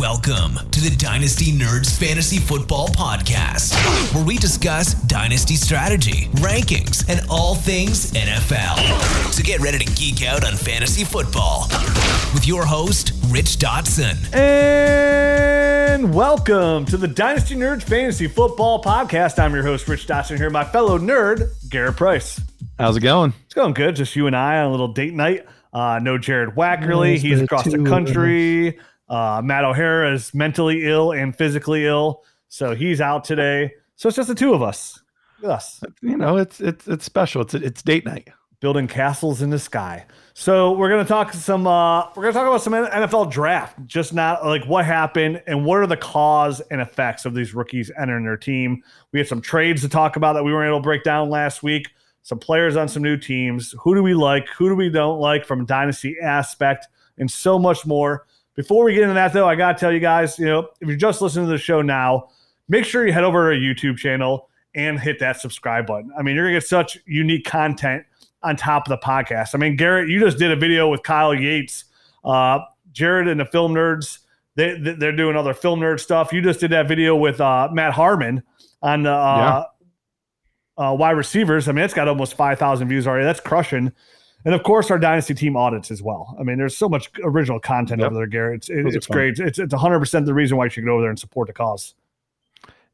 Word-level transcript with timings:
Welcome 0.00 0.70
to 0.70 0.80
the 0.80 0.96
Dynasty 0.98 1.52
Nerds 1.52 1.98
Fantasy 1.98 2.38
Football 2.38 2.88
Podcast, 2.88 3.74
where 4.14 4.24
we 4.24 4.38
discuss 4.38 4.94
dynasty 4.94 5.54
strategy, 5.54 6.28
rankings, 6.36 7.06
and 7.10 7.20
all 7.28 7.54
things 7.54 8.12
NFL. 8.12 9.32
So 9.34 9.42
get 9.42 9.60
ready 9.60 9.78
to 9.78 9.92
geek 9.92 10.24
out 10.24 10.46
on 10.46 10.54
fantasy 10.54 11.04
football 11.04 11.66
with 12.32 12.46
your 12.46 12.64
host, 12.64 13.12
Rich 13.28 13.58
Dotson. 13.58 14.34
And 14.34 16.14
welcome 16.14 16.86
to 16.86 16.96
the 16.96 17.08
Dynasty 17.08 17.54
Nerds 17.54 17.82
Fantasy 17.82 18.28
Football 18.28 18.82
Podcast. 18.82 19.38
I'm 19.38 19.52
your 19.52 19.64
host, 19.64 19.86
Rich 19.88 20.06
Dotson, 20.06 20.38
here, 20.38 20.48
my 20.48 20.64
fellow 20.64 20.98
nerd, 20.98 21.50
Garrett 21.68 21.96
Price. 21.96 22.40
How's 22.78 22.96
it 22.96 23.00
going? 23.00 23.34
It's 23.44 23.54
going 23.54 23.74
good. 23.74 23.94
Just 23.94 24.16
you 24.16 24.26
and 24.26 24.34
I 24.34 24.60
on 24.60 24.68
a 24.68 24.70
little 24.70 24.88
date 24.88 25.12
night. 25.12 25.44
Uh, 25.76 25.98
no 25.98 26.16
Jared 26.16 26.54
Wackerly. 26.56 27.18
He's 27.18 27.42
across 27.42 27.66
the 27.66 27.84
country. 27.84 28.78
Uh, 29.10 29.42
Matt 29.44 29.62
O'Hara 29.62 30.10
is 30.10 30.32
mentally 30.32 30.86
ill 30.86 31.12
and 31.12 31.36
physically 31.36 31.84
ill, 31.84 32.24
so 32.48 32.74
he's 32.74 33.02
out 33.02 33.24
today. 33.24 33.74
So 33.94 34.08
it's 34.08 34.16
just 34.16 34.28
the 34.28 34.34
two 34.34 34.54
of 34.54 34.62
us. 34.62 34.98
Us 35.44 35.82
You 36.00 36.16
know, 36.16 36.38
it's 36.38 36.62
it's 36.62 36.88
it's 36.88 37.04
special. 37.04 37.42
It's 37.42 37.52
it's 37.52 37.82
date 37.82 38.06
night. 38.06 38.28
building 38.60 38.88
castles 38.88 39.42
in 39.42 39.50
the 39.50 39.58
sky. 39.58 40.06
So 40.32 40.72
we're 40.72 40.88
gonna 40.88 41.04
talk 41.04 41.34
some. 41.34 41.66
Uh, 41.66 42.06
we're 42.16 42.22
gonna 42.22 42.32
talk 42.32 42.48
about 42.48 42.62
some 42.62 42.72
NFL 42.72 43.30
draft, 43.30 43.78
just 43.84 44.14
not 44.14 44.46
like 44.46 44.64
what 44.64 44.86
happened 44.86 45.42
and 45.46 45.66
what 45.66 45.80
are 45.80 45.86
the 45.86 45.98
cause 45.98 46.62
and 46.70 46.80
effects 46.80 47.26
of 47.26 47.34
these 47.34 47.52
rookies 47.52 47.90
entering 48.00 48.24
their 48.24 48.38
team. 48.38 48.82
We 49.12 49.18
had 49.18 49.28
some 49.28 49.42
trades 49.42 49.82
to 49.82 49.90
talk 49.90 50.16
about 50.16 50.32
that 50.32 50.42
we 50.42 50.54
weren't 50.54 50.68
able 50.70 50.78
to 50.78 50.82
break 50.82 51.02
down 51.02 51.28
last 51.28 51.62
week. 51.62 51.88
Some 52.26 52.40
players 52.40 52.74
on 52.74 52.88
some 52.88 53.04
new 53.04 53.16
teams. 53.16 53.72
Who 53.82 53.94
do 53.94 54.02
we 54.02 54.12
like? 54.12 54.48
Who 54.48 54.68
do 54.68 54.74
we 54.74 54.88
don't 54.90 55.20
like 55.20 55.44
from 55.44 55.64
dynasty 55.64 56.16
aspect, 56.20 56.88
and 57.18 57.30
so 57.30 57.56
much 57.56 57.86
more. 57.86 58.26
Before 58.56 58.82
we 58.84 58.94
get 58.94 59.04
into 59.04 59.14
that, 59.14 59.32
though, 59.32 59.46
I 59.48 59.54
gotta 59.54 59.78
tell 59.78 59.92
you 59.92 60.00
guys, 60.00 60.36
you 60.36 60.46
know, 60.46 60.66
if 60.80 60.88
you're 60.88 60.96
just 60.96 61.22
listening 61.22 61.46
to 61.46 61.52
the 61.52 61.56
show 61.58 61.82
now, 61.82 62.30
make 62.68 62.84
sure 62.84 63.06
you 63.06 63.12
head 63.12 63.22
over 63.22 63.48
to 63.48 63.56
our 63.56 63.62
YouTube 63.62 63.96
channel 63.96 64.48
and 64.74 64.98
hit 64.98 65.20
that 65.20 65.40
subscribe 65.40 65.86
button. 65.86 66.10
I 66.18 66.22
mean, 66.22 66.34
you're 66.34 66.46
gonna 66.46 66.56
get 66.58 66.66
such 66.66 66.98
unique 67.06 67.44
content 67.44 68.02
on 68.42 68.56
top 68.56 68.88
of 68.88 68.98
the 69.00 69.06
podcast. 69.06 69.54
I 69.54 69.58
mean, 69.58 69.76
Garrett, 69.76 70.08
you 70.08 70.18
just 70.18 70.36
did 70.36 70.50
a 70.50 70.56
video 70.56 70.88
with 70.88 71.04
Kyle 71.04 71.32
Yates, 71.32 71.84
uh, 72.24 72.58
Jared 72.90 73.28
and 73.28 73.38
the 73.38 73.44
Film 73.46 73.72
Nerds. 73.72 74.18
They 74.56 74.76
they- 74.76 74.94
they're 74.94 75.14
doing 75.14 75.36
other 75.36 75.54
film 75.54 75.78
nerd 75.78 76.00
stuff. 76.00 76.32
You 76.32 76.42
just 76.42 76.58
did 76.58 76.72
that 76.72 76.88
video 76.88 77.14
with 77.14 77.40
uh, 77.40 77.68
Matt 77.70 77.92
Harmon 77.92 78.42
on 78.82 79.04
the 79.04 79.12
uh, 79.12 79.64
uh, 80.78 80.94
wide 80.98 81.12
receivers. 81.12 81.68
I 81.68 81.72
mean, 81.72 81.84
it's 81.84 81.94
got 81.94 82.08
almost 82.08 82.34
five 82.34 82.58
thousand 82.58 82.88
views 82.88 83.06
already. 83.06 83.24
That's 83.24 83.40
crushing. 83.40 83.92
And 84.44 84.54
of 84.54 84.62
course, 84.62 84.90
our 84.92 84.98
dynasty 84.98 85.34
team 85.34 85.56
audits 85.56 85.90
as 85.90 86.02
well. 86.02 86.36
I 86.38 86.44
mean, 86.44 86.56
there's 86.56 86.76
so 86.76 86.88
much 86.88 87.10
original 87.24 87.58
content 87.58 88.00
Yep. 88.00 88.06
over 88.10 88.14
there, 88.20 88.26
Garrett. 88.28 88.56
It's, 88.58 88.68
it- 88.70 88.94
it's 88.94 89.06
great. 89.06 89.38
It's 89.40 89.58
it's 89.58 89.72
100 89.72 89.98
percent 89.98 90.26
the 90.26 90.34
reason 90.34 90.56
why 90.56 90.64
you 90.64 90.70
should 90.70 90.84
go 90.84 90.92
over 90.92 91.02
there 91.02 91.10
and 91.10 91.18
support 91.18 91.48
the 91.48 91.52
cause. 91.52 91.94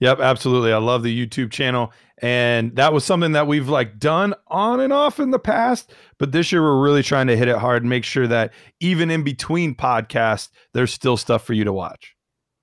Yep, 0.00 0.18
absolutely. 0.18 0.72
I 0.72 0.78
love 0.78 1.04
the 1.04 1.26
YouTube 1.26 1.52
channel, 1.52 1.92
and 2.18 2.74
that 2.74 2.92
was 2.92 3.04
something 3.04 3.32
that 3.32 3.46
we've 3.46 3.68
like 3.68 4.00
done 4.00 4.34
on 4.48 4.80
and 4.80 4.92
off 4.92 5.20
in 5.20 5.30
the 5.30 5.38
past. 5.38 5.92
But 6.18 6.32
this 6.32 6.50
year, 6.50 6.60
we're 6.60 6.82
really 6.82 7.04
trying 7.04 7.28
to 7.28 7.36
hit 7.36 7.46
it 7.46 7.56
hard 7.56 7.82
and 7.84 7.90
make 7.90 8.02
sure 8.04 8.26
that 8.26 8.52
even 8.80 9.12
in 9.12 9.22
between 9.22 9.76
podcasts, 9.76 10.48
there's 10.72 10.92
still 10.92 11.16
stuff 11.16 11.44
for 11.44 11.52
you 11.52 11.62
to 11.62 11.72
watch. 11.72 12.16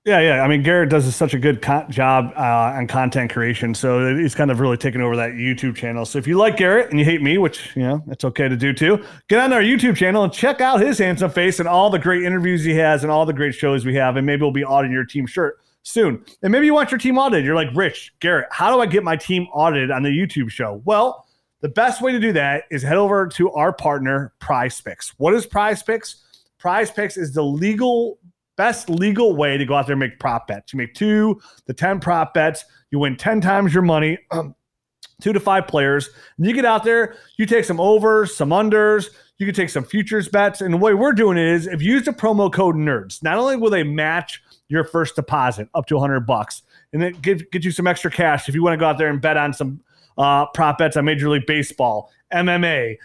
Yeah, 0.06 0.20
yeah. 0.20 0.42
I 0.42 0.48
mean, 0.48 0.62
Garrett 0.62 0.88
does 0.88 1.14
such 1.14 1.34
a 1.34 1.38
good 1.38 1.60
co- 1.60 1.84
job 1.90 2.32
uh, 2.34 2.72
on 2.74 2.86
content 2.86 3.30
creation, 3.30 3.74
so 3.74 4.16
he's 4.16 4.34
kind 4.34 4.50
of 4.50 4.58
really 4.58 4.78
taken 4.78 5.02
over 5.02 5.14
that 5.16 5.32
YouTube 5.32 5.76
channel. 5.76 6.06
So 6.06 6.18
if 6.18 6.26
you 6.26 6.38
like 6.38 6.56
Garrett 6.56 6.88
and 6.88 6.98
you 6.98 7.04
hate 7.04 7.20
me, 7.20 7.36
which 7.36 7.76
you 7.76 7.82
know 7.82 8.02
it's 8.08 8.24
okay 8.24 8.48
to 8.48 8.56
do 8.56 8.72
too, 8.72 9.04
get 9.28 9.40
on 9.40 9.52
our 9.52 9.60
YouTube 9.60 9.96
channel 9.96 10.24
and 10.24 10.32
check 10.32 10.62
out 10.62 10.80
his 10.80 10.96
handsome 10.96 11.30
face 11.30 11.60
and 11.60 11.68
all 11.68 11.90
the 11.90 11.98
great 11.98 12.22
interviews 12.22 12.64
he 12.64 12.74
has 12.76 13.02
and 13.02 13.12
all 13.12 13.26
the 13.26 13.34
great 13.34 13.54
shows 13.54 13.84
we 13.84 13.94
have, 13.94 14.16
and 14.16 14.24
maybe 14.24 14.40
we'll 14.40 14.52
be 14.52 14.64
auditing 14.64 14.94
your 14.94 15.04
team 15.04 15.26
shirt 15.26 15.58
soon. 15.82 16.24
And 16.42 16.50
maybe 16.50 16.64
you 16.64 16.72
want 16.72 16.90
your 16.90 16.98
team 16.98 17.18
audited. 17.18 17.44
You're 17.44 17.54
like, 17.54 17.68
Rich, 17.74 18.14
Garrett, 18.20 18.48
how 18.50 18.74
do 18.74 18.80
I 18.80 18.86
get 18.86 19.04
my 19.04 19.16
team 19.16 19.48
audited 19.52 19.90
on 19.90 20.02
the 20.02 20.08
YouTube 20.08 20.50
show? 20.50 20.80
Well, 20.86 21.26
the 21.60 21.68
best 21.68 22.00
way 22.00 22.12
to 22.12 22.18
do 22.18 22.32
that 22.32 22.64
is 22.70 22.82
head 22.82 22.96
over 22.96 23.28
to 23.28 23.50
our 23.52 23.70
partner, 23.70 24.32
Prize 24.38 24.80
Picks. 24.80 25.10
What 25.18 25.34
is 25.34 25.44
Prize 25.44 25.82
Picks? 25.82 26.24
Prize 26.58 26.90
Picks 26.90 27.18
is 27.18 27.34
the 27.34 27.42
legal 27.42 28.18
best 28.60 28.90
legal 28.90 29.34
way 29.34 29.56
to 29.56 29.64
go 29.64 29.74
out 29.74 29.86
there 29.86 29.94
and 29.94 30.00
make 30.00 30.18
prop 30.18 30.46
bets. 30.46 30.74
You 30.74 30.76
make 30.76 30.92
two 30.92 31.40
to 31.66 31.72
10 31.72 31.98
prop 31.98 32.34
bets, 32.34 32.66
you 32.90 32.98
win 32.98 33.16
10 33.16 33.40
times 33.40 33.72
your 33.72 33.82
money, 33.82 34.18
two 35.22 35.32
to 35.32 35.40
five 35.40 35.66
players. 35.66 36.10
And 36.36 36.46
you 36.46 36.52
get 36.52 36.66
out 36.66 36.84
there, 36.84 37.16
you 37.38 37.46
take 37.46 37.64
some 37.64 37.80
overs, 37.80 38.36
some 38.36 38.50
unders, 38.50 39.06
you 39.38 39.46
can 39.46 39.54
take 39.54 39.70
some 39.70 39.82
futures 39.82 40.28
bets. 40.28 40.60
And 40.60 40.74
the 40.74 40.76
way 40.76 40.92
we're 40.92 41.14
doing 41.14 41.38
it 41.38 41.46
is 41.46 41.66
if 41.66 41.80
you 41.80 41.94
use 41.94 42.04
the 42.04 42.12
promo 42.12 42.52
code 42.52 42.74
NERDS, 42.74 43.22
not 43.22 43.38
only 43.38 43.56
will 43.56 43.70
they 43.70 43.82
match 43.82 44.42
your 44.68 44.84
first 44.84 45.16
deposit 45.16 45.66
up 45.74 45.86
to 45.86 45.94
100 45.94 46.26
bucks, 46.26 46.60
and 46.92 47.00
then 47.00 47.12
get, 47.22 47.50
get 47.50 47.64
you 47.64 47.70
some 47.70 47.86
extra 47.86 48.10
cash 48.10 48.46
if 48.46 48.54
you 48.54 48.62
want 48.62 48.74
to 48.74 48.76
go 48.76 48.84
out 48.84 48.98
there 48.98 49.08
and 49.08 49.22
bet 49.22 49.38
on 49.38 49.54
some 49.54 49.80
uh, 50.18 50.44
prop 50.52 50.76
bets 50.76 50.98
on 50.98 51.06
Major 51.06 51.30
League 51.30 51.46
Baseball, 51.46 52.10
MMA, 52.30 52.98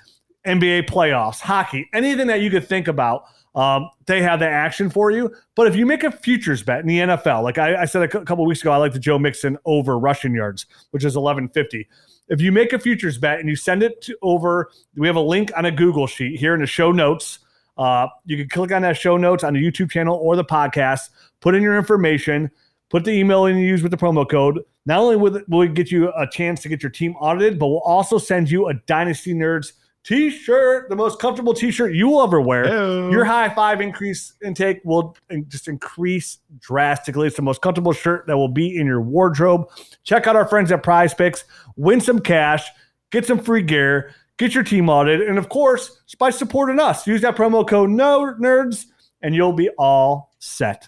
NBA 0.46 0.90
playoffs, 0.90 1.40
hockey, 1.40 1.88
anything 1.94 2.28
that 2.28 2.42
you 2.42 2.50
could 2.50 2.68
think 2.68 2.90
about. 2.90 3.24
Um, 3.56 3.90
they 4.06 4.22
have 4.22 4.40
the 4.40 4.48
action 4.48 4.90
for 4.90 5.12
you. 5.12 5.34
But 5.56 5.68
if 5.68 5.76
you 5.76 5.86
make 5.86 6.04
a 6.04 6.12
futures 6.12 6.62
bet 6.62 6.82
in 6.82 6.88
the 6.88 7.00
NFL, 7.00 7.42
like 7.42 7.58
I, 7.58 7.84
I 7.84 7.86
said 7.86 8.04
a 8.04 8.08
cou- 8.08 8.26
couple 8.26 8.46
weeks 8.46 8.62
ago, 8.62 8.72
I 8.72 8.78
like 8.78 8.94
the 8.94 9.00
Joe 9.00 9.18
Mixon 9.18 9.58
over 9.66 9.98
rushing 9.98 10.36
yards, 10.36 10.66
which 10.92 11.04
is 11.04 11.16
1150. 11.16 11.88
If 12.28 12.42
you 12.42 12.52
make 12.52 12.74
a 12.74 12.80
futures 12.80 13.18
bet 13.18 13.40
and 13.40 13.48
you 13.48 13.56
send 13.56 13.82
it 13.82 14.02
to 14.02 14.18
over, 14.22 14.72
we 14.96 15.08
have 15.08 15.16
a 15.16 15.22
link 15.22 15.52
on 15.56 15.66
a 15.66 15.72
Google 15.72 16.08
sheet 16.08 16.40
here 16.40 16.54
in 16.54 16.60
the 16.60 16.68
show 16.68 16.92
notes. 16.92 17.40
Uh, 17.78 18.08
you 18.26 18.38
can 18.38 18.50
click 18.50 18.72
on 18.72 18.82
that 18.82 18.98
show 18.98 19.16
notes 19.16 19.44
on 19.44 19.54
the 19.54 19.64
YouTube 19.64 19.90
channel 19.90 20.18
or 20.18 20.36
the 20.36 20.44
podcast, 20.44 21.10
put 21.40 21.56
in 21.56 21.62
your 21.62 21.78
information, 21.78 22.50
put 22.90 23.04
the 23.06 23.12
email 23.12 23.46
in 23.46 23.58
you 23.58 23.68
use 23.68 23.84
with 23.84 23.92
the 23.92 23.98
promo 23.98 24.28
code. 24.30 24.60
Not 24.86 25.00
only 25.00 25.16
will 25.16 25.36
it, 25.38 25.50
will 25.50 25.62
it 25.62 25.74
get 25.74 25.92
you 25.92 26.12
a 26.14 26.28
chance 26.28 26.62
to 26.62 26.70
get 26.70 26.84
your 26.84 26.92
team 26.92 27.16
audited, 27.16 27.58
but 27.58 27.68
we'll 27.68 27.80
also 27.80 28.18
send 28.18 28.50
you 28.50 28.68
a 28.68 28.74
Dynasty 28.74 29.34
Nerds 29.34 29.74
t-shirt, 30.06 30.88
the 30.88 30.96
most 30.96 31.20
comfortable 31.20 31.54
t-shirt 31.54 31.94
you 31.94 32.08
will 32.08 32.22
ever 32.24 32.40
wear. 32.40 32.66
Your 33.12 33.26
high 33.26 33.54
five 33.54 33.82
increase 33.82 34.34
intake 34.44 34.80
will 34.86 35.18
just 35.48 35.68
increase 35.68 36.38
drastically. 36.60 37.28
It's 37.28 37.36
the 37.36 37.42
most 37.42 37.62
comfortable 37.62 37.92
shirt 37.92 38.28
that 38.28 38.38
will 38.38 38.48
be 38.48 38.78
in 38.78 38.86
your 38.86 39.02
wardrobe. 39.02 39.68
Check 40.04 40.28
out 40.28 40.36
our 40.36 40.48
friends 40.48 40.72
at 40.72 40.84
Prize 40.84 41.14
Picks. 41.14 41.44
Win 41.76 42.00
some 42.00 42.20
cash, 42.20 42.68
get 43.12 43.26
some 43.26 43.40
free 43.40 43.64
gear, 43.64 44.14
get 44.38 44.54
your 44.54 44.64
team 44.64 44.90
audited, 44.90 45.28
and 45.28 45.38
of 45.38 45.50
course, 45.50 46.02
by 46.20 46.30
supporting 46.30 46.80
us, 46.80 47.08
use 47.08 47.22
that 47.22 47.36
promo 47.36 47.68
code 47.68 47.90
No 47.90 48.36
Nerds, 48.40 48.86
and 49.22 49.34
you'll 49.34 49.54
be 49.54 49.70
all 49.78 50.34
set. 50.40 50.88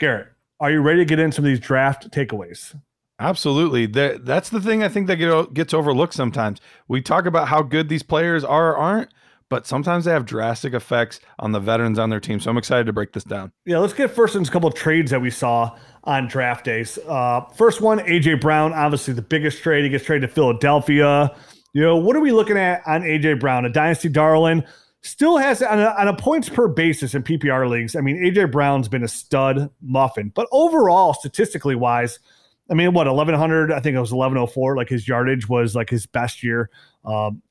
Garrett, 0.00 0.28
are 0.60 0.70
you 0.70 0.80
ready 0.80 0.98
to 0.98 1.04
get 1.04 1.18
in 1.18 1.30
some 1.30 1.44
of 1.44 1.48
these 1.48 1.60
draft 1.60 2.10
takeaways? 2.10 2.74
Absolutely. 3.20 3.86
That 3.86 4.24
that's 4.24 4.48
the 4.48 4.60
thing 4.60 4.82
I 4.82 4.88
think 4.88 5.08
that 5.08 5.16
get, 5.16 5.54
gets 5.54 5.74
overlooked 5.74 6.14
sometimes. 6.14 6.60
We 6.86 7.02
talk 7.02 7.26
about 7.26 7.48
how 7.48 7.62
good 7.62 7.88
these 7.88 8.02
players 8.02 8.44
are 8.44 8.70
or 8.70 8.76
aren't, 8.76 9.10
but 9.48 9.66
sometimes 9.66 10.04
they 10.04 10.12
have 10.12 10.24
drastic 10.24 10.72
effects 10.72 11.20
on 11.38 11.52
the 11.52 11.58
veterans 11.58 11.98
on 11.98 12.10
their 12.10 12.20
team. 12.20 12.38
So 12.38 12.50
I'm 12.50 12.58
excited 12.58 12.86
to 12.86 12.92
break 12.92 13.12
this 13.12 13.24
down. 13.24 13.50
Yeah, 13.64 13.78
let's 13.78 13.92
get 13.92 14.10
first 14.10 14.36
into 14.36 14.48
a 14.48 14.52
couple 14.52 14.68
of 14.68 14.74
trades 14.74 15.10
that 15.10 15.20
we 15.20 15.30
saw 15.30 15.76
on 16.04 16.28
draft 16.28 16.64
days. 16.64 16.98
Uh, 17.08 17.40
first 17.56 17.80
one, 17.80 17.98
AJ 18.00 18.40
Brown, 18.40 18.72
obviously 18.72 19.14
the 19.14 19.22
biggest 19.22 19.62
trade. 19.62 19.84
He 19.84 19.90
gets 19.90 20.04
traded 20.04 20.28
to 20.28 20.34
Philadelphia. 20.34 21.34
You 21.72 21.82
know, 21.82 21.96
what 21.96 22.14
are 22.14 22.20
we 22.20 22.32
looking 22.32 22.56
at 22.56 22.82
on 22.86 23.02
AJ 23.02 23.40
Brown? 23.40 23.64
A 23.64 23.70
dynasty 23.70 24.08
darling 24.08 24.64
still 25.02 25.38
has 25.38 25.62
on 25.62 25.80
a, 25.80 25.94
on 25.98 26.08
a 26.08 26.14
points 26.14 26.48
per 26.48 26.68
basis 26.68 27.14
in 27.14 27.22
PPR 27.22 27.68
leagues. 27.68 27.96
I 27.96 28.00
mean, 28.00 28.16
AJ 28.16 28.52
Brown's 28.52 28.88
been 28.88 29.04
a 29.04 29.08
stud 29.08 29.70
muffin, 29.80 30.30
but 30.34 30.48
overall, 30.52 31.14
statistically 31.14 31.74
wise, 31.74 32.18
I 32.70 32.74
mean, 32.74 32.92
what 32.92 33.06
1100? 33.06 33.72
I 33.72 33.80
think 33.80 33.96
it 33.96 34.00
was 34.00 34.12
1104. 34.12 34.76
Like 34.76 34.88
his 34.88 35.08
yardage 35.08 35.48
was 35.48 35.74
like 35.74 35.90
his 35.90 36.06
best 36.06 36.42
year. 36.42 36.70
Um, 37.04 37.42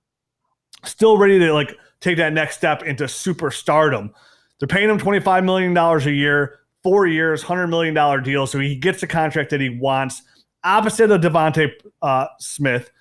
still 0.83 1.17
ready 1.17 1.39
to 1.39 1.53
like 1.53 1.75
take 1.99 2.17
that 2.17 2.33
next 2.33 2.57
step 2.57 2.83
into 2.83 3.05
superstardom. 3.05 4.11
They're 4.59 4.67
paying 4.67 4.89
him 4.89 4.99
$25 4.99 5.43
million 5.43 5.75
a 5.77 5.99
year, 6.11 6.59
four 6.83 7.07
years, 7.07 7.43
$100 7.43 7.69
million 7.69 8.23
deal. 8.23 8.47
So 8.47 8.59
he 8.59 8.75
gets 8.75 9.01
the 9.01 9.07
contract 9.07 9.49
that 9.51 9.61
he 9.61 9.69
wants. 9.69 10.23
Opposite 10.63 11.11
of 11.11 11.21
DeVonta 11.21 11.71
uh, 12.01 12.27
Smith, 12.39 12.91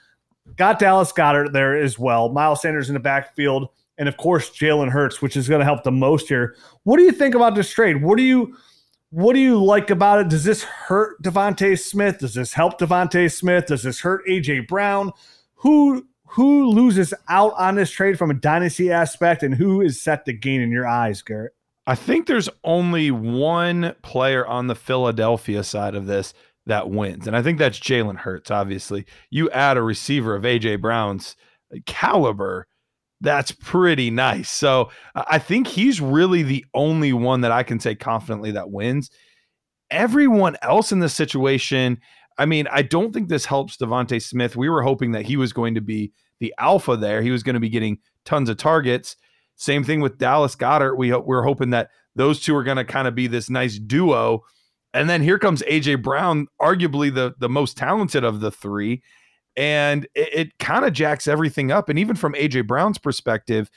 got 0.56 0.78
Dallas 0.78 1.12
Goedert 1.12 1.52
there 1.52 1.76
as 1.76 1.98
well. 1.98 2.28
Miles 2.30 2.62
Sanders 2.62 2.88
in 2.88 2.94
the 2.94 3.00
backfield. 3.00 3.68
And 3.98 4.08
of 4.08 4.16
course, 4.18 4.50
Jalen 4.50 4.90
Hurts, 4.90 5.22
which 5.22 5.36
is 5.36 5.48
going 5.48 5.60
to 5.60 5.64
help 5.64 5.82
the 5.82 5.90
most 5.90 6.28
here. 6.28 6.54
What 6.84 6.98
do 6.98 7.02
you 7.02 7.12
think 7.12 7.34
about 7.34 7.54
this 7.54 7.70
trade? 7.70 8.02
What 8.02 8.18
do 8.18 8.22
you 8.22 8.54
what 9.16 9.32
do 9.32 9.40
you 9.40 9.64
like 9.64 9.88
about 9.88 10.18
it? 10.18 10.28
Does 10.28 10.44
this 10.44 10.62
hurt 10.62 11.22
DeVonta 11.22 11.80
Smith? 11.80 12.18
Does 12.18 12.34
this 12.34 12.52
help 12.52 12.78
DeVonta 12.78 13.32
Smith? 13.32 13.64
Does 13.64 13.82
this 13.82 14.00
hurt 14.00 14.20
AJ 14.28 14.68
Brown? 14.68 15.10
Who 15.54 16.06
who 16.28 16.66
loses 16.66 17.14
out 17.30 17.54
on 17.56 17.76
this 17.76 17.90
trade 17.90 18.18
from 18.18 18.30
a 18.30 18.34
dynasty 18.34 18.92
aspect, 18.92 19.42
and 19.42 19.54
who 19.54 19.80
is 19.80 20.02
set 20.02 20.26
to 20.26 20.34
gain 20.34 20.60
in 20.60 20.70
your 20.70 20.86
eyes, 20.86 21.22
Garrett? 21.22 21.54
I 21.86 21.94
think 21.94 22.26
there's 22.26 22.50
only 22.62 23.10
one 23.10 23.94
player 24.02 24.46
on 24.46 24.66
the 24.66 24.74
Philadelphia 24.74 25.64
side 25.64 25.94
of 25.94 26.04
this 26.04 26.34
that 26.66 26.90
wins, 26.90 27.26
and 27.26 27.34
I 27.34 27.40
think 27.42 27.58
that's 27.58 27.80
Jalen 27.80 28.18
Hurts. 28.18 28.50
Obviously, 28.50 29.06
you 29.30 29.48
add 29.48 29.78
a 29.78 29.82
receiver 29.82 30.34
of 30.34 30.42
AJ 30.42 30.82
Brown's 30.82 31.36
caliber, 31.86 32.66
That's 33.20 33.50
pretty 33.50 34.10
nice. 34.10 34.50
So 34.50 34.90
I 35.14 35.38
think 35.38 35.66
he's 35.66 36.00
really 36.00 36.42
the 36.42 36.64
only 36.74 37.12
one 37.12 37.40
that 37.40 37.52
I 37.52 37.62
can 37.62 37.80
say 37.80 37.94
confidently 37.94 38.50
that 38.52 38.70
wins. 38.70 39.10
Everyone 39.90 40.56
else 40.62 40.92
in 40.92 40.98
this 40.98 41.14
situation, 41.14 41.98
I 42.38 42.44
mean, 42.44 42.66
I 42.70 42.82
don't 42.82 43.12
think 43.12 43.28
this 43.28 43.46
helps 43.46 43.76
DeVonta 43.76 44.22
Smith. 44.22 44.56
We 44.56 44.68
were 44.68 44.82
hoping 44.82 45.12
that 45.12 45.24
he 45.24 45.36
was 45.36 45.52
going 45.52 45.74
to 45.74 45.80
be 45.80 46.12
the 46.40 46.54
alpha 46.58 46.96
there. 46.96 47.22
He 47.22 47.30
was 47.30 47.42
going 47.42 47.54
to 47.54 47.60
be 47.60 47.70
getting 47.70 47.98
tons 48.24 48.50
of 48.50 48.58
targets. 48.58 49.16
Same 49.54 49.84
thing 49.84 50.00
with 50.00 50.18
Dallas 50.18 50.54
Goedert. 50.54 50.98
We 50.98 51.12
we're 51.14 51.42
hoping 51.42 51.70
that 51.70 51.88
those 52.14 52.40
two 52.40 52.54
are 52.54 52.64
going 52.64 52.76
to 52.76 52.84
kind 52.84 53.08
of 53.08 53.14
be 53.14 53.26
this 53.26 53.48
nice 53.48 53.78
duo. 53.78 54.42
And 54.92 55.08
then 55.08 55.22
here 55.22 55.38
comes 55.38 55.62
AJ 55.62 56.02
Brown, 56.02 56.48
arguably 56.60 57.14
the 57.14 57.34
the 57.38 57.48
most 57.48 57.76
talented 57.78 58.24
of 58.24 58.40
the 58.40 58.50
three, 58.50 59.02
and 59.56 60.04
it, 60.14 60.28
it 60.32 60.58
kind 60.58 60.84
of 60.84 60.92
jacks 60.92 61.26
everything 61.26 61.70
up. 61.70 61.88
And 61.88 61.98
even 61.98 62.16
from 62.16 62.34
AJ 62.34 62.66
Brown's 62.66 62.98
perspective, 62.98 63.70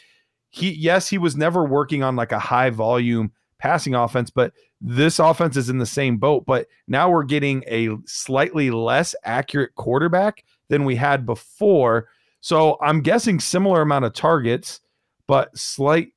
he 0.50 0.72
yes, 0.72 1.08
he 1.08 1.18
was 1.18 1.36
never 1.36 1.64
working 1.64 2.04
on 2.04 2.16
like 2.16 2.31
a 2.31 2.40
high 2.40 2.70
volume 2.70 3.31
passing 3.60 3.94
offense, 3.94 4.30
but 4.30 4.54
this 4.81 5.20
offense 5.20 5.58
is 5.58 5.70
in 5.70 5.78
the 5.78 5.86
same 5.86 6.18
boat. 6.18 6.46
But 6.46 6.68
now 6.88 7.10
we're 7.10 7.24
getting 7.24 7.64
a 7.68 7.90
slightly 8.06 8.72
less 8.72 9.14
accurate 9.24 9.76
quarterback 9.76 10.44
than 10.70 10.86
we 10.86 10.96
had 10.96 11.26
before. 11.26 12.08
So 12.42 12.78
I'm 12.82 13.02
guessing 13.02 13.40
similar 13.40 13.82
amount 13.82 14.06
of 14.06 14.14
targets, 14.14 14.80
but 15.28 15.56
slight 15.58 16.14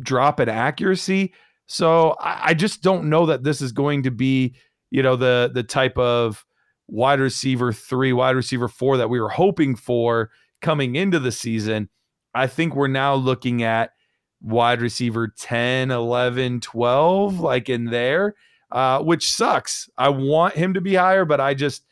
drop 0.00 0.40
in 0.40 0.48
accuracy. 0.48 1.32
So 1.66 2.10
I, 2.20 2.50
I 2.50 2.54
just 2.54 2.82
don't 2.82 3.10
know 3.10 3.26
that 3.26 3.42
this 3.42 3.60
is 3.60 3.72
going 3.72 4.04
to 4.04 4.10
be, 4.10 4.54
you 4.90 5.02
know, 5.02 5.16
the 5.16 5.50
the 5.52 5.62
type 5.62 5.98
of 5.98 6.44
wide 6.86 7.20
receiver 7.20 7.72
three, 7.72 8.12
wide 8.12 8.36
receiver 8.36 8.68
four 8.68 8.96
that 8.96 9.10
we 9.10 9.20
were 9.20 9.30
hoping 9.30 9.76
for 9.76 10.30
coming 10.60 10.96
into 10.96 11.18
the 11.18 11.32
season. 11.32 11.88
I 12.34 12.46
think 12.46 12.74
we're 12.74 12.88
now 12.88 13.14
looking 13.14 13.62
at 13.62 13.92
wide 14.40 14.80
receiver 14.80 15.28
10, 15.28 15.90
11, 15.90 16.60
12, 16.60 17.40
like 17.40 17.68
in 17.68 17.86
there, 17.86 18.34
uh, 18.72 19.00
which 19.02 19.30
sucks. 19.30 19.88
I 19.96 20.08
want 20.08 20.54
him 20.54 20.74
to 20.74 20.80
be 20.80 20.94
higher, 20.94 21.24
but 21.24 21.40
I 21.40 21.54
just, 21.54 21.84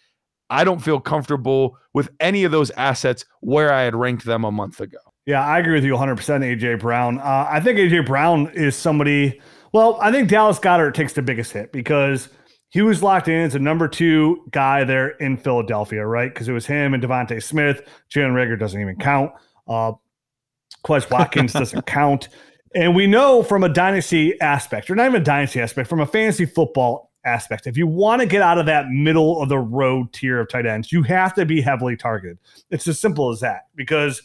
I 0.50 0.64
don't 0.64 0.80
feel 0.80 1.00
comfortable 1.00 1.78
with 1.94 2.10
any 2.20 2.44
of 2.44 2.52
those 2.52 2.70
assets 2.72 3.24
where 3.40 3.72
I 3.72 3.82
had 3.82 3.94
ranked 3.94 4.24
them 4.24 4.44
a 4.44 4.52
month 4.52 4.80
ago. 4.80 4.98
Yeah, 5.24 5.44
I 5.46 5.60
agree 5.60 5.74
with 5.74 5.84
you 5.84 5.94
100%, 5.94 6.16
AJ 6.16 6.80
Brown. 6.80 7.20
Uh, 7.20 7.46
I 7.48 7.60
think 7.60 7.78
AJ 7.78 8.06
Brown 8.06 8.50
is 8.54 8.74
somebody, 8.74 9.40
well, 9.72 9.98
I 10.00 10.10
think 10.10 10.28
Dallas 10.28 10.58
Goedert 10.58 10.94
takes 10.94 11.12
the 11.12 11.22
biggest 11.22 11.52
hit 11.52 11.72
because 11.72 12.28
he 12.72 12.80
was 12.80 13.02
locked 13.02 13.28
in 13.28 13.42
as 13.42 13.54
a 13.54 13.58
number 13.58 13.86
two 13.86 14.44
guy 14.50 14.82
there 14.82 15.10
in 15.10 15.36
Philadelphia, 15.36 16.06
right? 16.06 16.32
Because 16.32 16.48
it 16.48 16.52
was 16.52 16.64
him 16.64 16.94
and 16.94 17.02
DeVonta 17.02 17.42
Smith. 17.42 17.82
Jalen 18.10 18.32
Reagor 18.32 18.58
doesn't 18.58 18.80
even 18.80 18.96
count. 18.96 19.30
Uh, 19.68 19.92
Quez 20.82 21.08
Watkins 21.10 21.52
doesn't 21.52 21.84
count. 21.84 22.30
And 22.74 22.96
we 22.96 23.06
know 23.06 23.42
from 23.42 23.62
a 23.62 23.68
dynasty 23.68 24.40
aspect, 24.40 24.90
or 24.90 24.94
not 24.94 25.06
even 25.06 25.20
a 25.20 25.24
dynasty 25.24 25.60
aspect, 25.60 25.86
from 25.86 26.00
a 26.00 26.06
fantasy 26.06 26.46
football 26.46 27.12
aspect, 27.26 27.66
if 27.66 27.76
you 27.76 27.86
want 27.86 28.22
to 28.22 28.26
get 28.26 28.40
out 28.40 28.56
of 28.56 28.64
that 28.64 28.88
middle 28.88 29.42
of 29.42 29.50
the 29.50 29.58
road 29.58 30.10
tier 30.14 30.40
of 30.40 30.48
tight 30.48 30.64
ends, 30.64 30.90
you 30.90 31.02
have 31.02 31.34
to 31.34 31.44
be 31.44 31.60
heavily 31.60 31.94
targeted. 31.94 32.38
It's 32.70 32.88
as 32.88 32.98
simple 32.98 33.28
as 33.28 33.40
that 33.40 33.66
because 33.74 34.22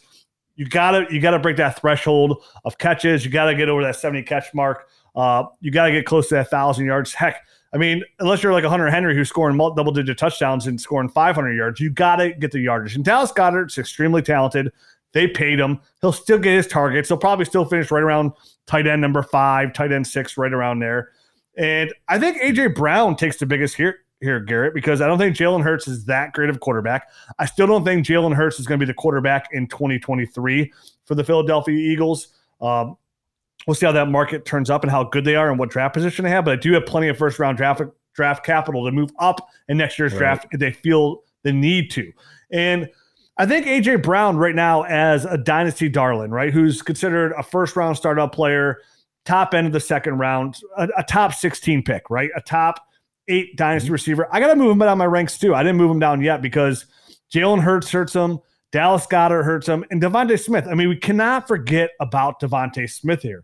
you 0.55 0.67
gotta 0.67 1.05
you 1.13 1.19
gotta 1.19 1.37
break 1.37 1.57
that 1.57 1.81
threshold 1.81 2.41
of 2.63 2.77
catches. 2.77 3.25
You 3.25 3.29
gotta 3.29 3.55
get 3.55 3.67
over 3.67 3.83
that 3.83 3.97
70 3.97 4.23
catch 4.23 4.53
mark. 4.53 4.87
Uh, 5.17 5.43
you 5.59 5.69
gotta 5.69 5.91
get 5.91 6.05
close 6.05 6.29
to 6.29 6.35
that 6.35 6.49
thousand 6.49 6.85
yards. 6.85 7.13
Heck, 7.13 7.43
I 7.77 7.79
mean, 7.79 8.01
unless 8.17 8.41
you're 8.41 8.53
like 8.53 8.63
a 8.63 8.71
Hunter 8.71 8.89
Henry 8.89 9.13
who's 9.15 9.29
scoring 9.29 9.55
double 9.55 9.91
digit 9.91 10.17
touchdowns 10.17 10.65
and 10.65 10.81
scoring 10.81 11.09
500 11.09 11.53
yards, 11.53 11.79
you 11.79 11.91
gotta 11.91 12.31
get 12.31 12.51
the 12.51 12.59
yardage. 12.59 12.95
And 12.95 13.05
Dallas 13.05 13.31
Goedert's 13.31 13.77
extremely 13.77 14.23
talented. 14.23 14.71
They 15.13 15.27
paid 15.27 15.59
him. 15.59 15.79
He'll 16.01 16.11
still 16.11 16.39
get 16.39 16.55
his 16.55 16.65
targets. 16.65 17.09
He'll 17.09 17.19
probably 17.19 17.45
still 17.45 17.65
finish 17.65 17.91
right 17.91 18.01
around 18.01 18.31
tight 18.65 18.87
end 18.87 18.99
number 18.99 19.21
five, 19.21 19.73
tight 19.73 19.91
end 19.91 20.07
six, 20.07 20.39
right 20.39 20.51
around 20.51 20.79
there. 20.79 21.11
And 21.55 21.93
I 22.07 22.17
think 22.17 22.41
AJ 22.41 22.73
Brown 22.73 23.15
takes 23.15 23.37
the 23.37 23.45
biggest 23.45 23.75
here, 23.75 23.99
here, 24.21 24.39
Garrett, 24.39 24.73
because 24.73 24.99
I 24.99 25.05
don't 25.05 25.19
think 25.19 25.35
Jalen 25.35 25.61
Hurts 25.61 25.87
is 25.87 26.05
that 26.05 26.33
great 26.33 26.49
of 26.49 26.55
a 26.55 26.59
quarterback. 26.59 27.09
I 27.37 27.45
still 27.45 27.67
don't 27.67 27.85
think 27.85 28.07
Jalen 28.07 28.33
Hurts 28.33 28.59
is 28.59 28.65
going 28.65 28.79
to 28.79 28.83
be 28.83 28.89
the 28.89 28.95
quarterback 28.95 29.49
in 29.51 29.67
2023 29.67 30.73
for 31.05 31.13
the 31.13 31.23
Philadelphia 31.23 31.77
Eagles. 31.77 32.29
Um, 32.59 32.97
we'll 33.67 33.75
see 33.75 33.85
how 33.85 33.91
that 33.91 34.07
market 34.07 34.45
turns 34.45 34.69
up 34.69 34.83
and 34.83 34.89
how 34.89 35.03
good 35.03 35.25
they 35.25 35.35
are 35.35 35.49
and 35.49 35.59
what 35.59 35.69
draft 35.69 35.93
position 35.93 36.23
they 36.23 36.31
have. 36.31 36.45
But 36.45 36.53
I 36.53 36.61
do 36.61 36.73
have 36.73 36.85
plenty 36.85 37.09
of 37.09 37.17
first 37.17 37.37
round 37.37 37.57
draft 37.57 37.81
draft 38.13 38.43
capital 38.43 38.83
to 38.85 38.91
move 38.91 39.11
up 39.19 39.47
in 39.67 39.77
next 39.77 39.99
year's 39.99 40.13
right. 40.13 40.19
draft 40.19 40.47
if 40.51 40.59
they 40.59 40.71
feel 40.71 41.23
the 41.43 41.53
need 41.53 41.91
to. 41.91 42.11
And 42.51 42.89
I 43.37 43.45
think 43.45 43.67
AJ 43.67 44.01
Brown 44.01 44.37
right 44.37 44.55
now 44.55 44.81
as 44.83 45.25
a 45.25 45.37
dynasty 45.37 45.89
darling, 45.89 46.31
right, 46.31 46.51
who's 46.51 46.81
considered 46.81 47.33
a 47.37 47.43
first 47.43 47.75
round 47.75 47.95
startup 47.95 48.33
player, 48.33 48.81
top 49.25 49.53
end 49.53 49.67
of 49.67 49.73
the 49.73 49.79
second 49.79 50.17
round, 50.17 50.59
a, 50.77 50.87
a 50.97 51.03
top 51.03 51.33
16 51.33 51.83
pick, 51.83 52.09
right, 52.09 52.31
a 52.35 52.41
top 52.41 52.79
eight 53.27 53.55
dynasty 53.55 53.87
mm-hmm. 53.87 53.93
receiver. 53.93 54.27
I 54.31 54.39
got 54.39 54.47
to 54.47 54.55
move 54.55 54.71
him 54.71 54.79
down 54.79 54.97
my 54.97 55.05
ranks 55.05 55.37
too. 55.37 55.53
I 55.53 55.61
didn't 55.61 55.77
move 55.77 55.91
him 55.91 55.99
down 55.99 56.21
yet 56.21 56.41
because 56.41 56.85
Jalen 57.31 57.61
Hurts 57.61 57.91
hurts 57.91 58.13
him, 58.13 58.39
Dallas 58.71 59.05
Goedert 59.05 59.45
hurts 59.45 59.67
him, 59.67 59.85
and 59.91 60.01
DeVonta 60.01 60.43
Smith. 60.43 60.65
I 60.67 60.73
mean, 60.73 60.89
we 60.89 60.97
cannot 60.97 61.47
forget 61.47 61.91
about 61.99 62.39
DeVonta 62.39 62.89
Smith 62.89 63.21
here. 63.21 63.43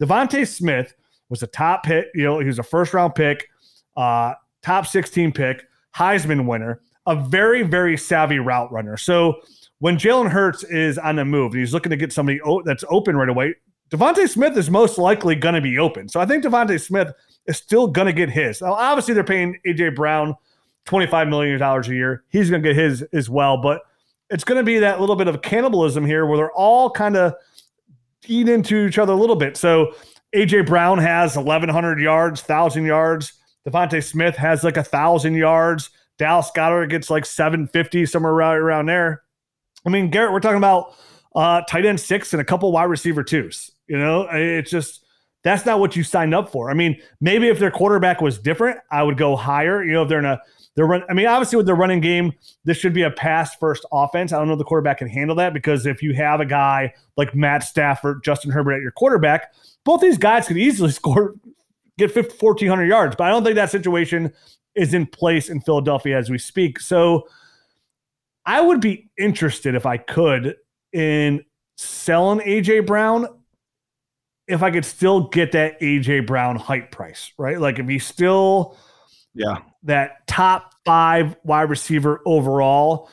DeVonta 0.00 0.46
Smith 0.46 0.94
was 1.28 1.42
a 1.42 1.46
top 1.46 1.84
pick. 1.84 2.06
You 2.14 2.24
know, 2.24 2.38
he 2.38 2.46
was 2.46 2.58
a 2.58 2.62
first 2.62 2.94
round 2.94 3.14
pick, 3.14 3.48
uh, 3.96 4.34
top 4.62 4.86
16 4.86 5.32
pick, 5.32 5.64
Heisman 5.96 6.46
winner 6.46 6.80
a 7.06 7.16
very, 7.16 7.62
very 7.62 7.96
savvy 7.96 8.38
route 8.38 8.70
runner. 8.72 8.96
So 8.96 9.40
when 9.78 9.96
Jalen 9.96 10.30
Hurts 10.30 10.64
is 10.64 10.98
on 10.98 11.16
the 11.16 11.24
move 11.24 11.52
and 11.52 11.60
he's 11.60 11.72
looking 11.72 11.90
to 11.90 11.96
get 11.96 12.12
somebody 12.12 12.40
that's 12.64 12.84
open 12.88 13.16
right 13.16 13.28
away, 13.28 13.54
DeVonta 13.90 14.28
Smith 14.28 14.56
is 14.56 14.70
most 14.70 14.98
likely 14.98 15.34
going 15.34 15.54
to 15.54 15.60
be 15.60 15.78
open. 15.78 16.08
So 16.08 16.20
I 16.20 16.26
think 16.26 16.44
DeVonta 16.44 16.80
Smith 16.80 17.12
is 17.46 17.56
still 17.56 17.86
going 17.86 18.06
to 18.06 18.12
get 18.12 18.30
his. 18.30 18.62
Now, 18.62 18.74
obviously, 18.74 19.14
they're 19.14 19.24
paying 19.24 19.58
AJ 19.66 19.96
Brown 19.96 20.34
$25 20.86 21.28
million 21.28 21.60
a 21.60 21.94
year. 21.94 22.24
He's 22.28 22.48
going 22.48 22.62
to 22.62 22.68
get 22.68 22.76
his 22.76 23.02
as 23.12 23.28
well. 23.28 23.56
But 23.56 23.82
it's 24.30 24.44
going 24.44 24.58
to 24.58 24.64
be 24.64 24.78
that 24.78 25.00
little 25.00 25.16
bit 25.16 25.28
of 25.28 25.42
cannibalism 25.42 26.06
here 26.06 26.24
where 26.24 26.38
they're 26.38 26.52
all 26.52 26.88
kind 26.88 27.16
of 27.16 27.34
eat 28.26 28.48
into 28.48 28.86
each 28.86 28.98
other 28.98 29.12
a 29.12 29.16
little 29.16 29.36
bit. 29.36 29.56
So 29.56 29.94
AJ 30.34 30.66
Brown 30.66 30.98
has 30.98 31.36
1,100 31.36 32.00
yards, 32.00 32.40
1,000 32.40 32.84
yards. 32.84 33.32
DeVonta 33.66 34.02
Smith 34.02 34.36
has 34.36 34.64
like 34.64 34.76
a 34.76 34.80
1,000 34.80 35.34
yards. 35.34 35.90
Dallas 36.18 36.50
Goedert 36.54 36.90
gets 36.90 37.10
like 37.10 37.26
750, 37.26 38.06
somewhere 38.06 38.32
right 38.34 38.54
around 38.54 38.86
there. 38.86 39.22
I 39.86 39.90
mean, 39.90 40.10
Garrett, 40.10 40.32
we're 40.32 40.40
talking 40.40 40.58
about 40.58 40.94
uh, 41.34 41.62
tight 41.62 41.86
end 41.86 42.00
six 42.00 42.32
and 42.32 42.40
a 42.40 42.44
couple 42.44 42.70
wide 42.72 42.84
receiver 42.84 43.22
twos. 43.22 43.70
You 43.86 43.98
know, 43.98 44.28
it's 44.30 44.70
just 44.70 45.04
that's 45.42 45.66
not 45.66 45.80
what 45.80 45.96
you 45.96 46.04
signed 46.04 46.34
up 46.34 46.50
for. 46.50 46.70
I 46.70 46.74
mean, 46.74 47.00
maybe 47.20 47.48
if 47.48 47.58
their 47.58 47.70
quarterback 47.70 48.20
was 48.20 48.38
different, 48.38 48.78
I 48.90 49.02
would 49.02 49.16
go 49.16 49.34
higher. 49.34 49.82
You 49.82 49.92
know, 49.92 50.02
if 50.02 50.08
they're 50.08 50.20
in 50.20 50.24
a 50.24 50.40
they're 50.74 50.86
run. 50.86 51.02
I 51.08 51.14
mean, 51.14 51.26
obviously 51.26 51.56
with 51.56 51.66
the 51.66 51.74
running 51.74 52.00
game, 52.00 52.32
this 52.64 52.78
should 52.78 52.94
be 52.94 53.02
a 53.02 53.10
pass 53.10 53.54
first 53.56 53.84
offense. 53.92 54.32
I 54.32 54.38
don't 54.38 54.48
know 54.48 54.56
the 54.56 54.64
quarterback 54.64 54.98
can 54.98 55.08
handle 55.08 55.36
that 55.36 55.52
because 55.52 55.86
if 55.86 56.02
you 56.02 56.14
have 56.14 56.40
a 56.40 56.46
guy 56.46 56.94
like 57.16 57.34
Matt 57.34 57.62
Stafford, 57.62 58.24
Justin 58.24 58.50
Herbert 58.50 58.74
at 58.74 58.80
your 58.80 58.92
quarterback, 58.92 59.52
both 59.84 60.00
these 60.00 60.18
guys 60.18 60.48
could 60.48 60.56
easily 60.56 60.90
score, 60.92 61.34
get 61.98 62.14
1,400 62.14 62.84
yards. 62.84 63.16
But 63.16 63.24
I 63.24 63.30
don't 63.30 63.44
think 63.44 63.56
that 63.56 63.70
situation 63.70 64.32
is 64.74 64.94
in 64.94 65.06
place 65.06 65.50
in 65.50 65.60
Philadelphia 65.60 66.16
as 66.16 66.30
we 66.30 66.38
speak. 66.38 66.80
So 66.80 67.28
I 68.46 68.60
would 68.60 68.80
be 68.80 69.10
interested 69.18 69.74
if 69.74 69.84
I 69.84 69.98
could 69.98 70.56
in 70.92 71.44
selling 71.76 72.40
AJ 72.40 72.86
Brown 72.86 73.26
if 74.48 74.62
I 74.62 74.70
could 74.70 74.84
still 74.84 75.28
get 75.28 75.52
that 75.52 75.80
AJ 75.80 76.26
Brown 76.26 76.56
hype 76.56 76.90
price, 76.90 77.32
right? 77.38 77.60
Like 77.60 77.78
if 77.78 77.86
he's 77.88 78.04
still 78.04 78.76
yeah, 79.34 79.58
that 79.84 80.26
top 80.26 80.74
5 80.84 81.36
wide 81.44 81.70
receiver 81.70 82.20
overall, 82.26 83.10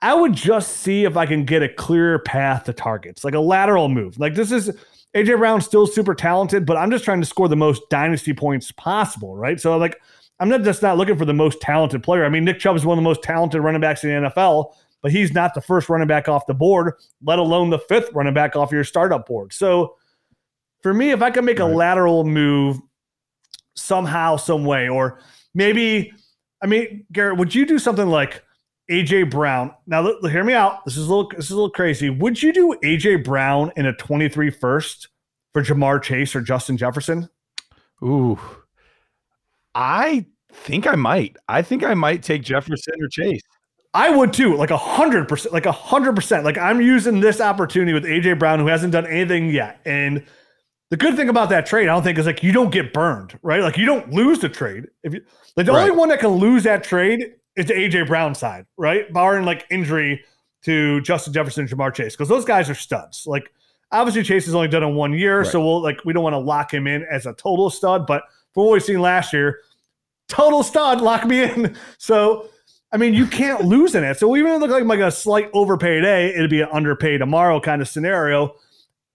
I 0.00 0.14
would 0.14 0.32
just 0.32 0.78
see 0.78 1.04
if 1.04 1.16
I 1.16 1.26
can 1.26 1.44
get 1.44 1.62
a 1.62 1.68
clearer 1.68 2.18
path 2.20 2.64
to 2.64 2.72
targets, 2.72 3.24
like 3.24 3.34
a 3.34 3.40
lateral 3.40 3.88
move. 3.88 4.18
Like 4.18 4.34
this 4.34 4.52
is 4.52 4.70
AJ 5.14 5.38
Brown 5.38 5.60
still 5.60 5.86
super 5.86 6.14
talented, 6.14 6.66
but 6.66 6.76
I'm 6.76 6.90
just 6.90 7.04
trying 7.04 7.20
to 7.20 7.26
score 7.26 7.48
the 7.48 7.56
most 7.56 7.82
dynasty 7.90 8.32
points 8.32 8.70
possible, 8.72 9.36
right? 9.36 9.60
So 9.60 9.76
like 9.76 10.00
I'm 10.40 10.48
not 10.48 10.62
just 10.62 10.82
not 10.82 10.96
looking 10.96 11.18
for 11.18 11.24
the 11.24 11.34
most 11.34 11.60
talented 11.60 12.02
player. 12.02 12.24
I 12.24 12.28
mean, 12.28 12.44
Nick 12.44 12.60
Chubb 12.60 12.76
is 12.76 12.86
one 12.86 12.96
of 12.96 13.02
the 13.02 13.08
most 13.08 13.22
talented 13.22 13.60
running 13.60 13.80
backs 13.80 14.04
in 14.04 14.10
the 14.10 14.28
NFL, 14.28 14.72
but 15.02 15.10
he's 15.10 15.32
not 15.32 15.54
the 15.54 15.60
first 15.60 15.88
running 15.88 16.06
back 16.06 16.28
off 16.28 16.46
the 16.46 16.54
board, 16.54 16.94
let 17.22 17.40
alone 17.40 17.70
the 17.70 17.78
fifth 17.78 18.12
running 18.12 18.34
back 18.34 18.54
off 18.54 18.70
your 18.70 18.84
startup 18.84 19.26
board. 19.26 19.52
So 19.52 19.96
for 20.82 20.94
me, 20.94 21.10
if 21.10 21.22
I 21.22 21.30
can 21.30 21.44
make 21.44 21.58
right. 21.58 21.70
a 21.70 21.74
lateral 21.74 22.24
move 22.24 22.78
somehow, 23.74 24.36
some 24.36 24.64
way, 24.64 24.88
or 24.88 25.20
maybe, 25.58 26.12
I 26.62 26.66
mean, 26.66 27.04
Garrett, 27.12 27.36
would 27.36 27.54
you 27.54 27.66
do 27.66 27.78
something 27.78 28.08
like 28.08 28.42
AJ 28.90 29.30
Brown? 29.30 29.74
Now, 29.86 30.00
look, 30.00 30.24
hear 30.30 30.44
me 30.44 30.54
out. 30.54 30.84
This 30.86 30.96
is 30.96 31.08
a 31.08 31.14
little, 31.14 31.30
this 31.36 31.46
is 31.46 31.50
a 31.50 31.56
little 31.56 31.70
crazy. 31.70 32.08
Would 32.08 32.42
you 32.42 32.52
do 32.52 32.76
AJ 32.82 33.24
Brown 33.24 33.72
in 33.76 33.84
a 33.84 33.92
23 33.92 34.50
first 34.50 35.08
for 35.52 35.62
Ja'Marr 35.62 36.00
Chase 36.00 36.34
or 36.34 36.40
Justin 36.40 36.78
Jefferson? 36.78 37.28
Ooh. 38.02 38.38
I 39.74 40.26
think 40.52 40.86
I 40.86 40.94
might. 40.94 41.36
I 41.48 41.60
think 41.62 41.84
I 41.84 41.94
might 41.94 42.22
take 42.22 42.42
Jefferson 42.42 42.94
or 43.02 43.08
Chase. 43.08 43.42
I 43.94 44.10
would 44.10 44.32
too, 44.32 44.54
like 44.54 44.70
a 44.70 44.76
hundred 44.76 45.28
percent, 45.28 45.52
like 45.52 45.66
a 45.66 45.72
hundred 45.72 46.14
percent. 46.14 46.44
Like 46.44 46.58
I'm 46.58 46.80
using 46.80 47.20
this 47.20 47.40
opportunity 47.40 47.92
with 47.92 48.04
AJ 48.04 48.38
Brown, 48.38 48.60
who 48.60 48.66
hasn't 48.66 48.92
done 48.92 49.06
anything 49.06 49.50
yet. 49.50 49.80
And 49.84 50.24
the 50.90 50.96
good 50.96 51.16
thing 51.16 51.28
about 51.28 51.50
that 51.50 51.66
trade, 51.66 51.84
I 51.88 51.94
don't 51.94 52.02
think, 52.02 52.18
is 52.18 52.26
like 52.26 52.42
you 52.42 52.52
don't 52.52 52.70
get 52.70 52.92
burned, 52.92 53.38
right? 53.42 53.60
Like 53.60 53.76
you 53.76 53.84
don't 53.86 54.10
lose 54.12 54.38
the 54.38 54.48
trade. 54.48 54.86
If 55.02 55.12
you 55.14 55.20
like 55.56 55.66
the 55.66 55.72
Right. 55.72 55.82
only 55.82 55.96
one 55.96 56.08
that 56.08 56.20
can 56.20 56.30
lose 56.30 56.62
that 56.64 56.82
trade 56.84 57.34
is 57.56 57.66
the 57.66 57.74
AJ 57.74 58.06
Brown 58.06 58.34
side, 58.34 58.66
right? 58.76 59.12
Barring 59.12 59.44
like 59.44 59.66
injury 59.70 60.24
to 60.62 61.00
Justin 61.02 61.32
Jefferson 61.32 61.62
and 61.62 61.70
Ja'Marr 61.70 61.92
Chase, 61.94 62.14
because 62.14 62.28
those 62.28 62.44
guys 62.44 62.70
are 62.70 62.74
studs. 62.74 63.24
Like 63.26 63.52
obviously 63.92 64.22
Chase 64.22 64.46
has 64.46 64.54
only 64.54 64.68
done 64.68 64.82
it 64.82 64.88
one 64.92 65.12
year, 65.12 65.44
so 65.44 65.62
we'll 65.64 65.82
like 65.82 66.04
we 66.04 66.12
don't 66.12 66.22
want 66.24 66.34
to 66.34 66.38
lock 66.38 66.72
him 66.72 66.86
in 66.86 67.04
as 67.10 67.26
a 67.26 67.32
total 67.34 67.70
stud, 67.70 68.06
but 68.06 68.22
from 68.54 68.64
what 68.64 68.72
we've 68.72 68.82
seen 68.82 69.00
last 69.00 69.32
year, 69.32 69.60
total 70.28 70.62
stud, 70.62 71.00
lock 71.00 71.26
me 71.26 71.42
in. 71.44 71.76
So 71.98 72.48
I 72.90 72.96
mean, 72.96 73.12
you 73.12 73.26
can't 73.26 73.64
lose 73.66 73.94
in 73.94 74.02
it. 74.02 74.16
So 74.18 74.34
even 74.34 74.50
if 74.50 74.56
it 74.56 74.60
looked 74.60 74.72
like, 74.72 74.84
like 74.84 75.00
a 75.00 75.10
slight 75.10 75.50
overpay 75.52 75.96
today, 75.96 76.34
it'd 76.34 76.48
be 76.48 76.62
an 76.62 76.70
underpay 76.70 77.18
tomorrow 77.18 77.60
kind 77.60 77.82
of 77.82 77.88
scenario. 77.88 78.54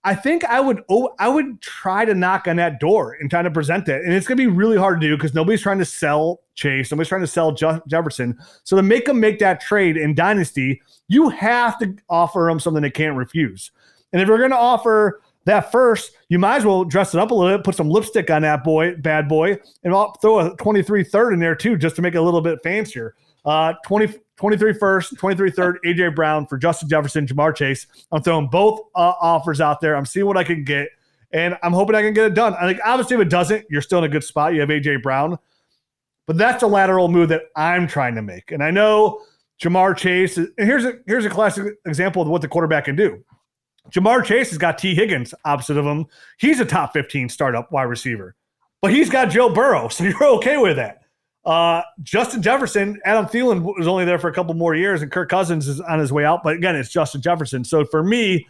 I 0.06 0.14
think 0.14 0.44
I 0.44 0.60
would 0.60 0.82
oh, 0.90 1.14
I 1.18 1.28
would 1.28 1.60
try 1.62 2.04
to 2.04 2.14
knock 2.14 2.46
on 2.46 2.56
that 2.56 2.78
door 2.78 3.16
and 3.18 3.30
kind 3.30 3.46
of 3.46 3.54
present 3.54 3.88
it. 3.88 4.04
And 4.04 4.12
it's 4.12 4.26
to 4.26 4.36
be 4.36 4.46
really 4.46 4.76
hard 4.76 5.00
to 5.00 5.08
do 5.08 5.16
because 5.16 5.34
nobody's 5.34 5.62
trying 5.62 5.78
to 5.78 5.84
sell 5.84 6.40
Chase. 6.54 6.90
Nobody's 6.90 7.08
trying 7.08 7.22
to 7.22 7.26
sell 7.26 7.52
Je- 7.52 7.80
Jefferson. 7.88 8.38
So 8.64 8.76
to 8.76 8.82
make 8.82 9.06
them 9.06 9.18
make 9.18 9.38
that 9.38 9.60
trade 9.60 9.96
in 9.96 10.14
Dynasty, 10.14 10.82
you 11.08 11.30
have 11.30 11.78
to 11.78 11.96
offer 12.10 12.46
them 12.48 12.60
something 12.60 12.82
they 12.82 12.90
can't 12.90 13.16
refuse. 13.16 13.70
And 14.12 14.20
if 14.20 14.28
you're 14.28 14.46
to 14.48 14.56
offer 14.56 15.22
that 15.46 15.72
first, 15.72 16.12
you 16.28 16.38
might 16.38 16.56
as 16.56 16.66
well 16.66 16.84
dress 16.84 17.14
it 17.14 17.20
up 17.20 17.30
a 17.30 17.34
little 17.34 17.56
bit, 17.56 17.64
put 17.64 17.74
some 17.74 17.90
lipstick 17.90 18.30
on 18.30 18.42
that 18.42 18.62
boy, 18.62 18.96
bad 18.96 19.28
boy, 19.28 19.58
and 19.82 19.94
I'll 19.94 20.12
throw 20.14 20.40
a 20.40 20.56
23 20.56 21.04
third 21.04 21.32
in 21.32 21.40
there 21.40 21.54
too, 21.54 21.76
just 21.76 21.96
to 21.96 22.02
make 22.02 22.14
it 22.14 22.18
a 22.18 22.22
little 22.22 22.40
bit 22.40 22.60
fancier. 22.62 23.14
Uh, 23.44 23.74
20, 23.84 24.18
23 24.36 24.72
first, 24.74 25.16
23 25.18 25.50
third, 25.50 25.78
AJ 25.84 26.14
Brown 26.14 26.46
for 26.46 26.56
Justin 26.58 26.88
Jefferson, 26.88 27.26
Ja'Marr 27.26 27.54
Chase. 27.54 27.86
I'm 28.10 28.22
throwing 28.22 28.48
both 28.48 28.80
uh, 28.94 29.12
offers 29.20 29.60
out 29.60 29.80
there. 29.80 29.96
I'm 29.96 30.06
seeing 30.06 30.26
what 30.26 30.36
I 30.36 30.44
can 30.44 30.64
get, 30.64 30.88
and 31.32 31.56
I'm 31.62 31.72
hoping 31.72 31.94
I 31.94 32.02
can 32.02 32.14
get 32.14 32.26
it 32.26 32.34
done. 32.34 32.54
I 32.54 32.66
think 32.66 32.80
obviously 32.84 33.16
if 33.16 33.22
it 33.22 33.28
doesn't, 33.28 33.66
you're 33.70 33.82
still 33.82 33.98
in 33.98 34.04
a 34.04 34.08
good 34.08 34.24
spot. 34.24 34.54
You 34.54 34.60
have 34.60 34.70
AJ 34.70 35.02
Brown, 35.02 35.38
but 36.26 36.36
that's 36.36 36.62
a 36.62 36.66
lateral 36.66 37.08
move 37.08 37.28
that 37.28 37.42
I'm 37.54 37.86
trying 37.86 38.14
to 38.14 38.22
make, 38.22 38.50
and 38.50 38.62
I 38.62 38.70
know 38.70 39.20
Ja'Marr 39.62 39.96
Chase. 39.96 40.36
And 40.36 40.50
here's 40.56 40.84
a 40.84 40.94
here's 41.06 41.24
a 41.24 41.30
classic 41.30 41.74
example 41.86 42.22
of 42.22 42.28
what 42.28 42.42
the 42.42 42.48
quarterback 42.48 42.86
can 42.86 42.96
do. 42.96 43.22
Ja'Marr 43.90 44.24
Chase 44.24 44.48
has 44.48 44.58
got 44.58 44.78
Tee 44.78 44.94
Higgins 44.94 45.34
opposite 45.44 45.76
of 45.76 45.84
him. 45.84 46.06
He's 46.38 46.58
a 46.58 46.64
top 46.64 46.94
15 46.94 47.28
startup 47.28 47.70
wide 47.70 47.82
receiver, 47.82 48.34
but 48.80 48.90
he's 48.90 49.10
got 49.10 49.30
Joe 49.30 49.50
Burrow, 49.50 49.88
so 49.88 50.04
you're 50.04 50.24
okay 50.24 50.56
with 50.56 50.76
that. 50.76 51.03
Uh, 51.44 51.82
Justin 52.02 52.40
Jefferson, 52.40 52.98
Adam 53.04 53.26
Thielen 53.26 53.62
was 53.76 53.86
only 53.86 54.04
there 54.04 54.18
for 54.18 54.28
a 54.28 54.32
couple 54.32 54.54
more 54.54 54.74
years, 54.74 55.02
and 55.02 55.12
Kirk 55.12 55.28
Cousins 55.28 55.68
is 55.68 55.80
on 55.80 55.98
his 55.98 56.12
way 56.12 56.24
out. 56.24 56.42
But 56.42 56.56
again, 56.56 56.74
it's 56.74 56.88
Justin 56.88 57.20
Jefferson. 57.20 57.64
So 57.64 57.84
for 57.84 58.02
me, 58.02 58.46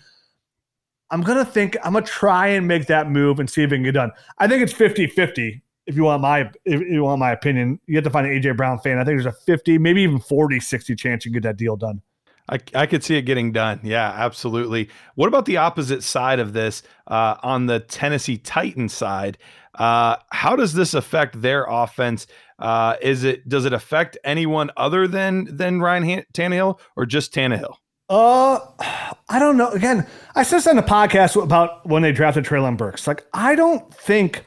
I'm 1.11 1.23
gonna 1.23 1.45
think 1.45 1.77
I'm 1.85 1.93
gonna 1.93 2.07
try 2.07 2.49
and 2.49 2.69
make 2.69 2.87
that 2.87 3.11
move 3.11 3.41
and 3.41 3.51
see 3.51 3.63
if 3.63 3.73
it 3.73 3.77
can 3.77 3.85
get 3.85 3.93
done. 3.93 4.13
I 4.39 4.49
think 4.49 4.63
it's 4.63 4.73
50-50. 4.73 5.61
If 5.87 5.97
you 5.97 6.05
want 6.05 6.23
my 6.23 6.51
if 6.65 6.81
you 6.81 7.03
want 7.03 7.19
my 7.19 7.33
opinion, 7.33 7.81
you 7.87 7.97
have 7.97 8.05
to 8.05 8.11
find 8.11 8.27
an 8.27 8.33
AJ 8.33 8.57
Brown 8.57 8.79
fan. 8.79 8.99
I 8.99 9.05
think 9.05 9.21
there's 9.21 9.27
a 9.27 9.33
50, 9.33 9.79
maybe 9.79 10.03
even 10.03 10.19
40, 10.19 10.61
60 10.61 10.95
chance 10.97 11.27
you 11.27 11.33
get 11.33 11.43
that 11.43 11.57
deal 11.57 11.77
done. 11.77 12.01
I, 12.49 12.59
I 12.75 12.87
could 12.87 13.03
see 13.03 13.17
it 13.17 13.23
getting 13.23 13.53
done. 13.53 13.81
Yeah, 13.83 14.11
absolutely. 14.11 14.91
What 15.15 15.29
about 15.29 15.47
the 15.47 15.57
opposite 15.57 16.03
side 16.03 16.39
of 16.39 16.53
this 16.53 16.83
uh, 17.07 17.37
on 17.43 17.67
the 17.67 17.81
Tennessee 17.81 18.37
Titans 18.37 18.93
side? 18.93 19.39
Uh, 19.75 20.17
how 20.31 20.55
does 20.55 20.75
this 20.75 20.95
affect 20.95 21.41
their 21.41 21.65
offense? 21.65 22.27
Uh, 22.59 22.97
is 23.03 23.25
it 23.25 23.49
does 23.49 23.65
it 23.65 23.73
affect 23.73 24.17
anyone 24.25 24.71
other 24.77 25.09
than 25.09 25.57
than 25.57 25.81
Ryan 25.81 26.05
Han- 26.05 26.25
Tannehill 26.33 26.79
or 26.97 27.07
just 27.07 27.35
Tannehill? 27.35 27.77
Uh, 28.09 28.61
I 29.29 29.39
don't 29.39 29.57
know. 29.57 29.71
Again, 29.71 30.07
I 30.35 30.43
said 30.43 30.59
this 30.59 30.67
on 30.67 30.77
the 30.77 30.83
podcast 30.83 31.43
about 31.43 31.87
when 31.87 32.03
they 32.03 32.13
drafted 32.13 32.45
Treylon 32.45 32.77
Burks. 32.77 33.07
Like, 33.07 33.25
I 33.33 33.55
don't 33.55 33.93
think 33.95 34.45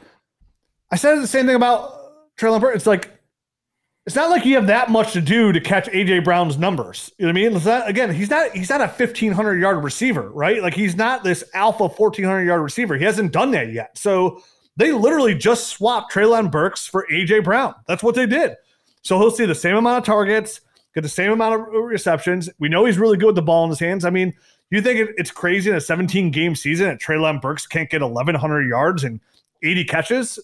I 0.92 0.96
said 0.96 1.16
the 1.16 1.28
same 1.28 1.46
thing 1.46 1.56
about 1.56 2.38
Treylon 2.38 2.62
Burks. 2.62 2.78
It's 2.78 2.88
like 2.88 3.12
it's 4.06 4.16
not 4.16 4.30
like 4.30 4.46
you 4.46 4.56
have 4.56 4.68
that 4.68 4.90
much 4.90 5.12
to 5.14 5.22
do 5.22 5.52
to 5.52 5.60
catch 5.60 5.88
AJ 5.88 6.24
Brown's 6.24 6.58
numbers. 6.58 7.12
You 7.18 7.26
know 7.26 7.34
what 7.34 7.40
I 7.40 7.42
mean? 7.44 7.56
It's 7.58 7.66
not, 7.66 7.90
again, 7.90 8.14
he's 8.14 8.30
not 8.30 8.52
he's 8.56 8.70
not 8.70 8.80
a 8.80 8.88
fifteen 8.88 9.34
hundred 9.34 9.60
yard 9.60 9.84
receiver, 9.84 10.30
right? 10.32 10.62
Like 10.62 10.74
he's 10.74 10.96
not 10.96 11.26
this 11.26 11.44
alpha 11.54 11.90
fourteen 11.90 12.24
hundred 12.24 12.46
yard 12.46 12.62
receiver. 12.62 12.98
He 12.98 13.04
hasn't 13.04 13.34
done 13.34 13.52
that 13.52 13.74
yet. 13.74 13.98
So 13.98 14.42
they 14.78 14.92
literally 14.92 15.36
just 15.36 15.68
swapped 15.68 16.14
Treylon 16.14 16.50
Burks 16.50 16.88
for 16.88 17.06
AJ 17.12 17.44
Brown. 17.44 17.76
That's 17.88 18.04
what 18.04 18.16
they 18.16 18.26
did. 18.26 18.56
So 19.02 19.20
he'll 19.20 19.32
see 19.32 19.46
the 19.46 19.56
same 19.56 19.76
amount 19.76 20.00
of 20.00 20.06
targets, 20.06 20.62
get 20.94 21.02
the 21.02 21.10
same 21.10 21.32
amount 21.32 21.56
of 21.56 21.68
receptions. 21.74 22.50
We 22.60 22.70
know 22.70 22.86
he's 22.86 22.98
really 22.98 23.18
good 23.18 23.28
with 23.28 23.36
the 23.36 23.42
ball 23.42 23.64
in 23.64 23.70
his 23.70 23.80
hands. 23.80 24.06
I 24.06 24.10
mean, 24.10 24.34
you 24.70 24.82
think 24.82 25.12
it's 25.18 25.32
crazy 25.32 25.70
in 25.70 25.76
a 25.76 25.82
17 25.82 26.32
game 26.32 26.56
season 26.56 26.88
that 26.88 27.02
Treylon 27.02 27.42
Burks 27.42 27.66
can't 27.66 27.90
get 27.90 28.02
1,100 28.02 28.68
yards 28.68 29.04
and 29.04 29.20
80 29.64 29.84
catches? 29.86 30.40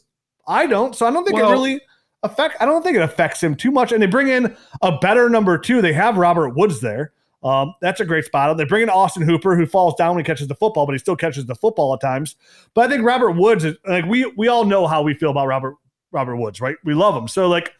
I 0.47 0.67
don't. 0.67 0.95
So 0.95 1.05
I 1.05 1.11
don't 1.11 1.23
think 1.23 1.37
Well- 1.37 1.49
it 1.49 1.53
really 1.53 1.81
affect. 2.23 2.57
I 2.61 2.65
don't 2.65 2.81
think 2.83 2.97
it 2.97 3.01
affects 3.01 3.41
him 3.41 3.55
too 3.55 3.71
much. 3.71 3.91
And 3.91 4.01
they 4.01 4.07
bring 4.07 4.29
in 4.29 4.55
a 4.81 4.97
better 4.97 5.29
number 5.29 5.57
two. 5.57 5.81
They 5.81 5.93
have 5.93 6.17
Robert 6.17 6.49
Woods 6.49 6.79
there. 6.81 7.12
Um, 7.43 7.73
that's 7.81 7.99
a 7.99 8.05
great 8.05 8.25
spot. 8.25 8.55
They 8.57 8.63
bring 8.63 8.83
in 8.83 8.89
Austin 8.89 9.23
Hooper, 9.23 9.55
who 9.55 9.65
falls 9.65 9.95
down 9.95 10.15
when 10.15 10.23
he 10.23 10.27
catches 10.27 10.47
the 10.47 10.55
football, 10.55 10.85
but 10.85 10.93
he 10.93 10.99
still 10.99 11.15
catches 11.15 11.45
the 11.45 11.55
football 11.55 11.93
at 11.93 11.99
times. 12.01 12.35
But 12.73 12.85
I 12.85 12.89
think 12.89 13.03
Robert 13.05 13.31
Woods 13.31 13.65
is 13.65 13.75
like 13.87 14.05
we 14.05 14.25
we 14.37 14.47
all 14.47 14.63
know 14.65 14.87
how 14.87 15.01
we 15.01 15.13
feel 15.13 15.31
about 15.31 15.47
Robert 15.47 15.75
Robert 16.11 16.37
Woods, 16.37 16.61
right? 16.61 16.75
We 16.85 16.93
love 16.93 17.15
him. 17.15 17.27
So 17.27 17.47
like, 17.47 17.73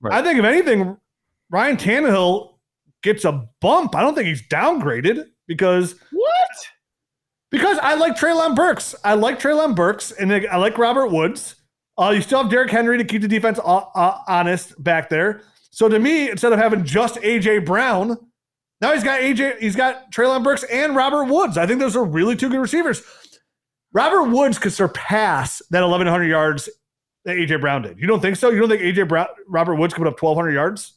Right. 0.00 0.14
I 0.14 0.22
think 0.22 0.38
if 0.38 0.44
anything, 0.44 0.96
Ryan 1.50 1.76
Tannehill 1.76 2.54
gets 3.02 3.24
a 3.24 3.48
bump. 3.60 3.94
I 3.96 4.00
don't 4.00 4.14
think 4.14 4.28
he's 4.28 4.46
downgraded 4.48 5.26
because 5.46 5.94
What? 6.12 6.48
because 7.50 7.78
I 7.78 7.94
like 7.94 8.16
Treylon 8.16 8.54
Burks. 8.54 8.94
I 9.04 9.14
like 9.14 9.40
Treylon 9.40 9.74
Burks, 9.74 10.10
and 10.12 10.32
I 10.32 10.56
like 10.56 10.76
Robert 10.78 11.08
Woods. 11.08 11.56
Uh, 11.96 12.10
you 12.10 12.20
still 12.22 12.42
have 12.42 12.50
Derrick 12.50 12.70
Henry 12.70 12.96
to 12.98 13.04
keep 13.04 13.22
the 13.22 13.28
defense 13.28 13.58
uh, 13.58 13.78
uh, 13.94 14.18
honest 14.28 14.80
back 14.82 15.08
there. 15.08 15.42
So 15.70 15.88
to 15.88 15.98
me, 15.98 16.30
instead 16.30 16.52
of 16.52 16.58
having 16.58 16.84
just 16.84 17.16
AJ 17.16 17.64
Brown, 17.66 18.16
now 18.80 18.92
he's 18.92 19.04
got 19.04 19.20
AJ, 19.20 19.58
he's 19.58 19.76
got 19.76 20.12
Treylon 20.12 20.44
Burks 20.44 20.64
and 20.64 20.94
Robert 20.94 21.24
Woods. 21.24 21.58
I 21.58 21.66
think 21.66 21.80
those 21.80 21.96
are 21.96 22.04
really 22.04 22.36
two 22.36 22.48
good 22.48 22.60
receivers. 22.60 23.02
Robert 23.92 24.24
Woods 24.24 24.58
could 24.58 24.72
surpass 24.72 25.62
that 25.70 25.80
1,100 25.80 26.24
yards 26.24 26.68
that 27.24 27.36
AJ 27.36 27.60
Brown 27.60 27.82
did. 27.82 27.98
You 27.98 28.06
don't 28.06 28.20
think 28.20 28.36
so? 28.36 28.50
You 28.50 28.60
don't 28.60 28.68
think 28.68 28.82
AJ 28.82 29.08
Brown, 29.08 29.26
Robert 29.48 29.76
Woods 29.76 29.94
could 29.94 30.02
put 30.02 30.08
up 30.08 30.22
1,200 30.22 30.52
yards? 30.52 30.94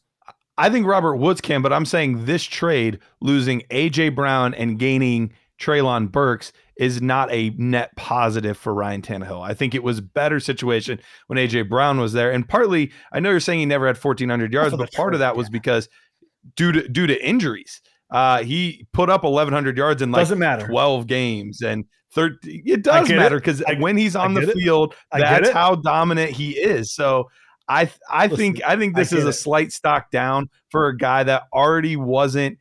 I 0.57 0.69
think 0.69 0.85
Robert 0.85 1.15
Woods 1.15 1.41
can, 1.41 1.61
but 1.61 1.73
I'm 1.73 1.85
saying 1.85 2.25
this 2.25 2.43
trade, 2.43 2.99
losing 3.21 3.61
AJ 3.71 4.15
Brown 4.15 4.53
and 4.53 4.77
gaining 4.77 5.33
Treylon 5.59 6.11
Burks, 6.11 6.51
is 6.77 7.01
not 7.01 7.31
a 7.31 7.51
net 7.51 7.95
positive 7.95 8.57
for 8.57 8.73
Ryan 8.73 9.01
Tannehill. 9.01 9.41
I 9.41 9.53
think 9.53 9.73
it 9.73 9.83
was 9.83 10.01
better 10.01 10.39
situation 10.39 10.99
when 11.27 11.37
AJ 11.37 11.69
Brown 11.69 11.99
was 11.99 12.13
there. 12.13 12.31
And 12.31 12.47
partly, 12.47 12.91
I 13.11 13.19
know 13.19 13.29
you're 13.29 13.39
saying 13.39 13.59
he 13.59 13.65
never 13.65 13.87
had 13.87 13.97
1,400 13.97 14.51
yards, 14.51 14.75
but 14.75 14.91
part 14.93 15.13
of 15.13 15.19
that 15.19 15.35
was 15.35 15.49
because 15.49 15.89
due 16.55 16.71
to 16.71 16.87
due 16.87 17.07
to 17.07 17.25
injuries, 17.25 17.81
uh, 18.11 18.43
he 18.43 18.87
put 18.93 19.09
up 19.09 19.23
1,100 19.23 19.77
yards 19.77 20.01
in 20.01 20.11
like 20.11 20.21
Doesn't 20.21 20.39
matter. 20.39 20.67
12 20.67 21.07
games 21.07 21.61
and. 21.61 21.85
13, 22.13 22.63
it 22.65 22.83
does 22.83 23.07
matter 23.07 23.37
because 23.37 23.63
when 23.79 23.95
he's 23.95 24.17
on 24.17 24.33
the 24.33 24.41
it. 24.41 24.53
field, 24.53 24.93
that's 25.13 25.49
how 25.51 25.75
dominant 25.75 26.29
he 26.29 26.51
is. 26.51 26.91
So 26.93 27.29
I 27.69 27.89
I 28.09 28.25
Listen, 28.25 28.37
think 28.37 28.61
I 28.65 28.75
think 28.75 28.97
I 28.97 28.99
this 28.99 29.13
is 29.13 29.23
a 29.23 29.29
it. 29.29 29.33
slight 29.33 29.71
stock 29.71 30.11
down 30.11 30.49
for 30.71 30.87
a 30.89 30.97
guy 30.97 31.23
that 31.23 31.43
already 31.53 31.95
wasn't 31.95 32.57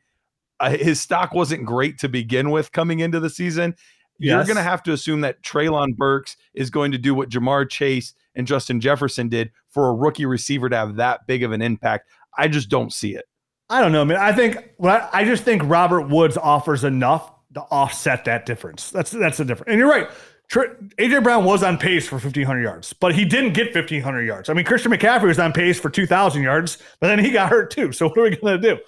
uh, 0.61 0.69
his 0.69 1.01
stock 1.01 1.33
wasn't 1.33 1.65
great 1.65 1.97
to 1.99 2.07
begin 2.07 2.49
with 2.49 2.71
coming 2.71 2.99
into 3.01 3.19
the 3.19 3.29
season. 3.29 3.75
You're 4.19 4.43
going 4.45 4.55
to 4.55 4.63
have 4.63 4.83
to 4.83 4.93
assume 4.93 5.21
that 5.21 5.41
Treylon 5.41 5.97
Burks 5.97 6.37
is 6.53 6.69
going 6.69 6.91
to 6.91 6.97
do 6.99 7.13
what 7.15 7.29
Ja'Marr 7.29 7.67
Chase 7.69 8.13
and 8.35 8.45
Justin 8.45 8.79
Jefferson 8.79 9.27
did 9.29 9.51
for 9.71 9.89
a 9.89 9.93
rookie 9.93 10.27
receiver 10.27 10.69
to 10.69 10.77
have 10.77 10.95
that 10.97 11.25
big 11.25 11.43
of 11.43 11.51
an 11.51 11.61
impact. 11.61 12.07
I 12.37 12.47
just 12.47 12.69
don't 12.69 12.93
see 12.93 13.15
it. 13.15 13.25
I 13.71 13.79
don't 13.79 13.93
know, 13.93 14.03
man. 14.03 14.17
I 14.17 14.33
think 14.33 14.57
I 14.83 15.23
just 15.23 15.43
think 15.43 15.61
Robert 15.65 16.09
Woods 16.09 16.37
offers 16.37 16.83
enough 16.83 17.31
to 17.53 17.61
offset 17.61 18.25
that 18.25 18.45
difference. 18.45 18.91
That's 18.91 19.11
that's 19.11 19.37
the 19.37 19.45
difference. 19.45 19.69
And 19.71 19.79
you're 19.79 19.89
right. 19.89 20.09
AJ 20.53 21.23
Brown 21.23 21.45
was 21.45 21.63
on 21.63 21.77
pace 21.77 22.05
for 22.05 22.15
1,500 22.15 22.61
yards, 22.61 22.91
but 22.91 23.15
he 23.15 23.23
didn't 23.23 23.53
get 23.53 23.73
1,500 23.73 24.23
yards. 24.23 24.49
I 24.49 24.53
mean, 24.53 24.65
Christian 24.65 24.91
McCaffrey 24.91 25.27
was 25.27 25.39
on 25.39 25.53
pace 25.53 25.79
for 25.79 25.89
2,000 25.89 26.43
yards, 26.43 26.77
but 26.99 27.07
then 27.07 27.19
he 27.19 27.31
got 27.31 27.49
hurt 27.49 27.71
too. 27.71 27.93
So 27.93 28.07
what 28.09 28.17
are 28.17 28.23
we 28.23 28.35
going 28.35 28.61
to 28.61 28.75
do? 28.75 28.81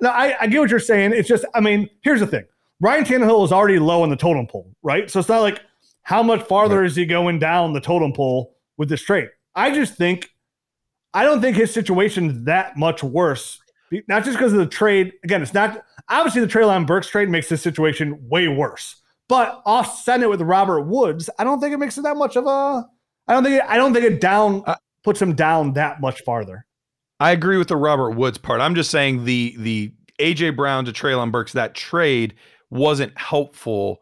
Now, 0.00 0.10
I, 0.10 0.36
I 0.40 0.46
get 0.46 0.60
what 0.60 0.70
you're 0.70 0.78
saying. 0.78 1.12
It's 1.12 1.28
just, 1.28 1.44
I 1.56 1.60
mean, 1.60 1.90
here's 2.02 2.20
the 2.20 2.26
thing. 2.28 2.44
Ryan 2.80 3.04
Tannehill 3.04 3.44
is 3.44 3.50
already 3.50 3.80
low 3.80 4.04
in 4.04 4.10
the 4.10 4.16
totem 4.16 4.46
pole, 4.46 4.72
right? 4.84 5.10
So 5.10 5.18
it's 5.18 5.28
not 5.28 5.40
like 5.40 5.60
how 6.02 6.22
much 6.22 6.46
farther 6.46 6.84
is 6.84 6.94
he 6.94 7.04
going 7.04 7.40
down 7.40 7.72
the 7.72 7.80
totem 7.80 8.12
pole 8.12 8.54
with 8.76 8.88
this 8.88 9.02
trade? 9.02 9.28
I 9.56 9.74
just 9.74 9.96
think, 9.96 10.30
I 11.12 11.24
don't 11.24 11.40
think 11.40 11.56
his 11.56 11.74
situation 11.74 12.30
is 12.30 12.44
that 12.44 12.76
much 12.76 13.02
worse. 13.02 13.60
Not 14.08 14.24
just 14.24 14.36
because 14.36 14.52
of 14.52 14.58
the 14.58 14.66
trade. 14.66 15.12
Again, 15.24 15.42
it's 15.42 15.54
not 15.54 15.84
obviously 16.08 16.40
the 16.40 16.46
Treylon 16.46 16.86
Burks 16.86 17.08
trade 17.08 17.28
makes 17.28 17.48
this 17.48 17.62
situation 17.62 18.18
way 18.28 18.48
worse. 18.48 18.96
But 19.28 19.62
offsetting 19.66 20.22
it 20.24 20.30
with 20.30 20.40
Robert 20.40 20.82
Woods, 20.82 21.28
I 21.38 21.44
don't 21.44 21.60
think 21.60 21.74
it 21.74 21.78
makes 21.78 21.98
it 21.98 22.02
that 22.02 22.16
much 22.16 22.36
of 22.36 22.46
a. 22.46 22.86
I 23.26 23.34
don't 23.34 23.44
think 23.44 23.56
it, 23.56 23.64
I 23.68 23.76
don't 23.76 23.92
think 23.92 24.06
it 24.06 24.20
down 24.20 24.62
Uh, 24.66 24.76
puts 25.04 25.20
him 25.20 25.34
down 25.34 25.74
that 25.74 26.00
much 26.00 26.22
farther. 26.22 26.64
I 27.20 27.32
agree 27.32 27.58
with 27.58 27.68
the 27.68 27.76
Robert 27.76 28.10
Woods 28.12 28.38
part. 28.38 28.60
I'm 28.60 28.74
just 28.74 28.90
saying 28.90 29.24
the 29.24 29.54
the 29.58 29.92
AJ 30.18 30.56
Brown 30.56 30.84
to 30.86 30.92
Treylon 30.92 31.30
Burks 31.30 31.52
that 31.52 31.74
trade 31.74 32.34
wasn't 32.70 33.16
helpful 33.18 33.98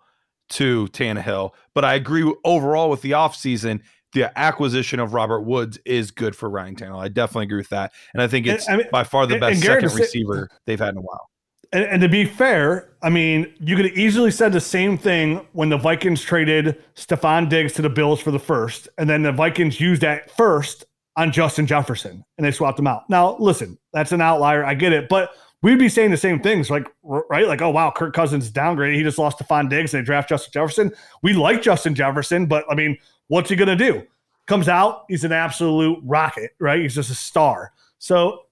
to 0.51 0.87
Tannehill, 0.89 1.51
but 1.75 1.85
I 1.85 1.95
agree 1.95 2.33
overall 2.45 2.89
with 2.89 3.03
the 3.03 3.13
offseason, 3.13 3.81
the 4.17 4.39
acquisition 4.39 4.99
of 4.99 5.13
Robert 5.13 5.43
Woods 5.43 5.79
is 5.85 6.11
good 6.11 6.35
for 6.35 6.49
Ryan 6.49 6.75
Tannehill. 6.75 7.03
I 7.03 7.09
definitely 7.09 7.45
agree 7.45 7.59
with 7.59 7.69
that, 7.69 7.93
and 8.15 8.23
I 8.23 8.27
think 8.27 8.47
it's 8.47 8.69
I 8.69 8.77
mean, 8.77 8.87
by 8.91 9.05
far 9.05 9.27
the 9.27 9.39
best 9.39 9.61
second 9.61 9.95
receiver 9.95 10.49
they've 10.65 10.81
had 10.81 10.91
in 10.91 10.99
a 10.99 11.03
while. 11.03 11.29
And, 11.73 11.85
and, 11.85 12.01
to 12.01 12.09
be 12.09 12.25
fair, 12.25 12.95
I 13.03 13.11
mean, 13.11 13.53
you 13.59 13.77
could 13.77 13.87
easily 13.87 14.31
said 14.31 14.53
the 14.53 14.61
same 14.61 14.97
thing 14.97 15.47
when 15.53 15.69
the 15.69 15.77
Vikings 15.77 16.23
traded 16.23 16.83
Stefon 16.95 17.49
Diggs 17.49 17.73
to 17.75 17.83
the 17.83 17.91
Bills 17.91 18.21
for 18.21 18.31
the 18.31 18.39
first, 18.39 18.89
and 18.97 19.11
then 19.11 19.23
the 19.23 19.33
Vikings 19.33 19.81
used 19.81 20.01
that 20.03 20.31
first 20.31 20.87
on 21.17 21.31
Justin 21.31 21.67
Jefferson, 21.67 22.25
and 22.39 22.47
they 22.47 22.53
swapped 22.53 22.79
him 22.79 22.87
out. 22.87 23.11
Now, 23.11 23.37
listen, 23.39 23.77
that's 23.93 24.13
an 24.13 24.21
outlier. 24.23 24.65
I 24.65 24.75
get 24.75 24.93
it, 24.93 25.09
but 25.09 25.33
we'd 25.63 25.79
be 25.79 25.89
saying 25.89 26.11
the 26.11 26.17
same 26.17 26.41
things, 26.41 26.71
like 26.71 26.87
right, 27.03 27.47
like, 27.47 27.61
oh 27.61 27.71
wow, 27.71 27.91
Kirk 27.91 28.15
Cousins 28.15 28.51
downgraded. 28.51 28.95
He 28.95 29.03
just 29.03 29.19
lost 29.19 29.39
Stefon 29.39 29.69
Diggs. 29.69 29.93
And 29.93 30.03
they 30.03 30.07
draft 30.07 30.29
Justin 30.29 30.53
Jefferson. 30.53 30.93
We 31.23 31.33
like 31.33 31.63
Justin 31.63 31.95
Jefferson, 31.95 32.47
but 32.47 32.65
I 32.71 32.75
mean, 32.75 32.97
what's 33.29 33.51
he 33.51 33.57
gonna 33.57 33.77
do? 33.77 34.03
Comes 34.47 34.69
out, 34.69 35.05
he's 35.09 35.25
an 35.25 35.33
absolute 35.33 35.99
rocket, 36.05 36.53
right? 36.61 36.81
He's 36.81 36.95
just 36.95 37.11
a 37.11 37.15
star. 37.15 37.73
So, 37.99 38.43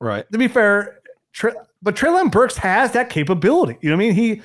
right. 0.00 0.30
To 0.32 0.38
be 0.38 0.48
fair, 0.48 1.00
but 1.82 1.94
Treylon 1.94 2.32
Burks 2.32 2.56
has 2.56 2.92
that 2.92 3.10
capability. 3.10 3.78
You 3.80 3.90
know 3.90 3.96
what 3.96 4.02
I 4.02 4.06
mean? 4.06 4.14
He 4.14 4.42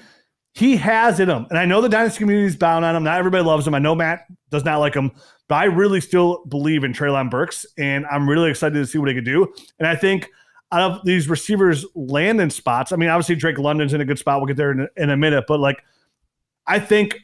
he 0.53 0.75
has 0.77 1.19
it 1.19 1.29
him. 1.29 1.47
And 1.49 1.57
I 1.57 1.65
know 1.65 1.81
the 1.81 1.89
dynasty 1.89 2.19
community 2.19 2.45
is 2.45 2.55
bound 2.55 2.85
on 2.85 2.95
him. 2.95 3.03
Not 3.03 3.17
everybody 3.17 3.43
loves 3.43 3.65
him. 3.65 3.73
I 3.73 3.79
know 3.79 3.95
Matt 3.95 4.27
does 4.51 4.63
not 4.63 4.77
like 4.77 4.93
him, 4.93 5.11
but 5.47 5.55
I 5.55 5.63
really 5.65 5.99
still 5.99 6.45
believe 6.45 6.83
in 6.83 6.93
Treylon 6.93 7.29
Burks, 7.29 7.65
and 7.77 8.05
I'm 8.11 8.29
really 8.29 8.51
excited 8.51 8.75
to 8.75 8.85
see 8.85 8.99
what 8.99 9.09
he 9.09 9.15
could 9.15 9.25
do. 9.25 9.51
And 9.79 9.87
I 9.87 9.95
think 9.95 10.29
out 10.71 10.91
of 10.91 11.05
these 11.05 11.27
receivers 11.27 11.85
landing 11.95 12.49
spots, 12.49 12.91
I 12.91 12.95
mean, 12.97 13.09
obviously 13.09 13.35
Drake 13.35 13.57
London's 13.57 13.93
in 13.93 14.01
a 14.01 14.05
good 14.05 14.19
spot. 14.19 14.39
We'll 14.39 14.47
get 14.47 14.57
there 14.57 14.71
in 14.71 14.81
a, 14.81 14.87
in 14.95 15.09
a 15.09 15.17
minute, 15.17 15.45
but 15.47 15.59
like, 15.59 15.83
I 16.67 16.79
think, 16.79 17.19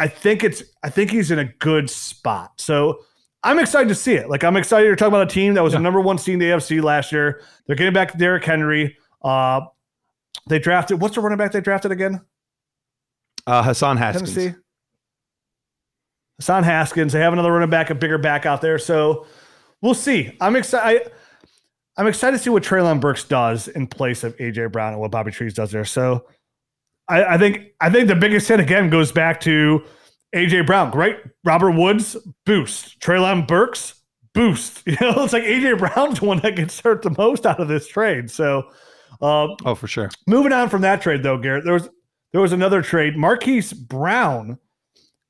I 0.00 0.08
think 0.08 0.42
it's, 0.42 0.62
I 0.82 0.88
think 0.88 1.10
he's 1.10 1.30
in 1.30 1.38
a 1.38 1.44
good 1.44 1.90
spot. 1.90 2.52
So 2.56 3.00
I'm 3.42 3.58
excited 3.58 3.88
to 3.88 3.94
see 3.94 4.14
it. 4.14 4.30
Like, 4.30 4.44
I'm 4.44 4.56
excited 4.56 4.88
to 4.88 4.96
talk 4.96 5.08
about 5.08 5.30
a 5.30 5.32
team 5.32 5.54
that 5.54 5.62
was 5.62 5.74
yeah. 5.74 5.78
the 5.78 5.82
number 5.82 6.00
one 6.00 6.16
seed 6.16 6.34
in 6.34 6.38
the 6.40 6.46
AFC 6.46 6.82
last 6.82 7.12
year. 7.12 7.42
They're 7.66 7.76
getting 7.76 7.92
back 7.92 8.12
to 8.12 8.18
Derrick 8.18 8.44
Henry. 8.44 8.96
Uh, 9.22 9.60
they 10.48 10.58
drafted, 10.58 11.00
what's 11.02 11.16
the 11.16 11.20
running 11.20 11.36
back 11.36 11.52
they 11.52 11.60
drafted 11.60 11.92
again? 11.92 12.22
Uh, 13.46 13.62
Hassan 13.62 13.98
Haskins. 13.98 14.34
Tennessee. 14.34 14.58
Hassan 16.38 16.64
Haskins. 16.64 17.12
They 17.12 17.20
have 17.20 17.34
another 17.34 17.52
running 17.52 17.68
back, 17.68 17.90
a 17.90 17.94
bigger 17.94 18.16
back 18.16 18.46
out 18.46 18.62
there. 18.62 18.78
So 18.78 19.26
we'll 19.82 19.92
see. 19.92 20.34
I'm 20.40 20.56
excited. 20.56 21.12
I'm 21.98 22.06
excited 22.06 22.38
to 22.38 22.42
see 22.42 22.48
what 22.48 22.62
Treylon 22.62 23.00
Burks 23.00 23.24
does 23.24 23.68
in 23.68 23.86
place 23.86 24.24
of 24.24 24.34
AJ 24.38 24.72
Brown 24.72 24.92
and 24.92 25.00
what 25.00 25.10
Bobby 25.10 25.30
Trees 25.30 25.52
does 25.52 25.70
there. 25.70 25.84
So 25.84 26.26
I, 27.10 27.34
I 27.34 27.38
think 27.38 27.72
I 27.80 27.90
think 27.90 28.08
the 28.08 28.14
biggest 28.14 28.48
hit 28.48 28.60
again 28.60 28.88
goes 28.88 29.12
back 29.12 29.40
to 29.40 29.82
AJ 30.34 30.66
Brown. 30.66 30.90
Great. 30.90 31.18
Robert 31.44 31.72
Woods, 31.72 32.16
boost. 32.46 33.00
Treylon 33.00 33.46
Burks, 33.46 33.94
boost. 34.32 34.82
You 34.86 34.96
know, 35.00 35.24
it's 35.24 35.32
like 35.32 35.42
AJ 35.42 35.78
Brown's 35.78 36.20
the 36.20 36.26
one 36.26 36.38
that 36.40 36.56
gets 36.56 36.78
hurt 36.80 37.02
the 37.02 37.14
most 37.18 37.46
out 37.46 37.60
of 37.60 37.68
this 37.68 37.88
trade. 37.88 38.30
So 38.30 38.70
um, 39.20 39.56
oh, 39.64 39.74
for 39.74 39.86
sure. 39.86 40.10
Moving 40.26 40.52
on 40.52 40.68
from 40.68 40.82
that 40.82 41.02
trade 41.02 41.22
though, 41.22 41.36
Garrett, 41.36 41.64
there 41.64 41.74
was 41.74 41.88
there 42.32 42.40
was 42.40 42.52
another 42.52 42.80
trade. 42.80 43.16
Marquise 43.16 43.72
Brown 43.72 44.58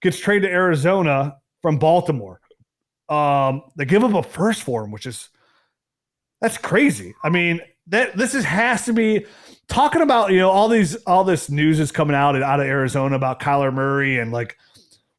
gets 0.03 0.19
traded 0.19 0.49
to 0.49 0.55
Arizona 0.55 1.37
from 1.63 1.79
Baltimore. 1.79 2.41
Um, 3.09 3.63
they 3.77 3.87
give 3.87 4.05
up 4.05 4.15
a 4.15 4.23
first 4.23 4.63
for 4.63 4.85
him, 4.85 4.91
which 4.91 5.07
is 5.07 5.31
that's 6.41 6.59
crazy. 6.59 7.15
I 7.25 7.31
mean, 7.31 7.61
that 7.89 8.17
this 8.17 8.35
is 8.35 8.45
has 8.45 8.85
to 8.85 8.93
be 8.93 9.27
talking 9.71 10.03
about, 10.03 10.33
you 10.33 10.39
know, 10.39 10.51
all 10.51 10.69
these 10.69 10.97
all 11.07 11.25
this 11.25 11.49
news 11.49 11.81
is 11.81 11.91
coming 11.91 12.15
out 12.15 12.41
out 12.43 12.61
of 12.61 12.67
Arizona 12.67 13.17
about 13.17 13.41
Kyler 13.41 13.73
Murray 13.73 14.19
and 14.19 14.33
like 14.33 14.59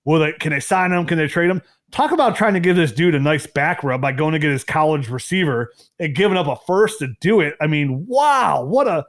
will 0.06 0.20
they 0.20 0.34
can 0.34 0.52
they 0.52 0.60
sign 0.60 0.92
him? 0.92 1.08
Can 1.08 1.18
they 1.18 1.28
trade 1.28 1.50
him? 1.50 1.62
Talk 1.92 2.12
about 2.12 2.36
trying 2.36 2.54
to 2.54 2.60
give 2.60 2.76
this 2.76 2.92
dude 2.92 3.16
a 3.16 3.20
nice 3.20 3.48
back 3.48 3.84
rub 3.84 4.02
by 4.02 4.12
going 4.12 4.34
to 4.34 4.40
get 4.40 4.52
his 4.52 4.64
college 4.64 5.10
receiver 5.10 5.74
and 6.00 6.16
giving 6.16 6.38
up 6.38 6.48
a 6.48 6.56
first 6.68 7.00
to 7.00 7.08
do 7.20 7.42
it. 7.42 7.56
I 7.60 7.68
mean, 7.68 8.06
wow, 8.08 8.64
what 8.64 8.88
a 8.88 9.06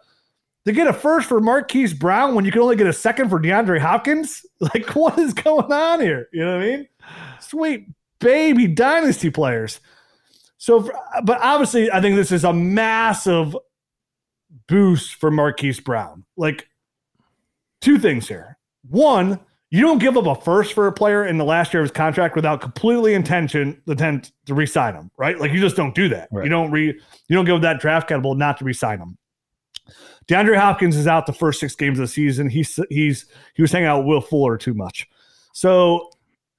to 0.65 0.73
get 0.73 0.87
a 0.87 0.93
first 0.93 1.29
for 1.29 1.41
Marquise 1.41 1.93
Brown 1.93 2.35
when 2.35 2.45
you 2.45 2.53
can 2.53 2.63
only 2.63 2.77
get 2.77 2.87
a 2.87 2.93
second 2.93 3.29
for 3.29 3.41
DeAndre 3.41 3.79
Hopkins? 3.79 4.47
Like, 4.63 4.95
what 4.95 5.19
is 5.19 5.35
going 5.35 5.73
on 5.73 6.01
here? 6.01 6.29
You 6.33 6.45
know 6.45 6.57
what 6.57 6.65
I 6.65 6.71
mean? 6.71 6.89
Sweet 7.41 7.89
baby 8.21 8.69
dynasty 8.69 9.29
players. 9.29 9.81
So, 10.57 10.89
but 11.25 11.41
obviously, 11.41 11.91
I 11.91 12.01
think 12.01 12.15
this 12.15 12.31
is 12.31 12.45
a 12.45 12.53
massive 12.53 13.57
boost 14.69 15.15
for 15.17 15.31
Marquise 15.31 15.81
Brown. 15.81 16.25
Like, 16.37 16.69
two 17.81 17.99
things 17.99 18.29
here. 18.29 18.59
One, 18.89 19.41
you 19.73 19.81
don't 19.81 19.99
give 19.99 20.19
up 20.19 20.27
a 20.27 20.41
first 20.41 20.75
for 20.75 20.87
a 20.87 20.93
player 20.93 21.27
in 21.27 21.39
the 21.39 21.45
last 21.45 21.73
year 21.73 21.81
of 21.81 21.87
his 21.87 21.93
contract 21.93 22.37
without 22.37 22.61
completely 22.61 23.15
intention 23.15 23.81
the 23.87 23.93
intent 23.93 24.33
to 24.45 24.55
re-sign 24.55 24.95
him, 24.95 25.11
right? 25.17 25.41
Like 25.41 25.51
you 25.51 25.61
just 25.61 25.77
don't 25.77 25.95
do 25.95 26.11
that. 26.11 26.29
Right. 26.31 26.45
You 26.45 26.51
don't 26.51 26.71
re 26.71 26.89
you 26.89 27.37
don't 27.37 27.47
give 27.47 27.63
that 27.63 27.81
draft 27.81 28.09
capital 28.09 28.35
not 28.35 28.59
to 28.59 28.67
re-sign 28.67 28.99
him. 28.99 29.17
DeAndre 30.29 30.59
Hopkins 30.59 30.95
is 30.95 31.07
out 31.07 31.25
the 31.25 31.33
first 31.33 31.59
six 31.59 31.75
games 31.75 31.99
of 31.99 32.05
the 32.05 32.13
season. 32.13 32.51
He's 32.51 32.79
he's 32.91 33.25
he 33.55 33.63
was 33.63 33.73
hanging 33.73 33.89
out 33.89 34.01
with 34.01 34.07
Will 34.07 34.21
Fuller 34.21 34.59
too 34.59 34.75
much. 34.75 35.09
So 35.55 36.11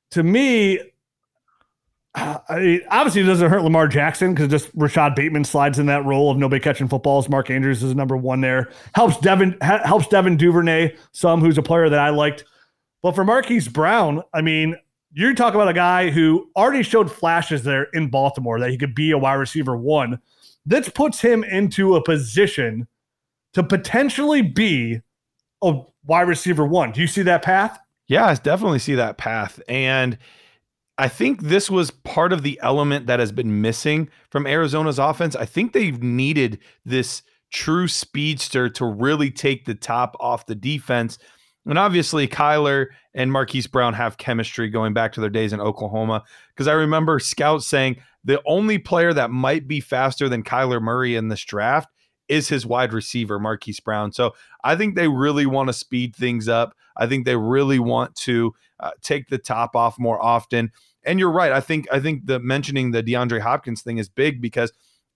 to 0.09 0.23
me, 0.23 0.79
I 2.49 2.59
mean, 2.59 2.81
obviously, 2.89 3.21
it 3.21 3.25
doesn't 3.25 3.49
hurt 3.49 3.63
Lamar 3.63 3.87
Jackson 3.87 4.33
because 4.33 4.49
just 4.49 4.69
Rashod 4.75 5.15
Bateman 5.15 5.43
slides 5.43 5.79
in 5.79 5.85
that 5.87 6.05
role 6.05 6.31
of 6.31 6.37
nobody 6.37 6.61
catching 6.61 6.87
footballs. 6.87 7.29
Mark 7.29 7.49
Andrews 7.49 7.83
is 7.83 7.95
number 7.95 8.17
one 8.17 8.41
there. 8.41 8.71
Helps 8.95 9.17
Devin 9.17 9.57
helps 9.61 10.07
Devin 10.07 10.37
Duvernay 10.37 10.95
some, 11.11 11.41
who's 11.41 11.57
a 11.57 11.63
player 11.63 11.89
that 11.89 11.99
I 11.99 12.09
liked. 12.09 12.45
But 13.01 13.15
for 13.15 13.23
Marquise 13.23 13.67
Brown, 13.67 14.23
I 14.33 14.41
mean, 14.41 14.75
you're 15.11 15.33
talking 15.35 15.55
about 15.55 15.69
a 15.69 15.73
guy 15.73 16.09
who 16.09 16.49
already 16.55 16.83
showed 16.83 17.11
flashes 17.11 17.63
there 17.63 17.87
in 17.93 18.09
Baltimore 18.09 18.59
that 18.59 18.69
he 18.69 18.77
could 18.77 18.95
be 18.95 19.11
a 19.11 19.17
wide 19.17 19.35
receiver 19.35 19.77
one. 19.77 20.19
This 20.65 20.89
puts 20.89 21.19
him 21.19 21.43
into 21.43 21.95
a 21.95 22.03
position 22.03 22.87
to 23.53 23.63
potentially 23.63 24.41
be 24.41 25.01
a 25.61 25.81
wide 26.05 26.27
receiver 26.27 26.65
one. 26.65 26.91
Do 26.91 27.01
you 27.01 27.07
see 27.07 27.21
that 27.23 27.43
path? 27.43 27.79
Yeah, 28.07 28.25
I 28.25 28.35
definitely 28.35 28.79
see 28.79 28.95
that 28.95 29.17
path. 29.17 29.61
And 29.67 30.17
I 30.97 31.07
think 31.07 31.41
this 31.41 31.71
was 31.71 31.89
part 31.89 32.33
of 32.33 32.43
the 32.43 32.59
element 32.61 33.07
that 33.07 33.19
has 33.19 33.31
been 33.31 33.61
missing 33.61 34.09
from 34.29 34.45
Arizona's 34.45 34.99
offense. 34.99 35.35
I 35.35 35.45
think 35.45 35.73
they've 35.73 36.01
needed 36.01 36.59
this 36.85 37.23
true 37.51 37.87
speedster 37.87 38.69
to 38.69 38.85
really 38.85 39.31
take 39.31 39.65
the 39.65 39.75
top 39.75 40.15
off 40.19 40.45
the 40.45 40.55
defense. 40.55 41.17
And 41.65 41.79
obviously, 41.79 42.27
Kyler 42.27 42.87
and 43.13 43.31
Marquise 43.31 43.67
Brown 43.67 43.93
have 43.93 44.17
chemistry 44.17 44.69
going 44.69 44.93
back 44.93 45.13
to 45.13 45.21
their 45.21 45.29
days 45.29 45.53
in 45.53 45.61
Oklahoma. 45.61 46.23
Because 46.49 46.67
I 46.67 46.73
remember 46.73 47.19
scouts 47.19 47.65
saying 47.65 47.97
the 48.23 48.41
only 48.45 48.77
player 48.77 49.13
that 49.13 49.31
might 49.31 49.67
be 49.67 49.79
faster 49.79 50.29
than 50.29 50.43
Kyler 50.43 50.81
Murray 50.81 51.15
in 51.15 51.29
this 51.29 51.43
draft 51.43 51.89
is 52.27 52.49
his 52.49 52.65
wide 52.65 52.93
receiver, 52.93 53.39
Marquise 53.39 53.79
Brown. 53.79 54.11
So 54.11 54.33
I 54.63 54.75
think 54.75 54.95
they 54.95 55.07
really 55.07 55.45
want 55.45 55.69
to 55.69 55.73
speed 55.73 56.15
things 56.15 56.47
up. 56.47 56.75
I 56.97 57.07
think 57.07 57.25
they 57.25 57.35
really 57.35 57.79
want 57.79 58.15
to 58.17 58.53
uh, 58.83 58.91
take 59.01 59.29
the 59.29 59.37
top 59.37 59.75
off 59.75 59.97
more 59.97 60.21
often. 60.21 60.71
And 61.05 61.19
you're 61.19 61.31
right. 61.31 61.51
I 61.51 61.61
think 61.61 61.87
I 61.91 61.99
think 61.99 62.25
the 62.25 62.39
mentioning 62.39 62.91
the 62.91 63.01
DeAndre 63.01 63.41
Hopkins 63.41 63.81
thing 63.81 63.97
is 63.97 64.09
big 64.09 64.41
because 64.41 64.71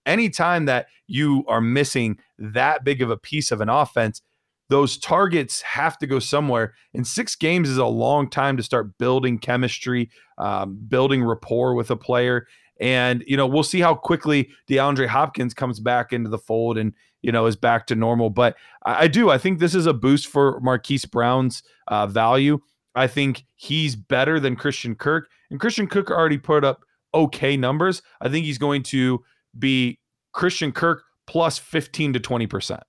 anytime 0.06 0.66
that 0.66 0.88
you 1.08 1.44
are 1.48 1.62
missing 1.62 2.18
that 2.40 2.84
big 2.84 3.02
of 3.02 3.10
a 3.10 3.18
piece 3.18 3.52
of 3.52 3.62
an 3.62 3.70
offense, 3.70 4.22
those 4.70 4.98
targets 4.98 5.62
have 5.62 5.98
to 6.00 6.08
go 6.08 6.20
somewhere. 6.20 6.74
And 6.94 7.06
six 7.06 7.36
games 7.36 7.70
is 7.70 7.78
a 7.78 7.86
long 7.86 8.30
time 8.30 8.58
to 8.58 8.64
start 8.64 8.98
building 8.98 9.38
chemistry, 9.38 10.10
um, 10.38 10.80
building 10.88 11.24
rapport 11.24 11.76
with 11.76 11.92
a 11.92 11.96
player. 11.96 12.48
And, 12.80 13.24
you 13.28 13.38
know, 13.38 13.48
we'll 13.48 13.64
see 13.64 13.80
how 13.80 13.96
quickly 13.96 14.50
DeAndre 14.70 15.08
Hopkins 15.08 15.54
comes 15.54 15.80
back 15.80 16.14
into 16.14 16.30
the 16.30 16.38
fold 16.38 16.78
and, 16.78 16.94
you 17.22 17.32
know, 17.32 17.46
is 17.46 17.56
back 17.56 17.88
to 17.88 17.96
normal. 17.96 18.30
But 18.30 18.56
I, 18.86 19.04
I 19.04 19.08
do. 19.08 19.30
I 19.30 19.38
think 19.38 19.60
this 19.60 19.76
is 19.76 19.86
a 19.86 19.94
boost 19.94 20.28
for 20.28 20.60
Marquise 20.62 21.06
Brown's 21.06 21.64
uh, 21.88 22.08
value. 22.08 22.60
I 22.98 23.08
think 23.08 23.46
he's 23.56 23.96
better 23.96 24.40
than 24.40 24.56
Christian 24.56 24.96
Kirk. 24.96 25.30
And 25.52 25.60
Christian 25.60 25.88
Kirk 25.88 26.10
already 26.10 26.38
put 26.40 26.64
up 26.64 26.82
okay 27.14 27.56
numbers. 27.56 28.02
I 28.22 28.30
think 28.30 28.46
he's 28.46 28.58
going 28.58 28.84
to 28.84 29.24
be 29.58 30.00
Christian 30.34 30.72
Kirk 30.72 31.04
plus 31.28 31.58
15 31.60 32.14
to 32.14 32.20
20%. 32.20 32.82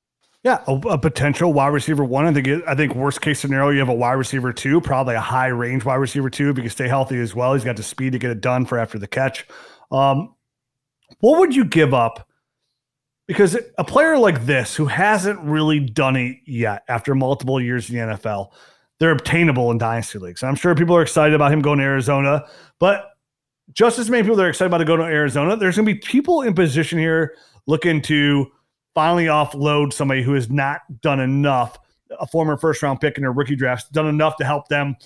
Yeah, 0.45 0.63
a, 0.67 0.73
a, 0.73 0.99
potential 0.99 1.53
wide 1.53 1.69
receiver 1.69 2.05
one. 2.05 2.25
I 2.25 2.33
think 2.33 2.49
I 2.67 2.75
think 2.77 2.95
worst 2.95 3.21
case 3.21 3.41
scenario, 3.41 3.71
you 3.71 3.81
have 3.81 3.89
a 3.89 3.95
wide 3.95 4.13
receiver 4.13 4.53
two, 4.53 4.81
probably 4.81 5.17
a 5.17 5.21
high 5.21 5.49
range 5.49 5.85
wide 5.85 5.97
receiver 5.97 6.31
two, 6.31 6.55
because 6.55 6.73
stay 6.73 6.87
healthy 6.87 7.19
as 7.19 7.35
well. 7.35 7.55
He's 7.55 7.65
got 7.65 7.77
the 7.77 7.83
speed 7.83 8.13
to 8.13 8.19
get 8.19 8.31
it 8.31 8.41
done 8.41 8.65
for 8.65 8.79
after 8.79 9.01
the 9.01 9.09
catch. 9.09 9.47
Um, 9.91 10.35
what 11.19 11.41
would 11.41 11.57
you 11.57 11.65
give 11.65 11.93
up? 11.93 12.29
Because 13.27 13.59
a 13.77 13.85
player 13.85 14.17
like 14.17 14.47
this, 14.47 14.77
who 14.77 14.87
hasn't 14.87 15.41
really 15.41 15.81
done 15.81 16.17
it 16.17 16.39
yet 16.47 16.83
after 16.89 17.15
multiple 17.15 17.61
years 17.61 17.91
in 17.91 17.97
the 17.97 18.15
NFL, 18.15 18.53
they're 18.99 19.13
obtainable 19.13 19.71
in 19.71 19.79
dynasty 19.79 20.19
leagues. 20.19 20.43
I'm 20.43 20.55
sure 20.55 20.75
people 20.75 20.97
are 20.97 21.03
excited 21.03 21.35
about 21.35 21.53
him 21.53 21.61
going 21.61 21.79
to 21.79 21.85
Arizona, 21.85 22.47
but 22.79 23.11
just 23.73 23.99
as 23.99 24.11
many 24.11 24.23
people 24.23 24.37
that 24.37 24.45
are 24.45 24.49
excited 24.49 24.69
about 24.69 24.79
to 24.79 24.85
go 24.85 24.97
to 24.97 25.03
Arizona. 25.03 25.57
There's 25.57 25.77
going 25.77 25.87
to 25.87 25.95
be 25.95 25.99
people 25.99 26.43
in 26.43 26.55
position 26.55 26.99
here 26.99 27.35
looking 27.67 28.01
to 28.03 28.51
finally 28.95 29.27
offload 29.27 29.93
somebody 29.93 30.23
who 30.23 30.33
has 30.33 30.51
not 30.51 30.81
done 31.01 31.21
enough, 31.21 31.79
a 32.19 32.27
former 32.27 32.57
first 32.57 32.83
round 32.83 33.01
pick 33.01 33.17
in 33.17 33.23
their 33.23 33.33
rookie 33.33 33.57
drafts, 33.57 33.89
done 33.91 34.07
enough 34.07 34.37
to 34.37 34.45
help 34.45 34.69
them 34.69 34.97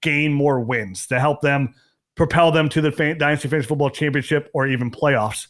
gain 0.00 0.32
more 0.32 0.60
wins, 0.60 1.06
to 1.08 1.18
help 1.18 1.40
them 1.40 1.74
propel 2.14 2.52
them 2.52 2.68
to 2.68 2.80
the 2.80 2.90
Dynasty 2.90 3.48
Fantasy 3.48 3.66
Football 3.66 3.90
Championship 3.90 4.50
or 4.54 4.66
even 4.66 4.90
playoffs. 4.90 5.48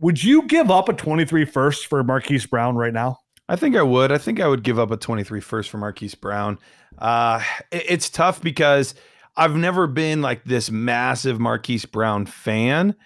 Would 0.00 0.22
you 0.22 0.42
give 0.42 0.70
up 0.70 0.88
a 0.88 0.92
23 0.92 1.44
first 1.46 1.86
for 1.86 2.02
Marquise 2.04 2.44
Brown 2.44 2.76
right 2.76 2.92
now? 2.92 3.18
I 3.52 3.56
think 3.56 3.76
I 3.76 3.82
would. 3.82 4.10
I 4.10 4.16
think 4.16 4.40
I 4.40 4.48
would 4.48 4.62
give 4.62 4.78
up 4.78 4.90
a 4.90 4.96
23 4.96 5.42
first 5.42 5.68
for 5.68 5.76
Marquise 5.76 6.14
Brown. 6.14 6.58
Uh, 6.98 7.42
it, 7.70 7.84
it's 7.86 8.08
tough 8.08 8.40
because 8.40 8.94
I've 9.36 9.54
never 9.54 9.86
been 9.86 10.22
like 10.22 10.44
this 10.44 10.70
massive 10.70 11.38
Marquise 11.38 11.84
Brown 11.84 12.24
fan. 12.24 12.96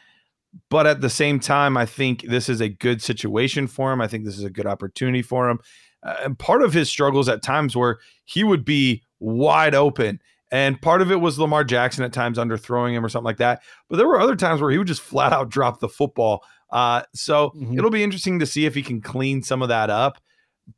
But 0.71 0.87
at 0.87 1.01
the 1.01 1.11
same 1.11 1.41
time, 1.41 1.77
I 1.77 1.85
think 1.85 2.23
this 2.23 2.49
is 2.49 2.61
a 2.61 2.69
good 2.69 3.03
situation 3.03 3.67
for 3.67 3.93
him. 3.93 4.01
I 4.01 4.07
think 4.07 4.25
this 4.25 4.39
is 4.39 4.45
a 4.45 4.51
good 4.51 4.69
opportunity 4.69 5.21
for 5.21 5.51
him. 5.51 5.59
Uh, 6.05 6.15
and 6.23 6.39
part 6.39 6.63
of 6.63 6.73
his 6.73 6.89
struggles 6.89 7.29
at 7.29 7.43
times 7.43 7.75
where 7.75 7.99
he 8.25 8.45
would 8.45 8.65
be 8.65 9.03
wide 9.19 9.75
open. 9.75 10.21
And 10.53 10.81
part 10.81 11.03
of 11.03 11.11
it 11.11 11.21
was 11.21 11.41
Lamar 11.41 11.65
Jackson 11.65 12.05
at 12.05 12.13
times 12.13 12.39
underthrowing 12.39 12.93
him 12.93 13.05
or 13.05 13.09
something 13.09 13.27
like 13.27 13.39
that. 13.39 13.63
But 13.91 13.97
there 13.97 14.07
were 14.07 14.21
other 14.21 14.37
times 14.37 14.61
where 14.61 14.71
he 14.71 14.79
would 14.79 14.87
just 14.87 15.01
flat 15.01 15.33
out 15.33 15.49
drop 15.49 15.81
the 15.81 15.89
football. 15.89 16.45
Uh, 16.71 17.03
so 17.17 17.51
mm-hmm. 17.51 17.77
it'll 17.77 17.91
be 17.91 18.05
interesting 18.05 18.39
to 18.39 18.47
see 18.47 18.65
if 18.65 18.77
he 18.77 18.83
can 18.83 19.01
clean 19.01 19.43
some 19.43 19.61
of 19.61 19.71
that 19.71 19.91
up. 19.91 20.19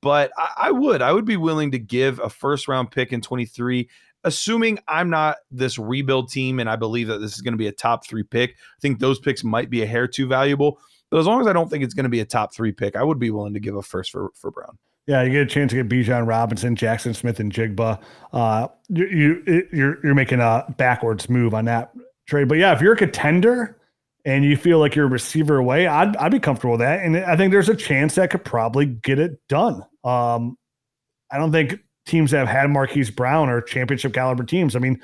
But 0.00 0.30
I, 0.36 0.52
I 0.56 0.70
would, 0.70 1.02
I 1.02 1.12
would 1.12 1.24
be 1.24 1.36
willing 1.36 1.70
to 1.72 1.78
give 1.78 2.18
a 2.20 2.30
first 2.30 2.68
round 2.68 2.90
pick 2.90 3.12
in 3.12 3.20
23 3.20 3.88
assuming 4.24 4.78
I'm 4.88 5.10
not 5.10 5.36
this 5.50 5.78
rebuild 5.78 6.30
team 6.30 6.60
and 6.60 6.68
I 6.68 6.76
believe 6.76 7.08
that 7.08 7.18
this 7.18 7.34
is 7.34 7.40
going 7.40 7.52
to 7.52 7.58
be 7.58 7.68
a 7.68 7.72
top 7.72 8.06
three 8.06 8.22
pick, 8.22 8.50
I 8.50 8.80
think 8.80 8.98
those 8.98 9.18
picks 9.18 9.44
might 9.44 9.70
be 9.70 9.82
a 9.82 9.86
hair 9.86 10.08
too 10.08 10.26
valuable. 10.26 10.80
But 11.10 11.18
as 11.18 11.26
long 11.26 11.40
as 11.40 11.46
I 11.46 11.52
don't 11.52 11.70
think 11.70 11.84
it's 11.84 11.94
going 11.94 12.04
to 12.04 12.10
be 12.10 12.20
a 12.20 12.24
top 12.24 12.54
three 12.54 12.72
pick, 12.72 12.96
I 12.96 13.02
would 13.02 13.18
be 13.18 13.30
willing 13.30 13.54
to 13.54 13.60
give 13.60 13.76
a 13.76 13.82
first 13.82 14.10
for, 14.10 14.30
for 14.34 14.50
Brown. 14.50 14.76
Yeah, 15.06 15.22
you 15.22 15.30
get 15.30 15.40
a 15.40 15.46
chance 15.46 15.70
to 15.72 15.82
get 15.82 15.88
Bijan 15.88 16.26
Robinson, 16.26 16.76
Jackson 16.76 17.14
Smith-Njigba. 17.14 18.02
Uh, 18.30 18.68
you, 18.90 19.06
you 19.06 19.68
you're 19.72 20.04
you're 20.04 20.14
making 20.14 20.40
a 20.40 20.66
backwards 20.76 21.30
move 21.30 21.54
on 21.54 21.64
that 21.64 21.92
trade. 22.26 22.46
But 22.46 22.58
yeah, 22.58 22.74
if 22.74 22.82
you're 22.82 22.92
a 22.92 22.96
contender 22.96 23.77
and 24.24 24.44
you 24.44 24.56
feel 24.56 24.78
like 24.78 24.94
you're 24.94 25.06
a 25.06 25.10
receiver 25.10 25.56
away, 25.56 25.86
I'd 25.86 26.16
I'd 26.16 26.32
be 26.32 26.40
comfortable 26.40 26.72
with 26.72 26.80
that. 26.80 27.04
And 27.04 27.16
I 27.16 27.36
think 27.36 27.52
there's 27.52 27.68
a 27.68 27.76
chance 27.76 28.16
that 28.16 28.30
could 28.30 28.44
probably 28.44 28.86
get 28.86 29.18
it 29.18 29.40
done. 29.48 29.82
Um, 30.04 30.56
I 31.30 31.38
don't 31.38 31.52
think 31.52 31.78
teams 32.06 32.30
that 32.30 32.38
have 32.38 32.48
had 32.48 32.70
Marquise 32.70 33.10
Brown 33.10 33.48
are 33.48 33.60
championship 33.60 34.14
caliber 34.14 34.42
teams. 34.42 34.74
I 34.74 34.78
mean, 34.78 35.00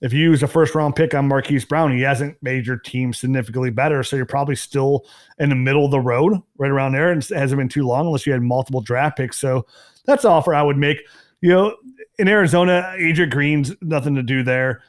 if 0.00 0.12
you 0.12 0.20
use 0.20 0.42
a 0.42 0.48
first 0.48 0.74
round 0.74 0.96
pick 0.96 1.14
on 1.14 1.28
Marquise 1.28 1.64
Brown, 1.64 1.96
he 1.96 2.02
hasn't 2.02 2.36
made 2.42 2.66
your 2.66 2.76
team 2.76 3.12
significantly 3.12 3.70
better. 3.70 4.02
So 4.02 4.16
you're 4.16 4.26
probably 4.26 4.56
still 4.56 5.06
in 5.38 5.48
the 5.48 5.54
middle 5.54 5.84
of 5.84 5.90
the 5.90 6.00
road, 6.00 6.40
right 6.56 6.70
around 6.70 6.92
there. 6.92 7.10
And 7.10 7.22
it 7.22 7.30
hasn't 7.30 7.58
been 7.58 7.68
too 7.68 7.86
long 7.86 8.06
unless 8.06 8.26
you 8.26 8.32
had 8.32 8.42
multiple 8.42 8.80
draft 8.80 9.16
picks. 9.16 9.38
So 9.38 9.66
that's 10.04 10.22
the 10.22 10.28
offer 10.28 10.54
I 10.54 10.62
would 10.62 10.76
make. 10.76 11.00
You 11.40 11.50
know, 11.50 11.76
in 12.18 12.28
Arizona, 12.28 12.94
AJ 12.96 13.30
Green's 13.30 13.72
nothing 13.80 14.14
to 14.16 14.22
do 14.22 14.42
there. 14.42 14.82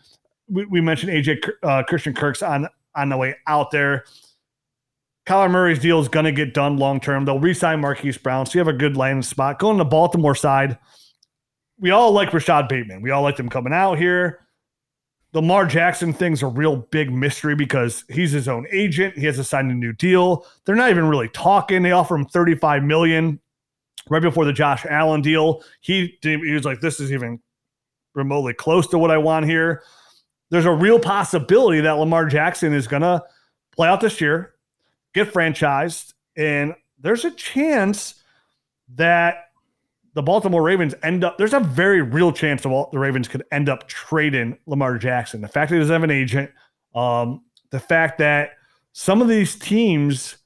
We, 0.47 0.65
we 0.65 0.81
mentioned 0.81 1.11
AJ 1.11 1.49
uh, 1.63 1.83
Christian 1.83 2.13
Kirk's 2.13 2.41
on 2.41 2.67
on 2.95 3.09
the 3.09 3.17
way 3.17 3.35
out 3.47 3.71
there. 3.71 4.05
Kyler 5.25 5.51
Murray's 5.51 5.79
deal 5.79 5.99
is 5.99 6.07
going 6.07 6.25
to 6.25 6.31
get 6.31 6.53
done 6.53 6.77
long 6.77 6.99
term. 6.99 7.23
They'll 7.23 7.39
re-sign 7.39 7.81
Marquise 7.81 8.17
Brown, 8.17 8.45
so 8.45 8.53
you 8.53 8.59
have 8.59 8.73
a 8.73 8.77
good 8.77 8.97
landing 8.97 9.21
spot. 9.21 9.59
Going 9.59 9.77
to 9.77 9.85
Baltimore 9.85 10.33
side, 10.33 10.79
we 11.79 11.91
all 11.91 12.11
like 12.11 12.33
Rashod 12.33 12.67
Bateman. 12.67 13.01
We 13.01 13.11
all 13.11 13.21
like 13.21 13.37
him 13.37 13.49
coming 13.49 13.73
out 13.73 13.99
here. 13.99 14.47
The 15.31 15.41
Lamar 15.41 15.67
Jackson 15.67 16.11
thing's 16.11 16.41
a 16.41 16.47
real 16.47 16.77
big 16.77 17.11
mystery 17.11 17.53
because 17.53 18.03
he's 18.09 18.31
his 18.31 18.47
own 18.47 18.65
agent. 18.71 19.15
He 19.15 19.25
has 19.27 19.35
to 19.35 19.43
sign 19.43 19.69
a 19.69 19.75
new 19.75 19.93
deal. 19.93 20.47
They're 20.65 20.75
not 20.75 20.89
even 20.89 21.07
really 21.07 21.29
talking. 21.29 21.83
They 21.83 21.91
offer 21.91 22.15
him 22.15 22.25
35 22.25 22.83
million 22.83 23.39
right 24.09 24.23
before 24.23 24.45
the 24.45 24.53
Josh 24.53 24.87
Allen 24.89 25.21
deal. 25.21 25.61
He 25.81 26.17
he 26.23 26.37
was 26.51 26.65
like, 26.65 26.81
this 26.81 26.99
is 26.99 27.11
even 27.11 27.39
remotely 28.15 28.53
close 28.55 28.87
to 28.87 28.97
what 28.97 29.11
I 29.11 29.19
want 29.19 29.45
here. 29.45 29.83
There's 30.49 30.65
a 30.65 30.71
real 30.71 30.99
possibility 30.99 31.81
that 31.81 31.93
Lamar 31.93 32.25
Jackson 32.25 32.73
is 32.73 32.87
gonna 32.87 33.23
play 33.71 33.87
out 33.87 34.01
this 34.01 34.19
year, 34.19 34.55
get 35.13 35.31
franchised, 35.31 36.13
and 36.35 36.75
there's 36.99 37.25
a 37.25 37.31
chance 37.31 38.15
that 38.95 39.49
the 40.13 40.23
Baltimore 40.23 40.61
Ravens 40.61 40.95
end 41.03 41.23
up, 41.23 41.37
there's 41.37 41.53
a 41.53 41.59
very 41.59 42.01
real 42.01 42.31
chance 42.31 42.63
the, 42.63 42.85
the 42.91 42.99
Ravens 42.99 43.27
could 43.27 43.43
end 43.51 43.69
up 43.69 43.87
trading 43.87 44.57
Lamar 44.65 44.97
Jackson. 44.97 45.41
The 45.41 45.47
fact 45.47 45.69
that 45.69 45.75
he 45.75 45.79
doesn't 45.79 45.93
have 45.93 46.03
an 46.03 46.11
agent, 46.11 46.51
um, 46.95 47.43
the 47.69 47.79
fact 47.79 48.17
that 48.17 48.51
some 48.91 49.21
of 49.21 49.27
these 49.27 49.55
teams, 49.55 50.37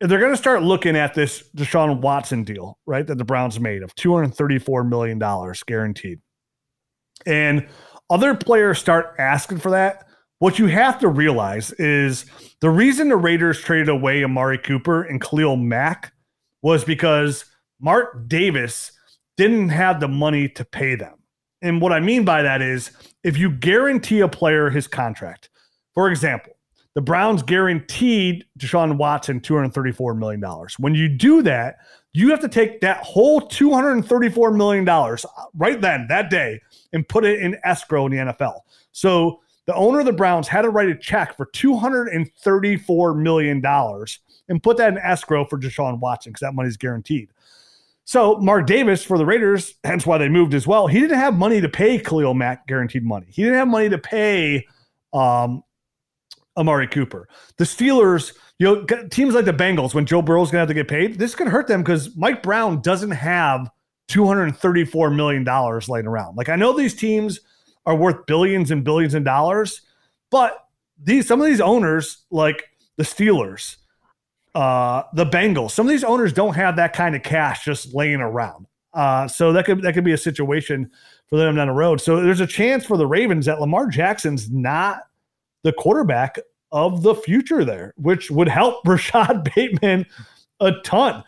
they're 0.00 0.20
going 0.20 0.32
to 0.32 0.36
start 0.38 0.62
looking 0.62 0.96
at 0.96 1.14
this 1.14 1.50
Deshaun 1.56 2.00
Watson 2.00 2.44
deal, 2.44 2.78
right? 2.86 3.06
That 3.06 3.18
the 3.18 3.24
Browns 3.24 3.60
made 3.60 3.82
of 3.82 3.94
$234 3.94 4.88
million 4.88 5.18
guaranteed. 5.66 6.20
And 7.26 7.68
other 8.12 8.34
players 8.34 8.78
start 8.78 9.14
asking 9.18 9.58
for 9.58 9.70
that. 9.70 10.06
What 10.38 10.58
you 10.58 10.66
have 10.66 11.00
to 11.00 11.08
realize 11.08 11.72
is 11.72 12.26
the 12.60 12.68
reason 12.68 13.08
the 13.08 13.16
Raiders 13.16 13.60
traded 13.62 13.88
away 13.88 14.22
Amari 14.22 14.58
Cooper 14.58 15.02
and 15.02 15.18
Khalil 15.18 15.56
Mack 15.56 16.12
was 16.60 16.84
because 16.84 17.46
Mark 17.80 18.28
Davis 18.28 18.92
didn't 19.38 19.70
have 19.70 19.98
the 19.98 20.08
money 20.08 20.46
to 20.50 20.64
pay 20.64 20.94
them. 20.94 21.14
And 21.62 21.80
what 21.80 21.92
I 21.92 22.00
mean 22.00 22.22
by 22.24 22.42
that 22.42 22.60
is 22.60 22.90
if 23.24 23.38
you 23.38 23.50
guarantee 23.50 24.20
a 24.20 24.28
player 24.28 24.68
his 24.68 24.86
contract, 24.86 25.48
for 25.94 26.10
example, 26.10 26.52
the 26.94 27.00
Browns 27.00 27.42
guaranteed 27.42 28.44
Deshaun 28.58 28.98
Watson 28.98 29.40
$234 29.40 30.18
million. 30.18 30.44
When 30.78 30.94
you 30.94 31.08
do 31.08 31.40
that, 31.42 31.76
you 32.12 32.28
have 32.28 32.40
to 32.40 32.48
take 32.48 32.82
that 32.82 32.98
whole 32.98 33.40
$234 33.40 34.54
million 34.54 34.84
right 35.54 35.80
then, 35.80 36.06
that 36.10 36.28
day, 36.28 36.60
and 36.92 37.08
put 37.08 37.24
it 37.24 37.40
in 37.40 37.56
escrow 37.64 38.06
in 38.06 38.12
the 38.12 38.18
NFL. 38.18 38.60
So 38.92 39.40
the 39.66 39.74
owner 39.74 40.00
of 40.00 40.06
the 40.06 40.12
Browns 40.12 40.48
had 40.48 40.62
to 40.62 40.70
write 40.70 40.88
a 40.88 40.94
check 40.96 41.36
for 41.36 41.46
$234 41.46 43.16
million 43.16 43.64
and 44.48 44.62
put 44.62 44.76
that 44.76 44.92
in 44.92 44.98
escrow 44.98 45.44
for 45.44 45.58
Deshaun 45.58 46.00
Watson 46.00 46.32
because 46.32 46.40
that 46.40 46.54
money 46.54 46.68
is 46.68 46.76
guaranteed. 46.76 47.30
So 48.04 48.36
Mark 48.38 48.66
Davis 48.66 49.04
for 49.04 49.16
the 49.16 49.24
Raiders, 49.24 49.74
hence 49.84 50.04
why 50.04 50.18
they 50.18 50.28
moved 50.28 50.54
as 50.54 50.66
well. 50.66 50.88
He 50.88 51.00
didn't 51.00 51.18
have 51.18 51.34
money 51.34 51.60
to 51.60 51.68
pay 51.68 51.98
Khalil 51.98 52.34
Mack 52.34 52.66
guaranteed 52.66 53.04
money. 53.04 53.26
He 53.30 53.42
didn't 53.42 53.58
have 53.58 53.68
money 53.68 53.88
to 53.88 53.98
pay 53.98 54.66
um, 55.12 55.62
Amari 56.56 56.88
Cooper. 56.88 57.28
The 57.58 57.64
Steelers, 57.64 58.34
you 58.58 58.66
know, 58.66 58.84
teams 59.10 59.34
like 59.34 59.44
the 59.44 59.52
Bengals, 59.52 59.94
when 59.94 60.06
Joe 60.06 60.20
Burrow's 60.20 60.50
gonna 60.50 60.60
have 60.60 60.68
to 60.68 60.74
get 60.74 60.88
paid, 60.88 61.18
this 61.18 61.36
can 61.36 61.46
hurt 61.46 61.68
them 61.68 61.82
because 61.82 62.16
Mike 62.16 62.42
Brown 62.42 62.80
doesn't 62.80 63.12
have 63.12 63.70
$234 64.08 65.14
million 65.14 65.44
laying 65.88 66.06
around. 66.06 66.36
Like 66.36 66.48
I 66.48 66.56
know 66.56 66.76
these 66.76 66.94
teams 66.94 67.40
are 67.86 67.96
worth 67.96 68.26
billions 68.26 68.70
and 68.70 68.84
billions 68.84 69.14
of 69.14 69.24
dollars, 69.24 69.82
but 70.30 70.66
these 71.02 71.26
some 71.26 71.40
of 71.40 71.46
these 71.46 71.60
owners, 71.60 72.24
like 72.30 72.64
the 72.96 73.02
Steelers, 73.02 73.76
uh, 74.54 75.02
the 75.14 75.26
Bengals. 75.26 75.70
Some 75.72 75.86
of 75.86 75.90
these 75.90 76.04
owners 76.04 76.32
don't 76.32 76.54
have 76.54 76.76
that 76.76 76.92
kind 76.92 77.16
of 77.16 77.22
cash 77.22 77.64
just 77.64 77.94
laying 77.94 78.20
around. 78.20 78.66
Uh, 78.94 79.26
so 79.26 79.52
that 79.52 79.64
could 79.64 79.82
that 79.82 79.94
could 79.94 80.04
be 80.04 80.12
a 80.12 80.18
situation 80.18 80.90
for 81.28 81.38
them 81.38 81.56
down 81.56 81.68
the 81.68 81.72
road. 81.72 82.00
So 82.00 82.20
there's 82.20 82.40
a 82.40 82.46
chance 82.46 82.84
for 82.84 82.96
the 82.96 83.06
Ravens 83.06 83.46
that 83.46 83.60
Lamar 83.60 83.86
Jackson's 83.86 84.50
not 84.50 85.04
the 85.62 85.72
quarterback 85.72 86.38
of 86.72 87.02
the 87.02 87.14
future 87.14 87.64
there, 87.64 87.94
which 87.96 88.30
would 88.30 88.48
help 88.48 88.82
Rashod 88.86 89.48
Bateman 89.54 90.06
a 90.60 90.72
ton. 90.84 91.24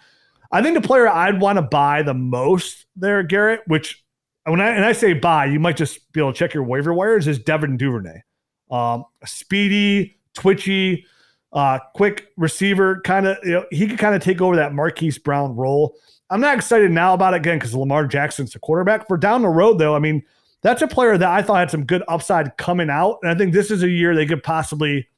I 0.55 0.62
think 0.62 0.81
the 0.81 0.87
player 0.87 1.09
I'd 1.09 1.40
want 1.40 1.57
to 1.57 1.62
buy 1.62 2.03
the 2.03 2.14
most 2.14 2.87
there, 2.95 3.25
Garrett, 3.25 3.62
which 3.67 4.05
when 4.45 4.61
I 4.61 4.71
and 4.71 4.85
I 4.85 4.93
say 4.93 5.12
buy, 5.12 5.47
you 5.47 5.59
might 5.59 5.77
just 5.77 6.12
be 6.12 6.21
able 6.21 6.33
to 6.33 6.38
check 6.38 6.55
your 6.55 6.62
waiver 6.62 6.95
wires, 6.95 7.27
is 7.27 7.40
Devin 7.40 7.77
Duvernay. 7.77 8.23
Um, 8.71 9.05
speedy, 9.25 10.17
twitchy, 10.33 11.07
uh, 11.53 11.81
quick 11.97 12.29
receiver, 12.37 13.01
kind 13.01 13.27
of, 13.27 13.37
you 13.43 13.51
know, 13.51 13.64
he 13.73 13.88
could 13.88 13.99
kind 13.99 14.14
of 14.14 14.23
take 14.23 14.40
over 14.40 14.55
that 14.55 14.73
Marquise 14.73 15.19
Brown 15.19 15.57
role. 15.57 15.97
I'm 16.31 16.40
not 16.40 16.57
excited 16.57 16.93
now 16.93 17.14
about 17.14 17.35
it 17.35 17.38
again 17.38 17.59
because 17.59 17.75
Lamar 17.75 18.07
Jackson's 18.07 18.53
the 18.53 18.61
quarterback. 18.61 19.09
For 19.09 19.17
down 19.17 19.43
the 19.43 19.49
road, 19.49 19.79
though, 19.79 19.97
I 19.97 19.99
mean, 19.99 20.23
that's 20.62 20.83
a 20.83 20.88
player 20.88 21.19
that 21.19 21.29
I 21.29 21.43
thought 21.43 21.59
had 21.59 21.71
some 21.73 21.85
good 21.85 22.05
upside 22.07 22.57
coming 22.59 22.90
out. 22.90 23.19
And 23.23 23.31
I 23.33 23.35
think 23.35 23.53
this 23.53 23.73
is 23.73 23.83
a 23.83 23.88
year 23.88 24.14
they 24.14 24.25
could 24.25 24.45
possibly 24.45 25.09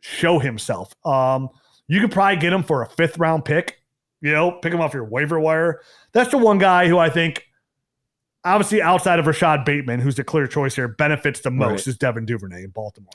show 0.00 0.38
himself. 0.38 0.94
Um, 1.06 1.50
you 1.86 2.00
could 2.00 2.12
probably 2.12 2.36
get 2.36 2.54
him 2.54 2.62
for 2.62 2.82
a 2.82 2.88
fifth 2.88 3.18
round 3.18 3.44
pick, 3.44 3.82
you 4.20 4.32
know, 4.32 4.52
pick 4.52 4.72
him 4.72 4.80
off 4.80 4.94
your 4.94 5.04
waiver 5.04 5.38
wire. 5.38 5.80
That's 6.12 6.30
the 6.30 6.38
one 6.38 6.58
guy 6.58 6.88
who 6.88 6.98
I 6.98 7.10
think, 7.10 7.44
obviously, 8.44 8.82
outside 8.82 9.18
of 9.18 9.26
Rashod 9.26 9.64
Bateman, 9.64 10.00
who's 10.00 10.16
the 10.16 10.24
clear 10.24 10.46
choice 10.46 10.74
here, 10.74 10.88
benefits 10.88 11.40
the 11.40 11.50
most 11.50 11.70
right. 11.70 11.86
is 11.86 11.98
Devin 11.98 12.26
Duvernay 12.26 12.64
in 12.64 12.70
Baltimore. 12.70 13.12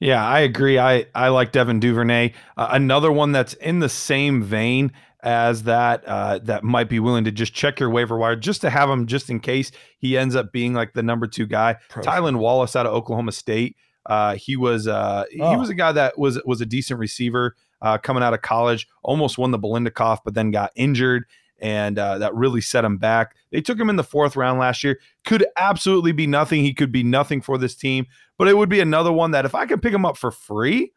Yeah, 0.00 0.24
I 0.24 0.40
agree. 0.40 0.78
I 0.78 1.06
I 1.14 1.28
like 1.28 1.52
Devin 1.52 1.80
Duvernay. 1.80 2.32
Uh, 2.56 2.68
another 2.70 3.10
one 3.10 3.32
that's 3.32 3.54
in 3.54 3.80
the 3.80 3.88
same 3.88 4.42
vein 4.42 4.92
as 5.24 5.64
that 5.64 6.04
uh, 6.06 6.38
that 6.44 6.62
might 6.62 6.88
be 6.88 7.00
willing 7.00 7.24
to 7.24 7.32
just 7.32 7.52
check 7.52 7.80
your 7.80 7.90
waiver 7.90 8.16
wire 8.16 8.36
just 8.36 8.60
to 8.60 8.70
have 8.70 8.88
him 8.88 9.06
just 9.06 9.28
in 9.28 9.40
case 9.40 9.72
he 9.98 10.16
ends 10.16 10.36
up 10.36 10.52
being 10.52 10.72
like 10.72 10.94
the 10.94 11.02
number 11.02 11.26
two 11.26 11.46
guy. 11.46 11.76
Pro 11.88 12.04
Tylan 12.04 12.36
Wallace 12.36 12.76
out 12.76 12.86
of 12.86 12.94
Oklahoma 12.94 13.32
State. 13.32 13.76
Uh, 14.06 14.36
he 14.36 14.56
was 14.56 14.86
uh, 14.86 15.24
Oh. 15.40 15.50
he 15.50 15.56
was 15.56 15.68
a 15.68 15.74
guy 15.74 15.90
that 15.92 16.16
was 16.16 16.40
was 16.44 16.60
a 16.60 16.66
decent 16.66 17.00
receiver 17.00 17.56
uh, 17.82 17.98
coming 17.98 18.22
out 18.22 18.34
of 18.34 18.42
college. 18.42 18.86
Almost 19.02 19.38
won 19.38 19.50
the 19.50 19.58
Belinda 19.58 19.90
Biletnikoff, 19.90 20.18
but 20.24 20.34
then 20.34 20.50
got 20.50 20.72
injured, 20.76 21.24
and 21.58 21.98
uh, 21.98 22.18
that 22.18 22.34
really 22.34 22.60
set 22.60 22.84
him 22.84 22.98
back. 22.98 23.34
They 23.50 23.60
took 23.60 23.78
him 23.78 23.90
in 23.90 23.96
the 23.96 24.04
fourth 24.04 24.36
round 24.36 24.58
last 24.58 24.84
year. 24.84 24.98
Could 25.24 25.46
absolutely 25.56 26.12
be 26.12 26.26
nothing. 26.26 26.62
He 26.62 26.74
could 26.74 26.92
be 26.92 27.02
nothing 27.02 27.40
for 27.40 27.58
this 27.58 27.74
team, 27.74 28.06
but 28.36 28.48
it 28.48 28.56
would 28.56 28.68
be 28.68 28.80
another 28.80 29.12
one 29.12 29.30
that 29.32 29.44
if 29.44 29.54
I 29.54 29.66
could 29.66 29.82
pick 29.82 29.92
him 29.94 30.04
up 30.04 30.16
for 30.16 30.30
free, 30.30 30.92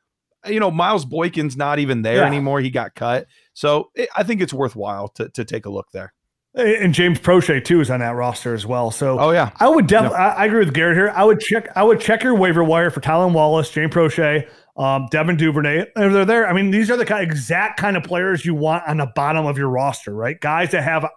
you 0.47 0.59
know, 0.59 0.71
Miles 0.71 1.05
Boykin's 1.05 1.55
not 1.55 1.79
even 1.79 2.01
there 2.01 2.17
Yeah. 2.17 2.25
anymore. 2.25 2.61
He 2.61 2.69
got 2.71 2.95
cut, 2.95 3.27
so 3.53 3.91
it, 3.95 4.09
I 4.15 4.23
think 4.23 4.41
it's 4.41 4.53
worthwhile 4.53 5.07
to 5.09 5.29
to 5.29 5.45
take 5.45 5.65
a 5.65 5.69
look 5.69 5.91
there. 5.91 6.13
And 6.53 6.93
James 6.93 7.17
Proche 7.17 7.63
too 7.63 7.79
is 7.79 7.89
on 7.89 8.01
that 8.01 8.09
roster 8.15 8.53
as 8.53 8.65
well. 8.65 8.91
So 8.91 9.17
Oh 9.19 9.31
yeah, 9.31 9.51
I 9.61 9.69
would 9.69 9.87
definitely. 9.87 10.17
I, 10.17 10.29
I 10.31 10.45
agree 10.47 10.59
with 10.65 10.73
Garrett 10.73 10.97
here. 10.97 11.09
I 11.15 11.23
would 11.23 11.39
check. 11.39 11.69
I 11.77 11.83
would 11.83 12.01
check 12.01 12.23
your 12.23 12.35
waiver 12.35 12.61
wire 12.61 12.89
for 12.91 12.99
Tylan 12.99 13.31
Wallace, 13.31 13.69
James 13.71 13.93
Proche, 13.93 14.45
um, 14.77 15.07
Devin 15.11 15.37
Duvernay. 15.37 15.79
If 15.95 16.13
they're 16.13 16.25
there, 16.25 16.47
I 16.47 16.53
mean, 16.53 16.71
these 16.71 16.89
are 16.89 16.97
the 16.97 17.05
kind, 17.05 17.23
exact 17.23 17.79
kind 17.79 17.97
of 17.97 18.03
players 18.03 18.45
you 18.45 18.55
want 18.55 18.87
on 18.87 18.97
the 18.97 19.07
bottom 19.15 19.45
of 19.45 19.57
your 19.57 19.69
roster, 19.69 20.13
right? 20.13 20.39
Guys 20.39 20.71
that 20.71 20.83
have 20.83 21.07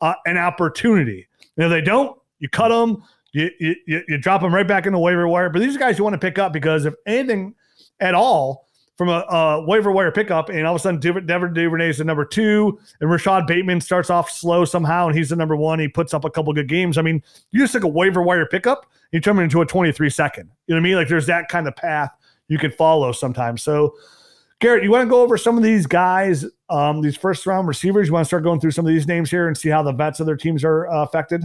uh, 0.00 0.14
an 0.26 0.38
opportunity. 0.38 1.28
And 1.56 1.66
if 1.66 1.70
they 1.70 1.80
don't, 1.80 2.18
you 2.38 2.48
cut 2.48 2.68
them. 2.68 3.02
You, 3.32 3.50
you 3.58 4.02
you 4.08 4.18
drop 4.18 4.40
them 4.40 4.54
right 4.54 4.66
back 4.66 4.86
in 4.86 4.94
the 4.94 4.98
waiver 4.98 5.28
wire. 5.28 5.50
But 5.50 5.58
these 5.58 5.76
are 5.76 5.78
guys 5.78 5.98
you 5.98 6.04
want 6.04 6.14
to 6.14 6.18
pick 6.18 6.38
up 6.38 6.54
because 6.54 6.86
if 6.86 6.94
anything 7.06 7.54
at 8.00 8.14
all 8.14 8.66
from 8.96 9.10
a, 9.10 9.20
a 9.28 9.66
waiver 9.66 9.90
wire 9.90 10.10
pickup, 10.10 10.48
and 10.48 10.66
all 10.66 10.74
of 10.74 10.80
a 10.80 10.82
sudden 10.82 11.00
Devin 11.00 11.26
Devin 11.26 11.52
Duvernay 11.52 11.90
is 11.90 11.98
the 11.98 12.04
number 12.04 12.24
two, 12.24 12.78
and 13.00 13.10
Rashod 13.10 13.46
Bateman 13.46 13.82
starts 13.82 14.08
off 14.08 14.30
slow 14.30 14.64
somehow, 14.64 15.06
and 15.08 15.16
he's 15.16 15.28
the 15.28 15.36
number 15.36 15.54
one. 15.54 15.78
He 15.78 15.88
puts 15.88 16.14
up 16.14 16.24
a 16.24 16.30
couple 16.30 16.52
good 16.54 16.68
games. 16.68 16.96
I 16.96 17.02
mean, 17.02 17.22
you 17.50 17.60
just 17.60 17.74
took 17.74 17.84
a 17.84 17.88
waiver 17.88 18.22
wire 18.22 18.46
pickup, 18.46 18.86
you 19.12 19.20
turn 19.20 19.38
it 19.38 19.42
into 19.42 19.60
a 19.60 19.66
23 19.66 20.08
second. 20.08 20.50
You 20.66 20.74
know 20.74 20.80
what 20.80 20.86
I 20.86 20.88
mean? 20.88 20.96
Like 20.96 21.08
there's 21.08 21.26
that 21.26 21.48
kind 21.48 21.68
of 21.68 21.76
path 21.76 22.10
you 22.48 22.58
can 22.58 22.70
follow 22.70 23.12
sometimes. 23.12 23.62
So, 23.62 23.94
Garrett, 24.60 24.84
you 24.84 24.90
want 24.90 25.02
to 25.02 25.10
go 25.10 25.22
over 25.22 25.36
some 25.36 25.56
of 25.56 25.62
these 25.62 25.86
guys, 25.86 26.44
um, 26.70 27.02
these 27.02 27.16
first 27.16 27.46
round 27.46 27.68
receivers? 27.68 28.06
You 28.08 28.14
want 28.14 28.24
to 28.24 28.28
start 28.28 28.42
going 28.42 28.60
through 28.60 28.70
some 28.70 28.86
of 28.86 28.92
these 28.92 29.06
names 29.06 29.30
here 29.30 29.46
and 29.46 29.56
see 29.56 29.68
how 29.68 29.82
the 29.82 29.92
vets 29.92 30.20
of 30.20 30.26
their 30.26 30.36
teams 30.36 30.64
are 30.64 30.86
uh, 30.88 31.02
affected? 31.02 31.42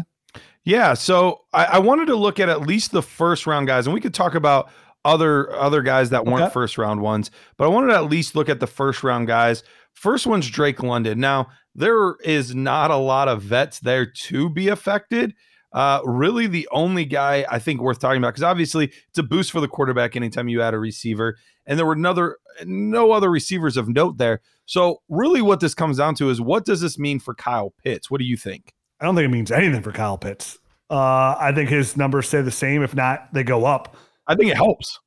Yeah, 0.64 0.94
so 0.94 1.42
I, 1.54 1.66
I 1.66 1.80
wanted 1.80 2.06
to 2.06 2.16
look 2.16 2.40
at 2.40 2.48
at 2.48 2.62
least 2.62 2.92
the 2.92 3.02
first 3.02 3.48
round 3.48 3.68
guys, 3.68 3.88
and 3.88 3.94
we 3.94 4.00
could 4.00 4.14
talk 4.14 4.36
about 4.36 4.70
other 5.04 5.52
other 5.56 5.82
guys 5.82 6.12
that 6.12 6.26
weren't 6.26 6.44
Okay. 6.44 6.54
first 6.54 6.78
round 6.78 7.02
ones, 7.02 7.32
but 7.58 7.66
I 7.66 7.68
wanted 7.70 7.88
to 7.88 7.96
at 7.96 8.06
least 8.06 8.36
look 8.36 8.50
at 8.50 8.60
the 8.60 8.68
first 8.68 9.04
round 9.04 9.26
guys. 9.28 9.64
First 9.94 10.28
one's 10.28 10.48
Drake 10.48 10.84
London. 10.84 11.20
Now 11.20 11.50
there 11.74 12.16
is 12.24 12.54
not 12.54 12.92
a 12.92 12.98
lot 12.98 13.28
of 13.28 13.42
vets 13.42 13.80
there 13.80 14.06
to 14.06 14.50
be 14.50 14.68
affected. 14.68 15.34
Uh, 15.74 16.02
really, 16.04 16.48
the 16.48 16.68
only 16.72 17.06
guy 17.06 17.46
I 17.50 17.60
think 17.60 17.82
worth 17.82 18.00
talking 18.00 18.18
about 18.18 18.34
because 18.34 18.44
obviously 18.44 18.92
it's 19.10 19.18
a 19.18 19.24
boost 19.24 19.52
for 19.52 19.62
the 19.62 19.68
quarterback 19.68 20.16
anytime 20.16 20.50
you 20.50 20.62
add 20.62 20.74
a 20.74 20.80
receiver, 20.80 21.38
and 21.66 21.80
there 21.80 21.86
were 21.86 21.94
another 21.94 22.38
no 22.66 23.12
other 23.12 23.32
receivers 23.32 23.78
of 23.78 23.88
note 23.88 24.18
there. 24.18 24.42
So 24.66 25.02
really, 25.08 25.42
what 25.42 25.60
this 25.60 25.74
comes 25.74 25.98
down 25.98 26.16
to 26.16 26.30
is 26.30 26.42
what 26.42 26.66
does 26.66 26.82
this 26.82 27.00
mean 27.00 27.20
for 27.20 27.34
Kyle 27.34 27.74
Pitts? 27.84 28.12
What 28.12 28.20
do 28.20 28.26
you 28.26 28.38
think? 28.38 28.74
I 29.00 29.06
don't 29.06 29.16
think 29.16 29.26
it 29.26 29.32
means 29.32 29.52
anything 29.52 29.82
for 29.82 29.92
Kyle 29.92 30.18
Pitts. 30.18 30.60
Uh, 30.90 31.36
I 31.40 31.54
think 31.56 31.70
his 31.70 31.96
numbers 31.96 32.28
stay 32.28 32.42
the 32.42 32.52
same. 32.52 32.84
If 32.84 32.94
not, 32.94 33.34
they 33.34 33.44
go 33.44 33.66
up. 33.66 33.96
I 34.28 34.36
think 34.36 34.52
it 34.52 34.58
helps. 34.58 35.00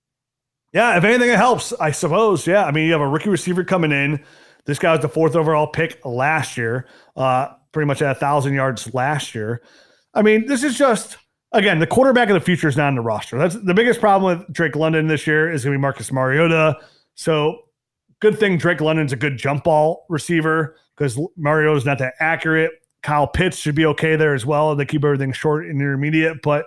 Yeah, 0.72 0.96
if 0.96 1.04
anything, 1.04 1.30
it 1.30 1.36
helps, 1.36 1.72
I 1.74 1.92
suppose. 1.92 2.46
Yeah, 2.46 2.64
I 2.64 2.72
mean, 2.72 2.86
you 2.86 2.92
have 2.92 3.00
a 3.00 3.06
rookie 3.06 3.28
receiver 3.28 3.62
coming 3.62 3.92
in. 3.92 4.24
This 4.64 4.78
guy 4.78 4.92
was 4.92 5.02
the 5.02 5.08
fourth 5.08 5.36
overall 5.36 5.66
pick 5.66 6.04
last 6.04 6.56
year, 6.56 6.88
uh, 7.16 7.48
pretty 7.70 7.86
much 7.86 8.02
at 8.02 8.16
a 8.16 8.18
thousand 8.18 8.54
yards 8.54 8.92
last 8.92 9.34
year. 9.34 9.62
I 10.14 10.22
mean, 10.22 10.46
this 10.46 10.62
is 10.62 10.76
just 10.76 11.16
again 11.52 11.78
the 11.78 11.86
quarterback 11.86 12.28
of 12.28 12.34
the 12.34 12.40
future 12.40 12.68
is 12.68 12.76
not 12.76 12.88
in 12.88 12.94
the 12.96 13.00
roster. 13.00 13.38
That's 13.38 13.56
the 13.56 13.74
biggest 13.74 14.00
problem 14.00 14.38
with 14.38 14.52
Drake 14.52 14.76
London 14.76 15.06
this 15.06 15.26
year 15.26 15.50
is 15.50 15.64
going 15.64 15.72
to 15.72 15.78
be 15.78 15.82
Marcus 15.82 16.12
Mariota. 16.12 16.78
So, 17.14 17.60
good 18.20 18.38
thing 18.38 18.58
Drake 18.58 18.80
London's 18.80 19.12
a 19.12 19.16
good 19.16 19.36
jump 19.36 19.64
ball 19.64 20.06
receiver 20.08 20.76
because 20.96 21.18
Mariota's 21.36 21.84
not 21.84 21.98
that 21.98 22.14
accurate. 22.20 22.72
Kyle 23.02 23.26
Pitts 23.26 23.58
should 23.58 23.74
be 23.74 23.84
okay 23.86 24.16
there 24.16 24.34
as 24.34 24.46
well. 24.46 24.74
They 24.74 24.86
keep 24.86 25.04
everything 25.04 25.32
short 25.32 25.66
and 25.66 25.80
intermediate, 25.80 26.40
but 26.42 26.66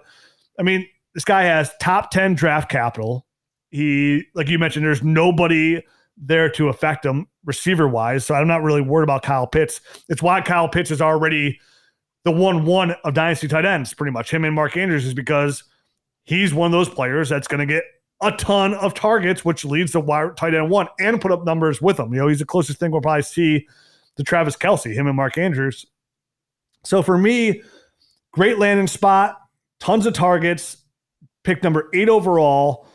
I 0.59 0.63
mean, 0.63 0.87
this 1.13 1.25
guy 1.25 1.43
has 1.43 1.71
top 1.79 2.11
ten 2.11 2.35
draft 2.35 2.69
capital 2.69 3.27
he 3.71 4.23
like 4.33 4.49
you 4.49 4.59
mentioned 4.59 4.85
there's 4.85 5.03
nobody 5.03 5.81
there 6.17 6.49
to 6.49 6.69
affect 6.69 7.05
him 7.05 7.27
receiver 7.45 7.87
wise 7.87 8.25
so 8.25 8.33
i'm 8.33 8.47
not 8.47 8.63
really 8.63 8.81
worried 8.81 9.03
about 9.03 9.23
kyle 9.23 9.47
pitts 9.47 9.81
it's 10.09 10.21
why 10.21 10.41
kyle 10.41 10.69
pitts 10.69 10.91
is 10.91 11.01
already 11.01 11.59
the 12.27 12.31
one 12.31 12.65
one 12.65 12.91
of 13.05 13.13
dynasty 13.13 13.47
tight 13.47 13.63
ends 13.63 13.93
pretty 13.93 14.11
much 14.11 14.33
him 14.33 14.43
and 14.43 14.53
mark 14.53 14.75
andrews 14.75 15.05
is 15.05 15.13
because 15.13 15.63
he's 16.25 16.53
one 16.53 16.65
of 16.65 16.73
those 16.73 16.89
players 16.89 17.29
that's 17.29 17.47
going 17.47 17.65
to 17.65 17.73
get 17.73 17.85
a 18.21 18.33
ton 18.33 18.73
of 18.73 18.93
targets 18.93 19.45
which 19.45 19.63
leads 19.63 19.93
to 19.93 19.99
wide 20.01 20.35
tight 20.35 20.53
end 20.53 20.69
one 20.69 20.89
and 20.99 21.21
put 21.21 21.31
up 21.31 21.45
numbers 21.45 21.81
with 21.81 21.97
him. 21.97 22.13
You 22.13 22.19
know 22.19 22.27
he's 22.27 22.39
the 22.39 22.45
closest 22.45 22.81
thing 22.81 22.91
we'll 22.91 22.99
probably 22.99 23.21
see 23.21 23.65
to 24.17 24.23
travis 24.23 24.57
kelce 24.57 24.93
him 24.93 25.07
and 25.07 25.15
mark 25.15 25.37
andrews. 25.37 25.85
So 26.83 27.01
for 27.01 27.17
me 27.17 27.61
great 28.33 28.59
landing 28.59 28.87
spot 28.87 29.37
tons 29.79 30.05
of 30.05 30.13
targets 30.13 30.83
pick 31.45 31.63
number 31.63 31.89
eight 31.93 32.09
overall. 32.09 32.87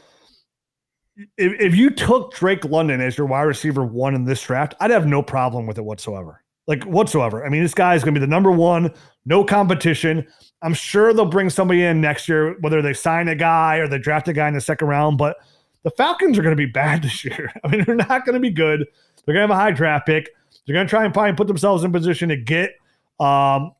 If, 1.38 1.58
if 1.58 1.74
you 1.74 1.88
took 1.88 2.34
Drake 2.34 2.66
London 2.66 3.00
as 3.00 3.16
your 3.16 3.26
wide 3.26 3.44
receiver 3.44 3.82
one 3.82 4.14
in 4.14 4.26
this 4.26 4.42
draft, 4.42 4.74
I'd 4.78 4.90
have 4.90 5.06
no 5.06 5.22
problem 5.22 5.66
with 5.66 5.78
it 5.78 5.84
whatsoever. 5.86 6.41
Like 6.66 6.84
whatsoever. 6.84 7.44
I 7.44 7.48
mean, 7.48 7.62
this 7.62 7.74
guy 7.74 7.94
is 7.94 8.04
going 8.04 8.14
to 8.14 8.20
be 8.20 8.24
the 8.24 8.30
number 8.30 8.50
one, 8.50 8.92
no 9.26 9.44
competition. 9.44 10.26
I'm 10.62 10.74
sure 10.74 11.12
they'll 11.12 11.26
bring 11.26 11.50
somebody 11.50 11.82
in 11.82 12.00
next 12.00 12.28
year, 12.28 12.56
whether 12.60 12.80
they 12.80 12.92
sign 12.92 13.28
a 13.28 13.34
guy 13.34 13.78
or 13.78 13.88
they 13.88 13.98
draft 13.98 14.28
a 14.28 14.32
guy 14.32 14.46
in 14.46 14.54
the 14.54 14.60
second 14.60 14.86
round. 14.86 15.18
But 15.18 15.36
the 15.82 15.90
Falcons 15.90 16.38
are 16.38 16.42
going 16.42 16.56
to 16.56 16.66
be 16.66 16.70
bad 16.72 17.02
this 17.02 17.24
year. 17.24 17.52
I 17.64 17.68
mean, 17.68 17.84
they're 17.84 17.96
not 17.96 18.24
going 18.24 18.34
to 18.34 18.40
be 18.40 18.50
good. 18.50 18.86
They're 19.24 19.34
going 19.34 19.48
to 19.48 19.54
have 19.54 19.58
a 19.58 19.60
high 19.60 19.72
draft 19.72 20.06
pick. 20.06 20.30
They're 20.66 20.74
going 20.74 20.86
to 20.86 20.90
try 20.90 21.04
and 21.04 21.12
probably 21.12 21.34
put 21.34 21.48
themselves 21.48 21.82
in 21.84 21.92
position 21.92 22.28
to 22.28 22.36
get, 22.36 22.74
um, 23.18 23.72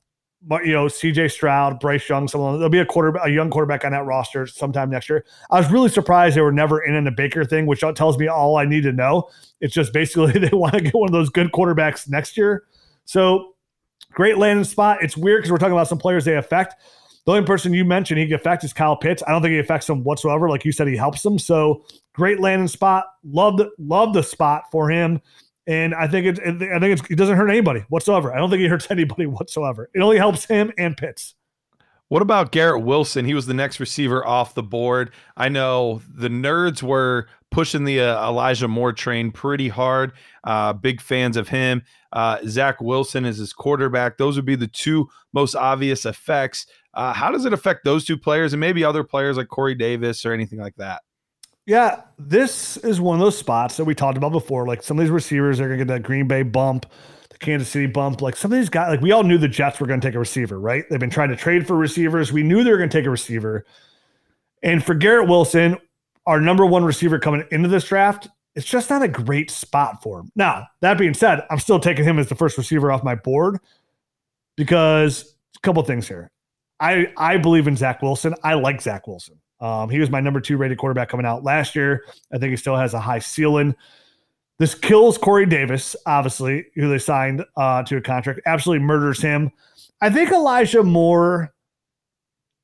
but 0.44 0.66
you 0.66 0.72
know, 0.72 0.88
C.J. 0.88 1.28
Stroud, 1.28 1.78
Bryce 1.78 2.08
Young, 2.08 2.26
someone. 2.26 2.54
There'll 2.54 2.68
be 2.68 2.80
a 2.80 2.86
quarter, 2.86 3.16
a 3.18 3.30
young 3.30 3.50
quarterback 3.50 3.84
on 3.84 3.92
that 3.92 4.04
roster 4.04 4.46
sometime 4.48 4.90
next 4.90 5.08
year. 5.08 5.24
I 5.50 5.60
was 5.60 5.70
really 5.70 5.88
surprised 5.88 6.36
they 6.36 6.40
were 6.40 6.50
never 6.50 6.82
in 6.82 6.94
in 6.96 7.04
the 7.04 7.12
Baker 7.12 7.44
thing, 7.44 7.66
which 7.66 7.84
tells 7.94 8.18
me 8.18 8.26
all 8.26 8.56
I 8.56 8.64
need 8.64 8.82
to 8.82 8.92
know. 8.92 9.28
It's 9.60 9.72
just 9.72 9.92
basically 9.92 10.32
they 10.40 10.50
want 10.50 10.74
to 10.74 10.80
get 10.80 10.94
one 10.94 11.08
of 11.08 11.12
those 11.12 11.30
good 11.30 11.52
quarterbacks 11.52 12.08
next 12.08 12.36
year. 12.36 12.64
So 13.04 13.54
great 14.12 14.38
landing 14.38 14.64
spot. 14.64 14.98
It's 15.02 15.16
weird 15.16 15.38
because 15.38 15.50
we're 15.50 15.58
talking 15.58 15.72
about 15.72 15.88
some 15.88 15.98
players 15.98 16.24
they 16.24 16.36
affect. 16.36 16.74
The 17.24 17.32
only 17.32 17.46
person 17.46 17.72
you 17.72 17.84
mentioned 17.84 18.18
he 18.18 18.26
can 18.26 18.34
affect 18.34 18.64
is 18.64 18.72
Kyle 18.72 18.96
Pitts. 18.96 19.22
I 19.26 19.30
don't 19.30 19.42
think 19.42 19.52
he 19.52 19.58
affects 19.58 19.86
them 19.86 20.02
whatsoever. 20.02 20.48
Like 20.48 20.64
you 20.64 20.72
said, 20.72 20.88
he 20.88 20.96
helps 20.96 21.22
them. 21.22 21.38
So 21.38 21.84
great 22.14 22.40
landing 22.40 22.68
spot. 22.68 23.06
Love 23.24 23.58
the 23.58 23.70
love 23.78 24.12
the 24.12 24.22
spot 24.22 24.64
for 24.72 24.90
him. 24.90 25.20
And 25.68 25.94
I 25.94 26.08
think 26.08 26.26
it, 26.26 26.40
I 26.40 26.80
think 26.80 27.10
it 27.10 27.16
doesn't 27.16 27.36
hurt 27.36 27.48
anybody 27.48 27.84
whatsoever. 27.88 28.34
I 28.34 28.38
don't 28.38 28.50
think 28.50 28.60
he 28.60 28.66
hurts 28.66 28.86
anybody 28.90 29.26
whatsoever. 29.26 29.88
It 29.94 30.00
only 30.00 30.18
helps 30.18 30.44
him 30.44 30.72
and 30.76 30.96
Pitts. 30.96 31.34
What 32.08 32.20
about 32.20 32.52
Garrett 32.52 32.82
Wilson? 32.82 33.24
He 33.24 33.32
was 33.32 33.46
the 33.46 33.54
next 33.54 33.80
receiver 33.80 34.26
off 34.26 34.54
the 34.54 34.62
board. 34.62 35.12
I 35.36 35.48
know 35.48 36.02
the 36.06 36.28
nerds 36.28 36.82
were 36.82 37.26
pushing 37.52 37.84
the 37.84 38.00
uh, 38.00 38.28
Elijah 38.28 38.66
Moore 38.66 38.92
train 38.92 39.30
pretty 39.30 39.68
hard. 39.68 40.12
Uh, 40.42 40.72
big 40.72 41.00
fans 41.00 41.36
of 41.36 41.48
him. 41.48 41.82
Uh, 42.12 42.38
Zach 42.46 42.80
Wilson 42.80 43.24
is 43.24 43.38
his 43.38 43.52
quarterback. 43.52 44.18
Those 44.18 44.36
would 44.36 44.44
be 44.44 44.56
the 44.56 44.66
two 44.66 45.08
most 45.32 45.54
obvious 45.54 46.04
effects. 46.04 46.66
Uh, 46.94 47.12
how 47.12 47.30
does 47.30 47.44
it 47.44 47.52
affect 47.52 47.84
those 47.84 48.04
two 48.04 48.18
players 48.18 48.52
and 48.52 48.60
maybe 48.60 48.84
other 48.84 49.04
players 49.04 49.36
like 49.36 49.48
Corey 49.48 49.74
Davis 49.74 50.26
or 50.26 50.32
anything 50.32 50.58
like 50.58 50.74
that? 50.76 51.02
Yeah, 51.64 52.02
this 52.18 52.76
is 52.78 53.00
one 53.00 53.18
of 53.18 53.20
those 53.20 53.38
spots 53.38 53.76
that 53.76 53.84
we 53.84 53.94
talked 53.94 54.18
about 54.18 54.32
before. 54.32 54.66
Like 54.66 54.82
some 54.82 54.98
of 54.98 55.04
these 55.04 55.12
receivers 55.12 55.60
are 55.60 55.68
going 55.68 55.78
to 55.78 55.84
get 55.84 55.92
that 55.92 56.02
Green 56.02 56.26
Bay 56.26 56.42
bump, 56.42 56.86
the 57.30 57.38
Kansas 57.38 57.68
City 57.68 57.86
bump. 57.86 58.20
Like 58.20 58.36
some 58.36 58.52
of 58.52 58.58
these 58.58 58.68
guys, 58.68 58.90
like 58.90 59.00
we 59.00 59.12
all 59.12 59.22
knew 59.22 59.38
the 59.38 59.46
Jets 59.48 59.78
were 59.78 59.86
going 59.86 60.00
to 60.00 60.06
take 60.06 60.16
a 60.16 60.18
receiver, 60.18 60.58
right? 60.58 60.84
They've 60.90 60.98
been 60.98 61.08
trying 61.08 61.28
to 61.28 61.36
trade 61.36 61.66
for 61.66 61.76
receivers. 61.76 62.32
We 62.32 62.42
knew 62.42 62.64
they 62.64 62.72
were 62.72 62.78
going 62.78 62.90
to 62.90 62.98
take 62.98 63.06
a 63.06 63.10
receiver. 63.10 63.64
And 64.64 64.84
for 64.84 64.94
Garrett 64.94 65.28
Wilson, 65.28 65.78
our 66.26 66.40
number 66.40 66.64
one 66.66 66.85
receiver 66.85 67.18
coming 67.18 67.44
into 67.50 67.68
this 67.68 67.85
draft, 67.85 68.28
it's 68.54 68.66
just 68.66 68.90
not 68.90 69.02
a 69.02 69.08
great 69.08 69.50
spot 69.50 70.02
for 70.02 70.20
him. 70.20 70.30
Now, 70.37 70.66
that 70.80 70.98
being 70.98 71.14
said, 71.14 71.44
I'm 71.50 71.58
still 71.58 71.80
taking 71.80 72.04
him 72.04 72.18
as 72.18 72.28
the 72.28 72.35
first 72.35 72.58
receiver 72.58 72.92
off 72.92 73.02
my 73.02 73.14
board 73.14 73.58
because 74.56 75.35
a 75.56 75.61
couple 75.61 75.82
things 75.82 76.06
here. 76.06 76.30
I 76.80 77.12
I 77.16 77.37
believe 77.38 77.68
in 77.68 77.76
Zach 77.76 78.02
Wilson. 78.02 78.35
I 78.42 78.54
like 78.54 78.82
Zach 78.82 79.06
Wilson. 79.06 79.38
Um, 79.61 79.88
he 79.88 80.00
was 80.00 80.11
my 80.11 80.20
number 80.20 80.40
two 80.40 80.56
rated 80.56 80.78
quarterback 80.78 81.08
coming 81.08 81.24
out 81.24 81.44
last 81.44 81.76
year. 81.76 82.04
I 82.32 82.38
think 82.38 82.50
he 82.50 82.56
still 82.56 82.76
has 82.76 82.94
a 82.94 83.00
high 83.00 83.20
ceiling. 83.20 83.76
This 84.58 84.74
kills 84.74 85.16
Corey 85.16 85.46
Davis, 85.46 85.96
obviously, 86.06 86.66
who 86.74 86.88
they 86.88 86.98
signed 86.98 87.44
uh, 87.56 87.82
to 87.85 87.96
a 87.96 88.00
contract. 88.00 88.40
Absolutely 88.44 88.85
murders 88.85 89.22
him. 89.22 89.50
I 90.00 90.11
think 90.11 90.30
Elijah 90.30 90.82
Moore 90.82 91.54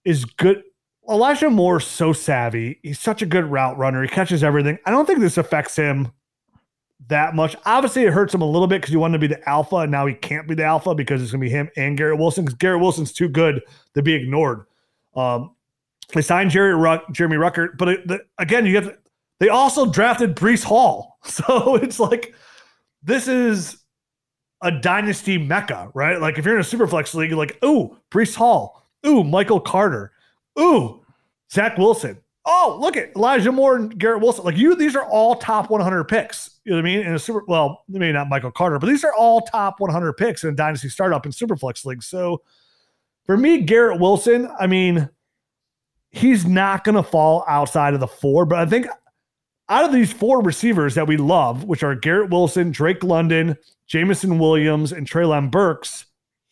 is 0.04 0.24
good. 0.24 0.62
Elijah 1.08 1.50
Moore's 1.50 1.86
so 1.86 2.12
savvy. 2.12 2.78
He's 2.82 2.98
such 2.98 3.22
a 3.22 3.26
good 3.26 3.44
route 3.46 3.78
runner. 3.78 4.02
He 4.02 4.08
catches 4.08 4.44
everything. 4.44 4.78
I 4.84 4.90
don't 4.90 5.06
think 5.06 5.20
this 5.20 5.38
affects 5.38 5.74
him 5.74 6.12
that 7.08 7.34
much. 7.34 7.56
Obviously, 7.64 8.04
it 8.04 8.12
hurts 8.12 8.34
him 8.34 8.42
a 8.42 8.46
little 8.46 8.66
bit 8.66 8.80
because 8.82 8.90
he 8.90 8.96
wanted 8.96 9.20
to 9.20 9.28
be 9.28 9.34
the 9.34 9.48
alpha, 9.48 9.76
and 9.76 9.90
now 9.90 10.06
he 10.06 10.14
can't 10.14 10.46
be 10.46 10.54
the 10.54 10.64
alpha 10.64 10.94
because 10.94 11.22
it's 11.22 11.30
going 11.30 11.40
to 11.40 11.46
be 11.46 11.50
him 11.50 11.70
and 11.76 11.96
Garrett 11.96 12.18
Wilson 12.18 12.44
because 12.44 12.58
Garrett 12.58 12.80
Wilson's 12.80 13.12
too 13.12 13.28
good 13.28 13.62
to 13.94 14.02
be 14.02 14.12
ignored. 14.14 14.66
Um, 15.16 15.54
They 16.12 16.22
signed 16.22 16.50
Jerry 16.50 16.74
Ruck, 16.74 17.10
Jeremy 17.12 17.36
Ruckert, 17.36 17.78
but 17.78 17.88
it, 17.88 18.06
the, 18.08 18.20
again, 18.38 18.66
you 18.66 18.80
get 18.80 18.98
they 19.40 19.48
also 19.48 19.90
drafted 19.90 20.36
Breece 20.36 20.64
Hall. 20.64 21.18
So 21.24 21.74
it's 21.74 22.00
like 22.00 22.34
this 23.02 23.28
is 23.28 23.82
a 24.62 24.70
dynasty 24.70 25.36
mecca, 25.36 25.90
right? 25.92 26.20
Like 26.20 26.38
if 26.38 26.44
you're 26.44 26.54
in 26.54 26.60
a 26.60 26.64
superflex 26.64 27.12
league, 27.14 27.30
you're 27.30 27.38
like, 27.38 27.58
ooh, 27.62 27.96
Breece 28.10 28.34
Hall, 28.34 28.86
ooh, 29.06 29.22
Michael 29.24 29.60
Carter, 29.60 30.12
ooh, 30.58 31.04
Zach 31.50 31.78
Wilson. 31.78 32.18
Oh, 32.44 32.78
look 32.80 32.96
at 32.96 33.14
Elijah 33.14 33.52
Moore 33.52 33.76
and 33.76 33.98
Garrett 33.98 34.22
Wilson. 34.22 34.44
Like 34.44 34.56
you, 34.56 34.74
these 34.74 34.96
are 34.96 35.04
all 35.04 35.34
top 35.34 35.68
100 35.68 36.04
picks. 36.04 36.58
You 36.64 36.70
know 36.72 36.78
what 36.78 36.82
I 36.82 36.84
mean? 36.84 37.00
In 37.00 37.14
a 37.14 37.18
super, 37.18 37.44
well, 37.46 37.84
maybe 37.88 38.12
not 38.12 38.28
Michael 38.28 38.50
Carter, 38.50 38.78
but 38.78 38.86
these 38.86 39.04
are 39.04 39.14
all 39.14 39.42
top 39.42 39.80
100 39.80 40.14
picks 40.14 40.44
in 40.44 40.54
dynasty 40.54 40.88
startup 40.88 41.26
and 41.26 41.34
superflex 41.34 41.84
league. 41.84 42.02
So 42.02 42.40
for 43.26 43.36
me, 43.36 43.60
Garrett 43.60 44.00
Wilson, 44.00 44.50
I 44.58 44.66
mean, 44.66 45.10
he's 46.10 46.46
not 46.46 46.84
going 46.84 46.94
to 46.94 47.02
fall 47.02 47.44
outside 47.46 47.92
of 47.92 48.00
the 48.00 48.08
four, 48.08 48.46
but 48.46 48.58
I 48.58 48.66
think 48.66 48.86
out 49.68 49.84
of 49.84 49.92
these 49.92 50.12
four 50.12 50.42
receivers 50.42 50.94
that 50.94 51.06
we 51.06 51.18
love, 51.18 51.64
which 51.64 51.82
are 51.82 51.94
Garrett 51.94 52.30
Wilson, 52.30 52.70
Drake 52.70 53.04
London, 53.04 53.56
Jameson 53.86 54.38
Williams, 54.38 54.92
and 54.92 55.06
Treylon 55.06 55.50
Burks, 55.50 56.06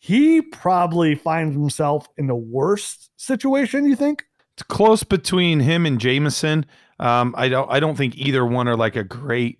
he 0.07 0.41
probably 0.41 1.15
finds 1.15 1.53
himself 1.53 2.07
in 2.15 2.27
the 2.27 2.35
worst 2.35 3.09
situation, 3.17 3.83
you 3.83 3.97
think? 3.97 4.23
It's 4.53 4.63
close 4.63 5.03
between 5.03 5.59
him 5.59 5.85
and 5.85 5.99
Jameson. 5.99 6.65
Um, 6.97 7.35
I 7.37 7.49
don't 7.49 7.69
I 7.69 7.81
don't 7.81 7.97
think 7.97 8.15
either 8.15 8.45
one 8.45 8.69
are 8.69 8.77
like 8.77 8.95
a 8.95 9.03
great 9.03 9.59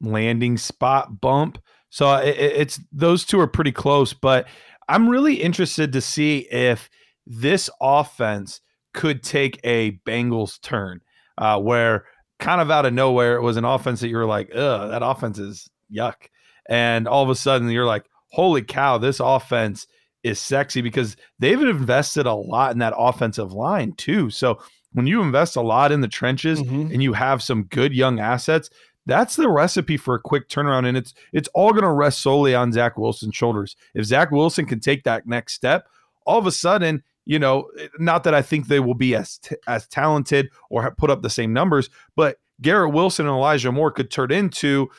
landing 0.00 0.56
spot 0.56 1.20
bump. 1.20 1.58
So 1.90 2.14
it, 2.14 2.34
it's 2.38 2.80
those 2.92 3.26
two 3.26 3.38
are 3.40 3.46
pretty 3.46 3.72
close, 3.72 4.14
but 4.14 4.48
I'm 4.88 5.06
really 5.06 5.34
interested 5.34 5.92
to 5.92 6.00
see 6.00 6.48
if 6.50 6.88
this 7.26 7.68
offense 7.78 8.62
could 8.94 9.22
take 9.22 9.60
a 9.64 10.00
Bengals 10.06 10.58
turn 10.62 11.02
uh, 11.36 11.60
where 11.60 12.06
kind 12.38 12.62
of 12.62 12.70
out 12.70 12.86
of 12.86 12.94
nowhere, 12.94 13.36
it 13.36 13.42
was 13.42 13.58
an 13.58 13.66
offense 13.66 14.00
that 14.00 14.08
you 14.08 14.16
were 14.16 14.24
like, 14.24 14.48
ugh, 14.54 14.88
that 14.90 15.02
offense 15.04 15.38
is 15.38 15.68
yuck. 15.94 16.30
And 16.70 17.06
all 17.06 17.22
of 17.22 17.28
a 17.28 17.34
sudden 17.34 17.68
you're 17.68 17.84
like, 17.84 18.06
holy 18.34 18.62
cow, 18.62 18.98
this 18.98 19.20
offense 19.20 19.86
is 20.22 20.40
sexy 20.40 20.80
because 20.80 21.16
they've 21.38 21.60
invested 21.60 22.26
a 22.26 22.34
lot 22.34 22.72
in 22.72 22.78
that 22.78 22.94
offensive 22.96 23.52
line 23.52 23.92
too. 23.92 24.30
So 24.30 24.58
when 24.92 25.06
you 25.06 25.22
invest 25.22 25.56
a 25.56 25.60
lot 25.60 25.92
in 25.92 26.00
the 26.00 26.08
trenches 26.08 26.60
mm-hmm. 26.60 26.92
and 26.92 27.02
you 27.02 27.12
have 27.12 27.42
some 27.42 27.64
good 27.64 27.92
young 27.92 28.18
assets, 28.18 28.70
that's 29.06 29.36
the 29.36 29.48
recipe 29.48 29.96
for 29.96 30.14
a 30.14 30.20
quick 30.20 30.48
turnaround. 30.48 30.86
And 30.86 30.96
it's 30.96 31.14
it's 31.32 31.48
all 31.54 31.70
going 31.70 31.84
to 31.84 31.90
rest 31.90 32.20
solely 32.20 32.54
on 32.54 32.72
Zach 32.72 32.96
Wilson's 32.96 33.36
shoulders. 33.36 33.76
If 33.94 34.06
Zach 34.06 34.30
Wilson 34.30 34.66
can 34.66 34.80
take 34.80 35.04
that 35.04 35.26
next 35.26 35.52
step, 35.54 35.86
all 36.26 36.38
of 36.38 36.46
a 36.46 36.52
sudden 36.52 37.02
you 37.26 37.38
know, 37.38 37.70
not 37.98 38.24
that 38.24 38.34
I 38.34 38.42
think 38.42 38.66
they 38.66 38.80
will 38.80 38.94
be 38.94 39.14
as 39.14 39.38
t- 39.38 39.56
as 39.66 39.86
talented 39.88 40.50
or 40.70 40.90
put 40.92 41.10
up 41.10 41.22
the 41.22 41.30
same 41.30 41.52
numbers, 41.52 41.88
but 42.16 42.36
Garrett 42.60 42.92
Wilson 42.92 43.26
and 43.26 43.34
Elijah 43.34 43.72
Moore 43.72 43.90
could 43.90 44.10
turn 44.10 44.30
into, 44.30 44.90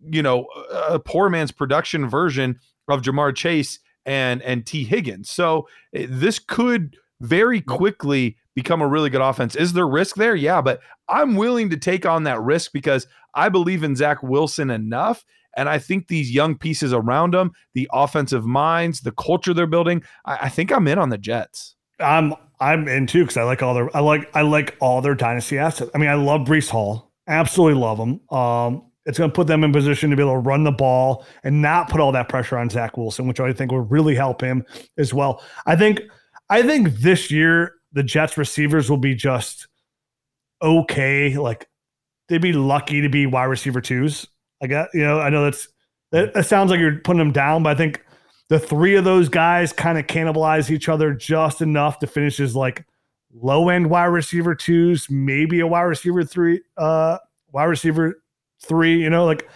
you 0.00 0.22
know, 0.22 0.46
a 0.88 0.98
poor 0.98 1.30
man's 1.30 1.52
production 1.52 2.08
version 2.08 2.58
of 2.90 3.02
Ja'Marr 3.02 3.34
Chase 3.34 3.78
and 4.06 4.42
and 4.42 4.66
Tee 4.66 4.84
Higgins. 4.84 5.30
So 5.30 5.68
eh, 5.94 6.06
this 6.08 6.38
could 6.38 6.96
very 7.20 7.60
quickly 7.60 8.36
become 8.54 8.80
a 8.80 8.88
really 8.88 9.10
good 9.10 9.20
offense. 9.20 9.54
Is 9.54 9.72
there 9.72 9.86
risk 9.86 10.16
there? 10.16 10.34
Yeah, 10.34 10.60
but 10.60 10.80
I'm 11.08 11.36
willing 11.36 11.70
to 11.70 11.76
take 11.76 12.06
on 12.06 12.24
that 12.24 12.40
risk 12.40 12.72
because 12.72 13.06
I 13.34 13.48
believe 13.48 13.82
in 13.82 13.94
Zach 13.96 14.22
Wilson 14.22 14.70
enough 14.70 15.24
and 15.56 15.68
I 15.68 15.78
think 15.78 16.08
these 16.08 16.30
young 16.30 16.56
pieces 16.56 16.92
around 16.92 17.34
them, 17.34 17.52
the 17.74 17.88
offensive 17.92 18.46
minds, 18.46 19.00
the 19.00 19.12
culture 19.12 19.52
they're 19.52 19.66
building, 19.66 20.02
I, 20.24 20.38
I 20.42 20.48
think 20.48 20.72
I'm 20.72 20.86
in 20.86 20.98
on 20.98 21.10
the 21.10 21.18
Jets. 21.18 21.76
I'm 21.98 22.34
I'm 22.60 22.88
in 22.88 23.06
too 23.06 23.22
because 23.22 23.36
I 23.36 23.42
like 23.42 23.62
all 23.62 23.74
their 23.74 23.94
I 23.96 24.00
like 24.00 24.30
I 24.34 24.42
like 24.42 24.76
all 24.80 25.02
their 25.02 25.14
dynasty 25.14 25.58
assets. 25.58 25.90
I 25.94 25.98
mean, 25.98 26.08
I 26.08 26.14
love 26.14 26.42
Breece 26.42 26.70
Hall, 26.70 27.10
absolutely 27.26 27.80
love 27.80 27.98
him. 27.98 28.20
Um, 28.30 28.89
it's 29.06 29.18
going 29.18 29.30
to 29.30 29.34
put 29.34 29.46
them 29.46 29.64
in 29.64 29.72
position 29.72 30.10
to 30.10 30.16
be 30.16 30.22
able 30.22 30.34
to 30.34 30.38
run 30.38 30.64
the 30.64 30.72
ball 30.72 31.26
and 31.42 31.62
not 31.62 31.88
put 31.88 32.00
all 32.00 32.12
that 32.12 32.28
pressure 32.28 32.58
on 32.58 32.68
Zach 32.68 32.96
Wilson, 32.96 33.26
which 33.26 33.40
I 33.40 33.52
think 33.52 33.72
will 33.72 33.80
really 33.80 34.14
help 34.14 34.40
him 34.42 34.64
as 34.98 35.14
well. 35.14 35.42
I 35.66 35.76
think 35.76 36.02
I 36.50 36.62
think 36.62 36.90
this 36.96 37.30
year 37.30 37.74
the 37.92 38.02
Jets 38.02 38.36
receivers 38.36 38.90
will 38.90 38.96
be 38.96 39.14
just 39.14 39.68
okay. 40.62 41.36
Like 41.36 41.68
they'd 42.28 42.38
be 42.38 42.52
lucky 42.52 43.00
to 43.00 43.08
be 43.08 43.26
wide 43.26 43.44
receiver 43.44 43.80
twos. 43.80 44.26
I 44.62 44.66
got, 44.66 44.88
you 44.92 45.02
know, 45.02 45.20
I 45.20 45.30
know 45.30 45.44
that's, 45.44 45.68
that, 46.12 46.34
that 46.34 46.44
sounds 46.44 46.70
like 46.70 46.80
you're 46.80 46.98
putting 46.98 47.18
them 47.18 47.32
down, 47.32 47.62
but 47.62 47.70
I 47.70 47.74
think 47.76 48.04
the 48.48 48.58
three 48.58 48.96
of 48.96 49.04
those 49.04 49.28
guys 49.28 49.72
kind 49.72 49.96
of 49.96 50.06
cannibalize 50.06 50.70
each 50.70 50.88
other 50.88 51.14
just 51.14 51.62
enough 51.62 51.98
to 52.00 52.06
finish 52.06 52.40
as 52.40 52.54
like 52.54 52.84
low 53.32 53.68
end 53.68 53.88
wide 53.88 54.06
receiver 54.06 54.54
twos, 54.54 55.08
maybe 55.08 55.60
a 55.60 55.66
wide 55.66 55.82
receiver 55.82 56.24
three, 56.24 56.60
uh, 56.76 57.18
wide 57.52 57.64
receiver 57.64 58.19
three, 58.62 59.00
you 59.00 59.10
know, 59.10 59.24
like 59.24 59.48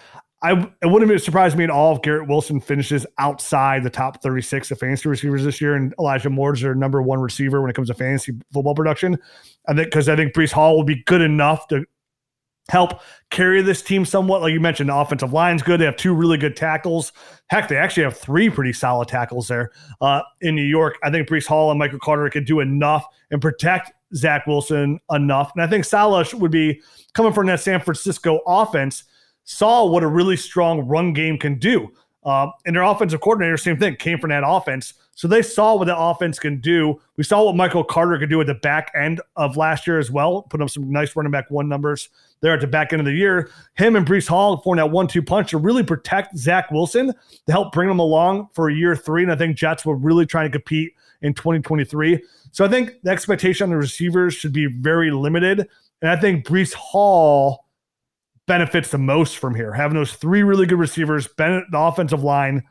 I, 0.44 0.52
it 0.82 0.86
wouldn't 0.86 1.22
surprise 1.22 1.56
me 1.56 1.64
at 1.64 1.70
all 1.70 1.96
if 1.96 2.02
Garrett 2.02 2.28
Wilson 2.28 2.60
finishes 2.60 3.06
outside 3.16 3.82
the 3.82 3.88
top 3.88 4.22
36 4.22 4.70
of 4.70 4.78
fantasy 4.78 5.08
receivers 5.08 5.42
this 5.42 5.58
year, 5.58 5.74
and 5.74 5.94
Elijah 5.98 6.28
Moore's 6.28 6.60
their 6.60 6.74
number 6.74 7.00
one 7.00 7.18
receiver 7.18 7.62
when 7.62 7.70
it 7.70 7.74
comes 7.74 7.88
to 7.88 7.94
fantasy 7.94 8.34
football 8.52 8.74
production. 8.74 9.18
I 9.66 9.74
think 9.74 9.86
because 9.86 10.06
I 10.06 10.16
think 10.16 10.34
Breece 10.34 10.52
Hall 10.52 10.76
will 10.76 10.84
be 10.84 11.02
good 11.04 11.22
enough 11.22 11.66
to 11.68 11.86
help 12.68 13.00
carry 13.30 13.62
this 13.62 13.80
team 13.80 14.04
somewhat. 14.04 14.42
Like 14.42 14.52
you 14.52 14.60
mentioned, 14.60 14.90
the 14.90 14.96
offensive 14.96 15.32
line's 15.32 15.62
good. 15.62 15.80
They 15.80 15.86
have 15.86 15.96
two 15.96 16.14
really 16.14 16.36
good 16.36 16.56
tackles. 16.56 17.12
Heck, 17.46 17.68
they 17.68 17.78
actually 17.78 18.04
have 18.04 18.16
three 18.16 18.50
pretty 18.50 18.74
solid 18.74 19.08
tackles 19.08 19.48
there 19.48 19.70
uh, 20.02 20.20
in 20.42 20.54
New 20.54 20.62
York. 20.62 20.96
I 21.02 21.10
think 21.10 21.26
Breece 21.26 21.46
Hall 21.46 21.70
and 21.70 21.78
Michael 21.78 21.98
Carter 22.00 22.28
could 22.28 22.44
do 22.44 22.60
enough 22.60 23.06
and 23.30 23.40
protect 23.40 23.92
Zach 24.14 24.46
Wilson 24.46 25.00
enough. 25.10 25.52
And 25.54 25.62
I 25.62 25.66
think 25.66 25.84
Saleh 25.84 26.32
would 26.34 26.50
be 26.50 26.80
coming 27.12 27.32
from 27.32 27.46
that 27.46 27.60
San 27.60 27.80
Francisco 27.80 28.40
offense, 28.46 29.04
saw 29.44 29.84
what 29.86 30.02
a 30.02 30.08
really 30.08 30.36
strong 30.36 30.80
run 30.80 31.12
game 31.12 31.38
can 31.38 31.58
do. 31.58 31.90
Uh, 32.24 32.48
and 32.64 32.74
their 32.74 32.82
offensive 32.82 33.20
coordinator, 33.20 33.56
same 33.56 33.78
thing, 33.78 33.96
came 33.96 34.18
from 34.18 34.30
that 34.30 34.42
offense. 34.46 34.94
So 35.16 35.28
they 35.28 35.42
saw 35.42 35.76
what 35.76 35.84
the 35.84 35.96
offense 35.96 36.38
can 36.38 36.58
do. 36.60 37.00
We 37.16 37.24
saw 37.24 37.44
what 37.44 37.54
Michael 37.54 37.84
Carter 37.84 38.18
could 38.18 38.30
do 38.30 38.40
at 38.40 38.46
the 38.46 38.54
back 38.54 38.90
end 38.96 39.20
of 39.36 39.56
last 39.56 39.86
year 39.86 39.98
as 39.98 40.10
well, 40.10 40.42
put 40.42 40.60
up 40.62 40.70
some 40.70 40.90
nice 40.90 41.14
running 41.14 41.30
back 41.30 41.50
one 41.50 41.68
numbers 41.68 42.08
there 42.40 42.54
at 42.54 42.60
the 42.60 42.66
back 42.66 42.92
end 42.92 43.00
of 43.00 43.06
the 43.06 43.12
year. 43.12 43.50
Him 43.74 43.94
and 43.94 44.06
Breece 44.06 44.26
Hall 44.26 44.56
forming 44.56 44.82
that 44.82 44.90
one 44.90 45.06
two 45.06 45.22
punch 45.22 45.50
to 45.50 45.58
really 45.58 45.82
protect 45.82 46.36
Zach 46.36 46.70
Wilson 46.70 47.12
to 47.46 47.52
help 47.52 47.72
bring 47.72 47.88
him 47.88 48.00
along 48.00 48.48
for 48.54 48.70
year 48.70 48.96
three. 48.96 49.22
And 49.22 49.30
I 49.30 49.36
think 49.36 49.56
Jets 49.56 49.84
were 49.84 49.96
really 49.96 50.26
trying 50.26 50.50
to 50.50 50.58
compete 50.58 50.94
in 51.24 51.34
2023. 51.34 52.22
So 52.52 52.64
I 52.64 52.68
think 52.68 53.02
the 53.02 53.10
expectation 53.10 53.64
on 53.64 53.70
the 53.70 53.76
receivers 53.76 54.34
should 54.34 54.52
be 54.52 54.66
very 54.66 55.10
limited. 55.10 55.66
And 56.02 56.10
I 56.10 56.16
think 56.16 56.46
Breece 56.46 56.74
Hall 56.74 57.64
benefits 58.46 58.90
the 58.90 58.98
most 58.98 59.38
from 59.38 59.54
here, 59.54 59.72
having 59.72 59.96
those 59.96 60.12
three 60.12 60.42
really 60.42 60.66
good 60.66 60.78
receivers, 60.78 61.26
Bennett, 61.26 61.64
the 61.72 61.78
offensive 61.78 62.22
line. 62.22 62.62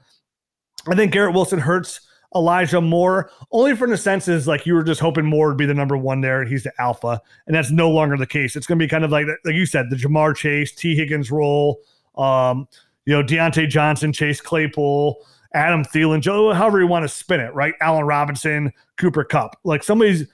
I 0.87 0.95
think 0.95 1.11
Garrett 1.11 1.33
Wilson 1.33 1.59
hurts 1.59 1.99
Elijah 2.35 2.81
Moore, 2.81 3.31
only 3.51 3.75
for 3.75 3.87
the 3.87 3.97
senses 3.97 4.47
like 4.47 4.65
you 4.65 4.75
were 4.75 4.83
just 4.83 5.01
hoping 5.01 5.25
Moore 5.25 5.49
would 5.49 5.57
be 5.57 5.65
the 5.65 5.73
number 5.73 5.97
one 5.97 6.21
there 6.21 6.45
he's 6.45 6.63
the 6.63 6.73
alpha. 6.79 7.21
And 7.47 7.55
that's 7.55 7.71
no 7.71 7.89
longer 7.89 8.17
the 8.17 8.27
case. 8.27 8.55
It's 8.55 8.67
going 8.67 8.79
to 8.79 8.83
be 8.83 8.89
kind 8.89 9.03
of 9.03 9.11
like, 9.11 9.25
like 9.45 9.55
you 9.55 9.65
said, 9.65 9.89
the 9.89 9.95
Ja'Marr 9.95 10.35
Chase, 10.35 10.73
Tee 10.73 10.95
Higgins 10.95 11.31
role, 11.31 11.79
um, 12.17 12.67
you 13.05 13.13
know, 13.13 13.23
Diontae 13.23 13.67
Johnson, 13.67 14.13
Chase 14.13 14.41
Claypool, 14.41 15.17
Adam 15.53 15.83
Thielen, 15.83 16.21
Joe, 16.21 16.51
however 16.53 16.79
you 16.79 16.87
want 16.87 17.03
to 17.03 17.09
spin 17.09 17.39
it, 17.39 17.53
right? 17.53 17.73
Allen 17.81 18.05
Robinson, 18.05 18.71
Cooper 18.97 19.23
Kupp. 19.23 19.57
Like 19.63 19.83
somebody's, 19.83 20.25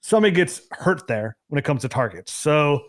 somebody 0.00 0.34
gets 0.34 0.62
hurt 0.72 1.06
there 1.06 1.36
when 1.48 1.58
it 1.58 1.64
comes 1.64 1.82
to 1.82 1.88
targets. 1.88 2.32
So 2.32 2.82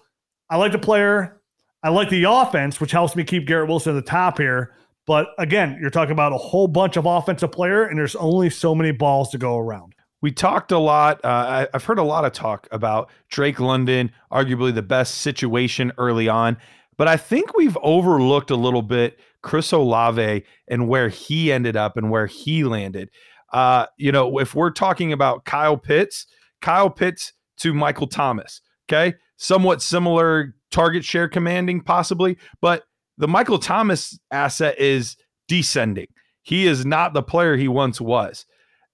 I 0.50 0.58
like 0.58 0.72
the 0.72 0.80
player. 0.80 1.42
I 1.84 1.89
like 1.89 2.10
the 2.10 2.24
offense, 2.24 2.80
which 2.80 2.92
helps 2.92 3.16
me 3.16 3.24
keep 3.24 3.46
Garrett 3.46 3.68
Wilson 3.68 3.96
at 3.96 4.04
the 4.04 4.10
top 4.10 4.38
here. 4.38 4.74
But 5.06 5.28
again, 5.38 5.78
you're 5.82 5.89
talking 5.89 6.13
about 6.13 6.32
a 6.32 6.38
whole 6.38 6.68
bunch 6.68 6.96
of 6.96 7.06
offensive 7.06 7.52
player, 7.52 7.84
and 7.84 8.00
there's 8.00 8.16
only 8.16 8.50
so 8.50 8.74
many 8.74 8.92
balls 8.92 9.30
to 9.32 9.38
go 9.38 9.58
around. 9.58 9.94
We 10.22 10.32
talked 10.32 10.72
a 10.72 10.78
lot. 10.80 11.20
Uh, 11.26 11.28
I, 11.28 11.68
have 11.74 11.84
heard 11.84 12.00
a 12.00 12.04
lot 12.04 12.24
of 12.24 12.32
talk 12.32 12.70
about 12.72 13.12
Drake 13.28 13.60
London, 13.60 14.10
arguably 14.32 14.74
the 14.74 14.82
best 14.82 15.16
situation 15.16 15.92
early 15.98 16.30
on. 16.30 16.56
But 16.97 17.08
I 17.08 17.17
think 17.17 17.56
we've 17.56 17.77
overlooked 17.82 18.51
a 18.51 18.56
little 18.56 18.82
bit 18.82 19.19
Chris 19.41 19.71
Olave 19.71 20.43
and 20.67 20.88
where 20.88 21.10
he 21.10 21.51
ended 21.51 21.75
up 21.75 21.97
and 21.97 22.10
where 22.10 22.27
he 22.27 22.63
landed. 22.63 23.10
Uh, 23.51 23.86
you 23.97 24.12
know, 24.12 24.39
if 24.39 24.56
we're 24.56 24.71
talking 24.71 25.13
about 25.13 25.45
Kyle 25.45 25.78
Pitts, 25.78 26.26
Kyle 26.61 26.89
Pitts 26.89 27.34
to 27.57 27.74
Michael 27.74 28.07
Thomas, 28.07 28.61
okay, 28.89 29.15
somewhat 29.38 29.82
similar 29.82 30.55
target 30.72 31.03
share 31.03 31.28
commanding, 31.28 31.82
possibly, 31.82 32.38
but 32.61 32.84
the 33.18 33.28
Michael 33.28 33.59
Thomas 33.59 34.18
asset 34.32 34.80
is 34.80 35.15
descending. 35.47 36.07
He 36.41 36.65
is 36.65 36.86
not 36.86 37.13
the 37.13 37.24
player 37.24 37.55
he 37.55 37.68
once 37.68 38.01
was. 38.01 38.45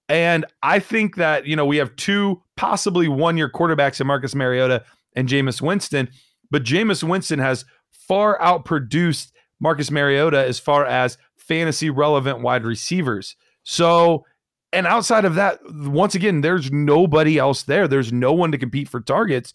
And 0.08 0.44
I 0.62 0.80
think 0.80 1.16
that, 1.16 1.46
you 1.46 1.56
know, 1.56 1.64
we 1.64 1.76
have 1.76 1.94
two 1.96 2.42
possibly 2.56 3.08
one 3.08 3.36
year 3.36 3.50
quarterbacks 3.50 4.00
in 4.00 4.06
Marcus 4.06 4.34
Mariota 4.34 4.84
and 5.14 5.28
Jameis 5.28 5.62
Winston, 5.62 6.10
but 6.50 6.64
Jameis 6.64 7.02
Winston 7.02 7.38
has 7.38 7.64
far 8.10 8.36
outproduced 8.40 9.30
Marcus 9.60 9.90
Mariota 9.92 10.44
as 10.44 10.58
far 10.58 10.84
as 10.84 11.18
fantasy 11.36 11.90
relevant 11.90 12.40
wide 12.40 12.64
receivers. 12.64 13.36
So 13.62 14.24
And 14.72 14.86
outside 14.86 15.24
of 15.24 15.34
that, 15.34 15.58
once 15.68 16.14
again, 16.14 16.42
there's 16.42 16.70
nobody 16.70 17.38
else 17.38 17.64
there. 17.64 17.88
There's 17.88 18.12
no 18.12 18.32
one 18.32 18.52
to 18.52 18.58
compete 18.58 18.88
for 18.88 19.00
targets. 19.00 19.52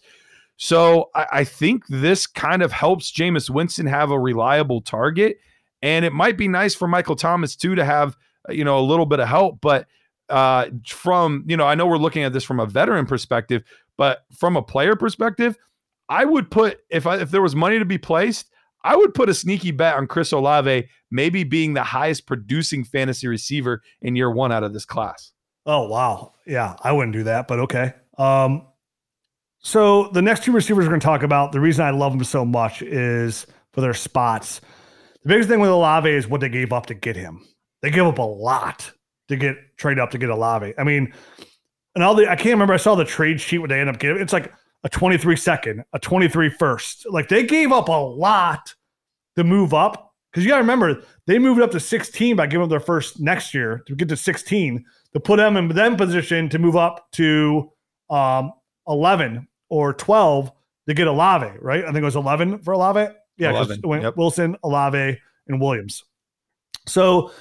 So 0.58 1.10
I, 1.14 1.26
I 1.32 1.44
think 1.44 1.86
this 1.88 2.26
kind 2.26 2.62
of 2.62 2.72
helps 2.72 3.12
Jameis 3.12 3.48
Winston 3.48 3.86
have 3.86 4.10
a 4.10 4.18
reliable 4.18 4.82
target. 4.82 5.38
And 5.82 6.04
it 6.04 6.12
might 6.12 6.36
be 6.36 6.48
nice 6.48 6.74
for 6.74 6.88
Michael 6.88 7.16
Thomas 7.16 7.56
too 7.56 7.74
to 7.74 7.84
have, 7.84 8.16
you 8.48 8.64
know, 8.64 8.78
a 8.78 8.80
little 8.80 9.06
bit 9.06 9.20
of 9.20 9.28
help. 9.28 9.60
But 9.60 9.86
uh, 10.28 10.66
from, 10.86 11.44
you 11.46 11.56
know, 11.56 11.66
I 11.66 11.74
know 11.74 11.86
we're 11.86 11.98
looking 11.98 12.24
at 12.24 12.32
this 12.32 12.44
from 12.44 12.60
a 12.60 12.66
veteran 12.66 13.06
perspective, 13.06 13.62
but 13.96 14.24
from 14.38 14.56
a 14.56 14.62
player 14.62 14.96
perspective, 14.96 15.56
I 16.08 16.24
would 16.24 16.50
put 16.50 16.78
if 16.90 17.06
I, 17.06 17.18
if 17.18 17.30
there 17.30 17.42
was 17.42 17.56
money 17.56 17.78
to 17.78 17.84
be 17.84 17.98
placed, 17.98 18.50
I 18.84 18.96
would 18.96 19.14
put 19.14 19.28
a 19.28 19.34
sneaky 19.34 19.72
bet 19.72 19.96
on 19.96 20.06
Chris 20.06 20.32
Olave 20.32 20.88
maybe 21.10 21.44
being 21.44 21.74
the 21.74 21.82
highest 21.82 22.26
producing 22.26 22.84
fantasy 22.84 23.26
receiver 23.26 23.82
in 24.02 24.16
year 24.16 24.30
one 24.30 24.52
out 24.52 24.62
of 24.62 24.72
this 24.72 24.84
class. 24.84 25.32
Oh 25.64 25.88
wow, 25.88 26.32
yeah, 26.46 26.76
I 26.82 26.92
wouldn't 26.92 27.12
do 27.12 27.24
that, 27.24 27.48
but 27.48 27.58
okay. 27.60 27.94
Um, 28.18 28.66
so 29.58 30.08
the 30.12 30.22
next 30.22 30.44
two 30.44 30.52
receivers 30.52 30.84
we're 30.84 30.90
going 30.90 31.00
to 31.00 31.04
talk 31.04 31.24
about, 31.24 31.50
the 31.50 31.60
reason 31.60 31.84
I 31.84 31.90
love 31.90 32.12
them 32.12 32.22
so 32.22 32.44
much 32.44 32.82
is 32.82 33.46
for 33.72 33.80
their 33.80 33.94
spots. 33.94 34.60
The 35.22 35.28
biggest 35.28 35.48
thing 35.48 35.58
with 35.58 35.70
Olave 35.70 36.08
is 36.08 36.28
what 36.28 36.40
they 36.40 36.48
gave 36.48 36.72
up 36.72 36.86
to 36.86 36.94
get 36.94 37.16
him. 37.16 37.44
They 37.82 37.90
gave 37.90 38.04
up 38.04 38.18
a 38.18 38.22
lot 38.22 38.92
to 39.28 39.36
get 39.36 39.56
trade 39.76 39.98
up 39.98 40.12
to 40.12 40.18
get 40.18 40.30
Olave. 40.30 40.72
I 40.78 40.84
mean, 40.84 41.12
and 41.96 42.04
all 42.04 42.14
the 42.14 42.30
I 42.30 42.36
can't 42.36 42.54
remember. 42.54 42.74
I 42.74 42.78
saw 42.78 42.94
the 42.94 43.04
trade 43.04 43.40
sheet 43.40 43.58
what 43.58 43.70
they 43.70 43.80
end 43.80 43.90
up 43.90 43.98
getting. 43.98 44.22
It's 44.22 44.32
like 44.32 44.52
a 44.84 44.88
23 44.88 45.36
second, 45.36 45.84
a 45.92 45.98
23 45.98 46.50
first. 46.50 47.06
Like 47.10 47.28
they 47.28 47.44
gave 47.44 47.72
up 47.72 47.88
a 47.88 47.92
lot 47.92 48.74
to 49.36 49.44
move 49.44 49.74
up 49.74 50.14
because 50.30 50.44
you 50.44 50.50
got 50.50 50.56
to 50.56 50.62
remember 50.62 51.02
they 51.26 51.38
moved 51.38 51.60
up 51.60 51.70
to 51.72 51.80
16 51.80 52.36
by 52.36 52.46
giving 52.46 52.64
up 52.64 52.70
their 52.70 52.80
first 52.80 53.20
next 53.20 53.54
year 53.54 53.82
to 53.86 53.94
get 53.94 54.08
to 54.08 54.16
16 54.16 54.84
to 55.12 55.20
put 55.20 55.36
them 55.36 55.56
in 55.56 55.68
them 55.68 55.96
position 55.96 56.48
to 56.50 56.58
move 56.58 56.76
up 56.76 57.10
to 57.12 57.70
um, 58.10 58.52
11 58.86 59.48
or 59.68 59.94
12 59.94 60.52
to 60.88 60.94
get 60.94 61.06
Olave, 61.06 61.50
right? 61.60 61.84
I 61.84 61.86
think 61.86 61.98
it 61.98 62.04
was 62.04 62.16
11 62.16 62.60
for 62.60 62.72
Olave. 62.72 63.12
Yeah, 63.38 63.50
11, 63.50 63.80
went 63.84 64.02
yep. 64.02 64.16
Wilson, 64.16 64.56
Olave, 64.62 65.18
and 65.48 65.60
Williams. 65.60 66.04
So 66.86 67.32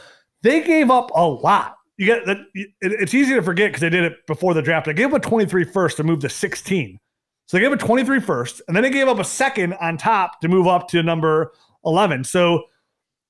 they 0.41 0.61
gave 0.61 0.89
up 0.89 1.11
a 1.15 1.25
lot. 1.25 1.75
You 1.97 2.05
get 2.07 2.25
that. 2.25 2.37
It's 2.81 3.13
easy 3.13 3.35
to 3.35 3.41
forget 3.41 3.69
because 3.69 3.81
they 3.81 3.89
did 3.89 4.03
it 4.03 4.27
before 4.27 4.53
the 4.53 4.61
draft. 4.61 4.87
They 4.87 4.93
gave 4.93 5.13
up 5.13 5.25
a 5.25 5.27
23 5.27 5.63
first 5.65 5.97
to 5.97 6.03
move 6.03 6.19
to 6.19 6.29
16. 6.29 6.99
So 7.47 7.57
they 7.57 7.63
gave 7.63 7.71
a 7.71 7.77
23 7.77 8.19
first, 8.21 8.61
and 8.67 8.75
then 8.75 8.83
they 8.83 8.89
gave 8.89 9.07
up 9.07 9.19
a 9.19 9.23
second 9.23 9.73
on 9.73 9.97
top 9.97 10.41
to 10.41 10.47
move 10.47 10.67
up 10.67 10.87
to 10.89 11.03
number 11.03 11.53
11. 11.85 12.23
So 12.23 12.63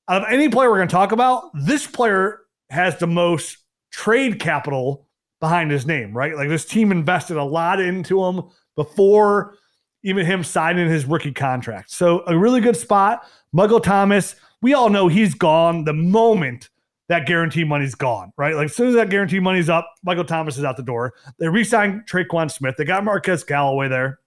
out 0.07 0.23
of 0.23 0.27
any 0.31 0.49
player 0.49 0.69
we're 0.69 0.77
going 0.77 0.87
to 0.87 0.93
talk 0.93 1.11
about, 1.11 1.49
this 1.53 1.85
player 1.85 2.41
has 2.69 2.97
the 2.97 3.07
most 3.07 3.57
trade 3.91 4.39
capital 4.39 5.07
behind 5.39 5.71
his 5.71 5.85
name, 5.85 6.15
right? 6.15 6.35
Like 6.35 6.49
this 6.49 6.65
team 6.65 6.91
invested 6.91 7.37
a 7.37 7.43
lot 7.43 7.79
into 7.79 8.23
him 8.23 8.43
before 8.75 9.55
even 10.03 10.25
him 10.25 10.43
signing 10.43 10.87
his 10.87 11.05
rookie 11.05 11.31
contract. 11.31 11.91
So 11.91 12.23
a 12.27 12.37
really 12.37 12.61
good 12.61 12.77
spot. 12.77 13.25
Muggle 13.55 13.81
Thomas, 13.81 14.35
we 14.61 14.73
all 14.73 14.89
know 14.89 15.07
he's 15.07 15.33
gone 15.33 15.83
the 15.83 15.93
moment 15.93 16.69
that 17.07 17.27
guarantee 17.27 17.63
money's 17.63 17.95
gone, 17.95 18.31
right? 18.37 18.55
Like 18.55 18.65
as 18.65 18.75
soon 18.75 18.87
as 18.87 18.95
that 18.95 19.09
guarantee 19.09 19.39
money's 19.39 19.69
up, 19.69 19.93
Michael 20.03 20.25
Thomas 20.25 20.57
is 20.57 20.63
out 20.63 20.77
the 20.77 20.83
door. 20.83 21.13
They 21.39 21.47
re-signed 21.47 22.03
Tre'Quan 22.09 22.51
Smith. 22.51 22.75
They 22.77 22.85
got 22.85 23.03
Marquez 23.03 23.43
Callaway 23.43 23.87
there. 23.87 24.19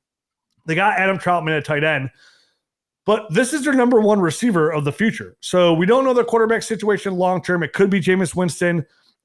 They 0.67 0.75
got 0.75 0.99
Adam 0.99 1.19
Trautman 1.19 1.57
at 1.57 1.65
tight 1.65 1.83
end. 1.83 2.11
But 3.05 3.33
this 3.33 3.55
is 3.55 3.65
their 3.65 3.73
number 3.73 4.01
one 4.01 4.21
receiver 4.21 4.71
of 4.71 4.85
the 4.85 4.93
future. 4.93 5.37
So 5.41 5.73
we 5.73 5.87
don't 5.87 6.05
know 6.05 6.13
the 6.13 6.25
quarterback 6.25 6.63
situation 6.63 7.15
long 7.15 7.43
term. 7.43 7.63
It 7.63 7.73
could 7.73 7.89
be 7.89 8.01
Jameis 8.01 8.35
Winston. 8.35 8.85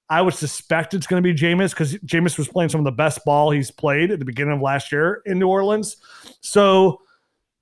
I 0.09 0.21
would 0.21 0.33
suspect 0.33 0.93
it's 0.93 1.05
going 1.05 1.21
to 1.21 1.33
be 1.33 1.37
Jameis 1.37 1.71
because 1.71 1.95
Jameis 1.95 2.37
was 2.37 2.47
playing 2.47 2.69
some 2.69 2.79
of 2.79 2.85
the 2.85 2.91
best 2.91 3.23
ball 3.25 3.51
he's 3.51 3.71
played 3.71 4.11
at 4.11 4.19
the 4.19 4.25
beginning 4.25 4.53
of 4.53 4.61
last 4.61 4.91
year 4.91 5.21
in 5.25 5.37
New 5.37 5.47
Orleans. 5.47 5.97
So 6.39 7.01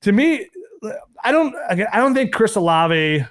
to 0.01 0.11
me, 0.11 0.47
I 1.23 1.31
don't 1.31 1.55
I 1.69 1.97
don't 1.97 2.13
think 2.13 2.33
Chris 2.33 2.55
Olave 2.55 3.25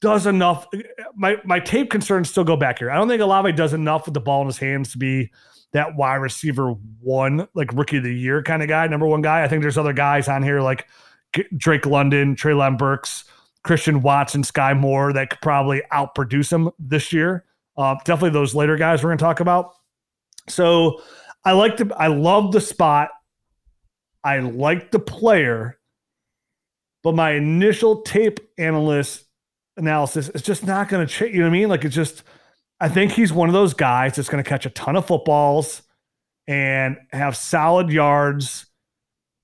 does 0.00 0.26
enough. 0.26 0.66
My 1.14 1.36
my 1.44 1.60
tape 1.60 1.90
concerns 1.90 2.30
still 2.30 2.44
go 2.44 2.56
back 2.56 2.78
here. 2.78 2.90
I 2.90 2.96
don't 2.96 3.08
think 3.08 3.22
Olave 3.22 3.52
does 3.52 3.72
enough 3.72 4.06
with 4.06 4.14
the 4.14 4.20
ball 4.20 4.42
in 4.42 4.46
his 4.46 4.58
hands 4.58 4.92
to 4.92 4.98
be 4.98 5.30
that 5.72 5.96
wide 5.96 6.16
receiver 6.16 6.72
one, 7.00 7.46
like 7.54 7.72
rookie 7.72 7.98
of 7.98 8.04
the 8.04 8.14
year 8.14 8.42
kind 8.42 8.62
of 8.62 8.68
guy, 8.68 8.86
number 8.86 9.06
one 9.06 9.22
guy. 9.22 9.42
I 9.42 9.48
think 9.48 9.62
there's 9.62 9.78
other 9.78 9.92
guys 9.92 10.28
on 10.28 10.42
here 10.42 10.60
like 10.60 10.86
Drake 11.56 11.86
London, 11.86 12.36
Treylon 12.36 12.78
Burks, 12.78 13.24
Christian 13.64 14.00
Watson, 14.02 14.44
Sky 14.44 14.72
Moore 14.72 15.12
that 15.12 15.30
could 15.30 15.40
probably 15.40 15.82
outproduce 15.92 16.52
him 16.52 16.70
this 16.78 17.12
year. 17.12 17.44
Uh, 17.76 17.96
definitely 18.04 18.30
those 18.30 18.54
later 18.54 18.76
guys 18.76 19.02
we're 19.02 19.10
going 19.10 19.18
to 19.18 19.24
talk 19.24 19.40
about. 19.40 19.74
So 20.48 21.02
I 21.44 21.52
like 21.52 21.76
the, 21.76 21.94
I 21.96 22.06
love 22.06 22.52
the 22.52 22.60
spot. 22.60 23.10
I 24.24 24.40
like 24.40 24.90
the 24.90 24.98
player, 24.98 25.78
but 27.02 27.14
my 27.14 27.32
initial 27.32 28.02
tape 28.02 28.40
analyst 28.58 29.24
analysis 29.78 30.28
is 30.30 30.42
just 30.42 30.66
not 30.66 30.88
going 30.88 31.06
to 31.06 31.12
change. 31.12 31.34
You 31.34 31.40
know 31.40 31.46
what 31.46 31.56
I 31.56 31.58
mean? 31.58 31.68
Like 31.68 31.84
it's 31.84 31.94
just, 31.94 32.22
I 32.80 32.88
think 32.88 33.12
he's 33.12 33.32
one 33.32 33.48
of 33.48 33.54
those 33.54 33.74
guys 33.74 34.16
that's 34.16 34.28
going 34.28 34.42
to 34.42 34.48
catch 34.48 34.66
a 34.66 34.70
ton 34.70 34.96
of 34.96 35.06
footballs 35.06 35.82
and 36.46 36.98
have 37.12 37.36
solid 37.36 37.90
yards 37.90 38.66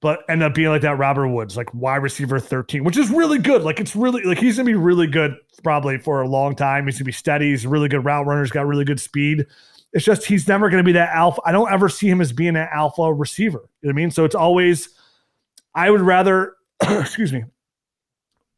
but 0.04 0.22
end 0.28 0.42
up 0.42 0.52
being 0.52 0.68
like 0.68 0.82
that 0.82 0.98
Robert 0.98 1.28
Woods, 1.28 1.56
like 1.56 1.72
wide 1.72 2.02
receiver 2.02 2.38
13, 2.38 2.84
which 2.84 2.98
is 2.98 3.08
really 3.08 3.38
good. 3.38 3.62
Like 3.62 3.80
it's 3.80 3.96
really 3.96 4.22
like 4.22 4.36
he's 4.36 4.58
gonna 4.58 4.66
be 4.66 4.74
really 4.74 5.06
good 5.06 5.34
probably 5.62 5.96
for 5.96 6.20
a 6.20 6.28
long 6.28 6.54
time. 6.54 6.84
He's 6.84 6.98
gonna 6.98 7.06
be 7.06 7.12
steady. 7.12 7.48
He's 7.52 7.64
a 7.64 7.70
really 7.70 7.88
good 7.88 8.04
route 8.04 8.26
runner. 8.26 8.42
He's 8.42 8.50
got 8.50 8.66
really 8.66 8.84
good 8.84 9.00
speed. 9.00 9.46
It's 9.94 10.04
just 10.04 10.26
he's 10.26 10.46
never 10.46 10.68
gonna 10.68 10.82
be 10.82 10.92
that 10.92 11.14
alpha. 11.14 11.40
I 11.46 11.52
don't 11.52 11.72
ever 11.72 11.88
see 11.88 12.06
him 12.06 12.20
as 12.20 12.34
being 12.34 12.54
an 12.54 12.68
alpha 12.70 13.14
receiver. 13.14 13.60
You 13.80 13.88
know 13.88 13.88
what 13.88 13.92
I 13.92 13.96
mean? 13.96 14.10
So 14.10 14.26
it's 14.26 14.34
always 14.34 14.90
I 15.74 15.90
would 15.90 16.02
rather, 16.02 16.56
excuse 16.82 17.32
me, 17.32 17.44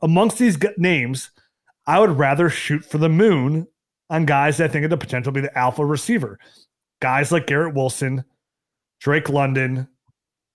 amongst 0.03 0.39
these 0.39 0.59
names, 0.79 1.31
I 1.87 2.01
would 2.01 2.19
rather 2.19 2.51
shoot 2.51 2.85
for 2.85 2.99
the 2.99 3.09
moon 3.09 3.67
on 4.11 4.27
guys 4.27 4.57
that 4.57 4.71
I 4.71 4.73
think 4.73 4.83
have 4.83 4.91
the 4.91 4.97
potential 4.97 5.33
to 5.33 5.41
be 5.41 5.47
the 5.47 5.59
alpha 5.59 5.85
receiver. 5.85 6.39
Guys 7.01 7.31
like 7.31 7.47
Garrett 7.47 7.75
Wilson, 7.75 8.25
Drake 9.01 9.29
London, 9.29 9.89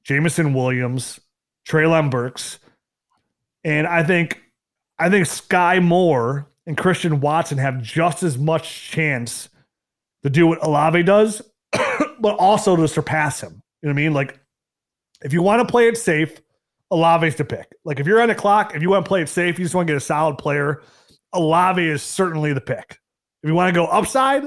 Jameson 0.03 0.53
Williams, 0.53 1.19
Treylon 1.67 2.09
Burks, 2.09 2.59
and 3.63 3.85
I 3.85 4.03
think 4.03 4.41
I 4.97 5.09
think 5.09 5.25
Sky 5.27 5.79
Moore 5.79 6.47
and 6.65 6.77
Christian 6.77 7.19
Watson 7.19 7.57
have 7.57 7.81
just 7.81 8.23
as 8.23 8.37
much 8.37 8.89
chance 8.89 9.49
to 10.23 10.29
do 10.29 10.47
what 10.47 10.63
Olave 10.63 11.03
does, 11.03 11.41
but 12.19 12.35
also 12.37 12.75
to 12.75 12.87
surpass 12.87 13.41
him. 13.41 13.61
You 13.81 13.89
know 13.89 13.93
what 13.93 13.99
I 13.99 14.03
mean? 14.03 14.13
Like, 14.13 14.39
if 15.23 15.33
you 15.33 15.41
want 15.41 15.67
to 15.67 15.71
play 15.71 15.87
it 15.87 15.97
safe, 15.97 16.39
Olave's 16.91 17.35
the 17.35 17.45
pick. 17.45 17.73
Like, 17.83 17.99
if 17.99 18.05
you're 18.05 18.21
on 18.21 18.29
the 18.29 18.35
clock, 18.35 18.75
if 18.75 18.81
you 18.81 18.89
want 18.89 19.05
to 19.05 19.09
play 19.09 19.21
it 19.21 19.29
safe, 19.29 19.57
you 19.57 19.65
just 19.65 19.73
want 19.73 19.87
to 19.87 19.93
get 19.93 19.97
a 19.97 20.01
solid 20.01 20.37
player, 20.37 20.83
Olave 21.33 21.85
is 21.85 22.01
certainly 22.01 22.53
the 22.53 22.61
pick. 22.61 22.99
If 23.43 23.47
you 23.47 23.55
want 23.55 23.73
to 23.73 23.79
go 23.79 23.85
upside, 23.85 24.43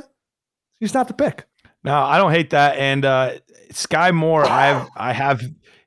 he's 0.80 0.94
not 0.94 1.08
the 1.08 1.14
pick. 1.14 1.46
No, 1.82 1.94
I 1.94 2.18
don't 2.18 2.32
hate 2.32 2.50
that. 2.50 2.78
And 2.78 3.04
uh, 3.04 3.34
Sky 3.70 4.10
Moore, 4.10 4.44
I 4.44 4.66
have 4.66 4.88
I 4.96 5.12
have 5.12 5.42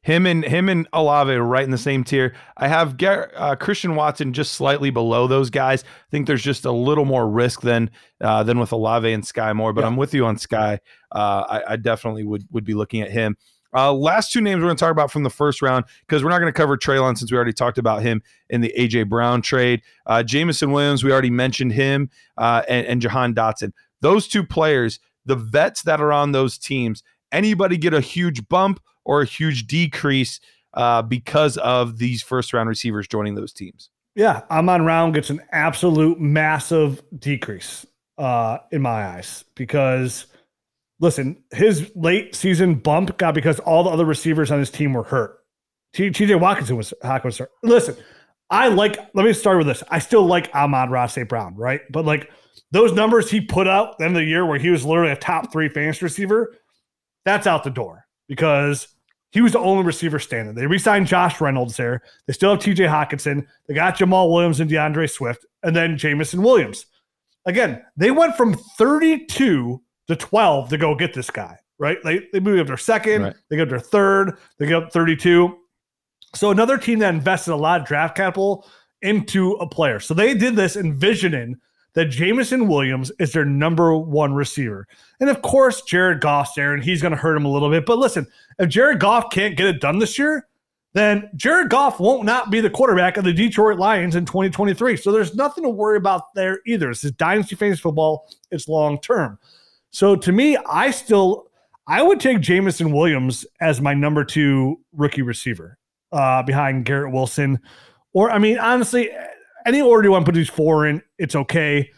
him 0.07 0.25
and 0.25 0.45
him 0.45 0.69
and 0.69 0.87
Olave 0.93 1.33
right 1.35 1.65
in 1.65 1.71
the 1.71 1.77
same 1.77 2.03
tier. 2.03 2.33
I 2.55 2.69
have 2.69 2.97
Gar- 2.97 3.31
uh, 3.35 3.55
Christian 3.55 3.95
Watson 3.95 4.31
just 4.31 4.53
slightly 4.53 4.89
below 4.89 5.27
those 5.27 5.49
guys. 5.49 5.83
I 5.83 6.11
think 6.11 6.27
there's 6.27 6.43
just 6.43 6.63
a 6.63 6.71
little 6.71 7.03
more 7.03 7.27
risk 7.27 7.61
than 7.61 7.89
uh, 8.21 8.43
than 8.43 8.57
with 8.57 8.71
Olave 8.71 9.11
and 9.11 9.25
Sky 9.25 9.51
Moore. 9.53 9.73
But 9.73 9.81
yeah. 9.81 9.87
I'm 9.87 9.97
with 9.97 10.13
you 10.13 10.25
on 10.25 10.37
Sky. 10.37 10.79
Uh, 11.11 11.43
I, 11.49 11.73
I, 11.73 11.75
definitely 11.75 12.23
would 12.23 12.45
would 12.51 12.63
be 12.63 12.73
looking 12.73 13.01
at 13.01 13.11
him. 13.11 13.35
Uh, 13.73 13.93
last 13.93 14.31
two 14.31 14.41
names 14.41 14.59
we're 14.59 14.67
going 14.67 14.77
to 14.77 14.79
talk 14.79 14.91
about 14.91 15.11
from 15.11 15.23
the 15.23 15.29
first 15.29 15.61
round 15.61 15.85
because 16.07 16.23
we're 16.23 16.29
not 16.29 16.39
going 16.39 16.51
to 16.51 16.57
cover 16.57 16.77
Treylon 16.77 17.17
since 17.17 17.31
we 17.31 17.35
already 17.35 17.53
talked 17.53 17.77
about 17.77 18.01
him 18.01 18.21
in 18.49 18.61
the 18.61 18.73
AJ 18.77 19.09
Brown 19.09 19.41
trade. 19.41 19.81
Uh, 20.05 20.23
Jameson 20.23 20.71
Williams, 20.71 21.03
we 21.03 21.11
already 21.11 21.29
mentioned 21.29 21.73
him, 21.73 22.09
uh, 22.37 22.63
and, 22.67 22.85
and 22.87 23.01
Jahan 23.01 23.33
Dotson. 23.33 23.71
Those 24.01 24.27
two 24.27 24.45
players, 24.45 24.99
the 25.25 25.35
vets 25.35 25.83
that 25.83 25.99
are 26.01 26.13
on 26.13 26.31
those 26.31 26.57
teams, 26.57 27.03
anybody 27.31 27.77
get 27.77 27.93
a 27.93 28.01
huge 28.01 28.47
bump 28.47 28.79
or 29.05 29.21
a 29.21 29.25
huge 29.25 29.67
decrease 29.67 30.39
uh, 30.73 31.01
because 31.01 31.57
of 31.57 31.97
these 31.97 32.21
first 32.21 32.53
round 32.53 32.69
receivers 32.69 33.07
joining 33.07 33.35
those 33.35 33.53
teams? 33.53 33.89
Yeah, 34.15 34.41
Amon 34.49 34.83
Round 34.83 35.13
gets 35.13 35.29
an 35.29 35.41
absolute 35.51 36.19
massive 36.19 37.03
decrease 37.19 37.85
uh, 38.17 38.57
in 38.71 38.81
my 38.81 39.05
eyes 39.05 39.45
because 39.55 40.25
listen, 40.99 41.43
his 41.51 41.91
late 41.95 42.35
season 42.35 42.75
bump 42.75 43.17
got 43.17 43.33
because 43.33 43.59
all 43.59 43.83
the 43.83 43.89
other 43.89 44.05
receivers 44.05 44.51
on 44.51 44.59
his 44.59 44.71
team 44.71 44.93
were 44.93 45.03
hurt. 45.03 45.39
TJ 45.93 46.39
Watkinson 46.39 46.77
was 46.77 46.93
Hawkins. 47.01 47.41
Listen, 47.63 47.95
I 48.49 48.67
like. 48.67 48.97
Let 49.13 49.25
me 49.25 49.33
start 49.33 49.57
with 49.57 49.67
this. 49.67 49.83
I 49.89 49.99
still 49.99 50.25
like 50.25 50.53
Amon-Ra 50.53 51.07
Brown, 51.27 51.55
right? 51.55 51.81
But 51.91 52.05
like 52.05 52.29
those 52.71 52.93
numbers 52.93 53.31
he 53.31 53.41
put 53.41 53.67
out 53.67 53.99
in 53.99 54.13
the 54.13 54.23
year 54.23 54.45
where 54.45 54.59
he 54.59 54.69
was 54.69 54.85
literally 54.85 55.11
a 55.11 55.15
top 55.15 55.51
three 55.51 55.69
fantasy 55.69 56.05
receiver, 56.05 56.55
that's 57.25 57.47
out 57.47 57.63
the 57.63 57.69
door 57.69 58.05
because 58.27 58.87
he 59.31 59.41
was 59.41 59.53
the 59.53 59.59
only 59.59 59.83
receiver 59.83 60.19
standing. 60.19 60.55
They 60.55 60.67
re-signed 60.67 61.07
Josh 61.07 61.41
Reynolds 61.41 61.77
there. 61.77 62.01
They 62.25 62.33
still 62.33 62.51
have 62.51 62.59
TJ 62.59 62.87
Hockenson. 62.87 63.45
They 63.67 63.73
got 63.73 63.97
Jamaal 63.97 64.31
Williams 64.31 64.59
and 64.59 64.69
D'Andre 64.69 65.07
Swift, 65.07 65.45
and 65.63 65.75
then 65.75 65.97
Jameson 65.97 66.41
Williams. 66.41 66.85
Again, 67.45 67.83
they 67.95 68.11
went 68.11 68.35
from 68.35 68.55
32 68.77 69.81
to 70.07 70.15
12 70.15 70.69
to 70.69 70.77
go 70.77 70.95
get 70.95 71.13
this 71.13 71.29
guy, 71.29 71.57
right? 71.79 71.97
They, 72.03 72.27
they 72.33 72.39
move 72.39 72.59
up 72.59 72.67
their 72.67 72.77
second, 72.77 73.21
Right. 73.23 73.35
they 73.49 73.57
go 73.57 73.63
up 73.63 73.69
their 73.69 73.79
third, 73.79 74.37
they 74.57 74.67
get 74.67 74.83
up 74.83 74.91
32. 74.91 75.57
So 76.35 76.51
another 76.51 76.77
team 76.77 76.99
that 76.99 77.13
invested 77.13 77.53
a 77.53 77.55
lot 77.55 77.81
of 77.81 77.87
draft 77.87 78.15
capital 78.15 78.67
into 79.01 79.53
a 79.53 79.67
player. 79.67 79.99
So 79.99 80.13
they 80.13 80.33
did 80.33 80.55
this 80.55 80.75
envisioning 80.75 81.57
that 81.93 82.05
Jameson 82.05 82.67
Williams 82.67 83.11
is 83.19 83.31
their 83.31 83.45
number 83.45 83.95
one 83.97 84.33
receiver. 84.33 84.87
And 85.19 85.29
of 85.29 85.41
course, 85.41 85.81
Jared 85.81 86.21
Goff's 86.21 86.53
there 86.55 86.73
and 86.73 86.83
he's 86.83 87.01
going 87.01 87.11
to 87.11 87.17
hurt 87.17 87.35
him 87.35 87.45
a 87.45 87.49
little 87.51 87.69
bit. 87.71 87.85
But 87.85 87.97
listen, 87.97 88.27
if 88.59 88.69
Jared 88.69 88.99
Goff 88.99 89.31
can't 89.31 89.57
get 89.57 89.67
it 89.67 89.81
done 89.81 89.97
this 89.99 90.19
year, 90.19 90.47
then 90.93 91.29
Jared 91.35 91.69
Goff 91.69 91.99
won't 91.99 92.23
not 92.25 92.49
be 92.51 92.59
the 92.59 92.69
quarterback 92.69 93.17
of 93.17 93.23
the 93.23 93.33
Detroit 93.33 93.77
Lions 93.79 94.15
in 94.15 94.25
2023. 94.25 94.97
So 94.97 95.11
there's 95.11 95.35
nothing 95.35 95.63
to 95.63 95.69
worry 95.69 95.97
about 95.97 96.33
there 96.35 96.59
either. 96.67 96.87
This 96.89 97.03
is 97.03 97.11
dynasty 97.13 97.55
fantasy 97.55 97.81
football. 97.81 98.27
It's 98.51 98.67
long 98.67 98.99
term. 98.99 99.39
So 99.91 100.15
to 100.15 100.31
me, 100.31 100.57
I 100.57 100.91
still 100.91 101.47
I 101.87 102.01
would 102.01 102.19
take 102.19 102.41
Jameson 102.41 102.91
Williams 102.91 103.45
as 103.61 103.79
my 103.79 103.93
number 103.93 104.25
two 104.25 104.81
rookie 104.91 105.21
receiver 105.21 105.77
uh, 106.11 106.43
behind 106.43 106.85
Garrett 106.85 107.13
Wilson. 107.13 107.59
Or 108.13 108.29
I 108.29 108.39
mean, 108.39 108.59
honestly, 108.59 109.09
any 109.65 109.81
order 109.81 110.07
you 110.07 110.11
want 110.11 110.25
to 110.25 110.31
put 110.31 110.35
these 110.35 110.49
four 110.49 110.85
in, 110.85 111.01
it's 111.17 111.35
okay. 111.35 111.89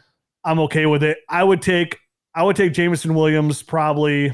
I'm 0.43 0.59
okay 0.61 0.85
with 0.85 1.03
it. 1.03 1.17
I 1.27 1.43
would 1.43 1.61
take 1.61 1.97
I 2.35 2.43
would 2.43 2.55
take 2.55 2.73
Jameson 2.73 3.15
Williams 3.15 3.63
probably 3.63 4.31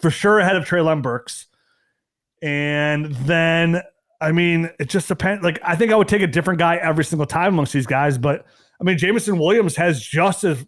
for 0.00 0.10
sure 0.10 0.38
ahead 0.38 0.56
of 0.56 0.64
Treylon 0.64 1.02
Burks. 1.02 1.46
And 2.42 3.14
then 3.14 3.82
I 4.20 4.32
mean, 4.32 4.70
it 4.80 4.88
just 4.88 5.06
depends. 5.06 5.44
Like, 5.44 5.60
I 5.62 5.76
think 5.76 5.92
I 5.92 5.96
would 5.96 6.08
take 6.08 6.22
a 6.22 6.26
different 6.26 6.58
guy 6.58 6.76
every 6.76 7.04
single 7.04 7.26
time 7.26 7.54
amongst 7.54 7.72
these 7.72 7.86
guys. 7.86 8.18
But 8.18 8.46
I 8.80 8.84
mean, 8.84 8.98
Jameson 8.98 9.38
Williams 9.38 9.76
has 9.76 10.02
just 10.02 10.42
as 10.44 10.64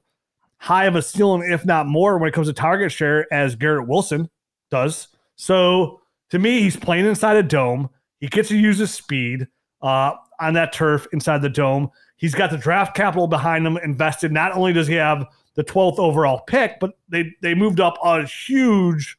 high 0.60 0.84
of 0.84 0.94
a 0.94 1.00
ceiling, 1.00 1.50
if 1.50 1.64
not 1.64 1.86
more, 1.86 2.18
when 2.18 2.28
it 2.28 2.32
comes 2.32 2.46
to 2.46 2.52
target 2.52 2.92
share 2.92 3.26
as 3.32 3.56
Garrett 3.56 3.88
Wilson 3.88 4.28
does. 4.70 5.08
So 5.36 6.00
to 6.28 6.38
me, 6.38 6.60
he's 6.60 6.76
playing 6.76 7.06
inside 7.06 7.36
a 7.38 7.42
dome. 7.42 7.88
He 8.20 8.28
gets 8.28 8.50
to 8.50 8.58
use 8.58 8.76
his 8.76 8.92
speed 8.92 9.48
uh, 9.80 10.12
on 10.38 10.52
that 10.54 10.74
turf 10.74 11.06
inside 11.14 11.40
the 11.40 11.48
dome. 11.48 11.90
He's 12.16 12.34
got 12.34 12.50
the 12.50 12.58
draft 12.58 12.94
capital 12.94 13.26
behind 13.26 13.66
him 13.66 13.78
invested. 13.78 14.32
Not 14.32 14.52
only 14.52 14.74
does 14.74 14.86
he 14.86 14.94
have 14.94 15.26
the 15.54 15.64
12th 15.64 15.98
overall 15.98 16.40
pick, 16.46 16.78
but 16.78 16.92
they 17.08 17.32
they 17.40 17.54
moved 17.54 17.80
up 17.80 17.96
a 18.04 18.26
huge 18.26 19.16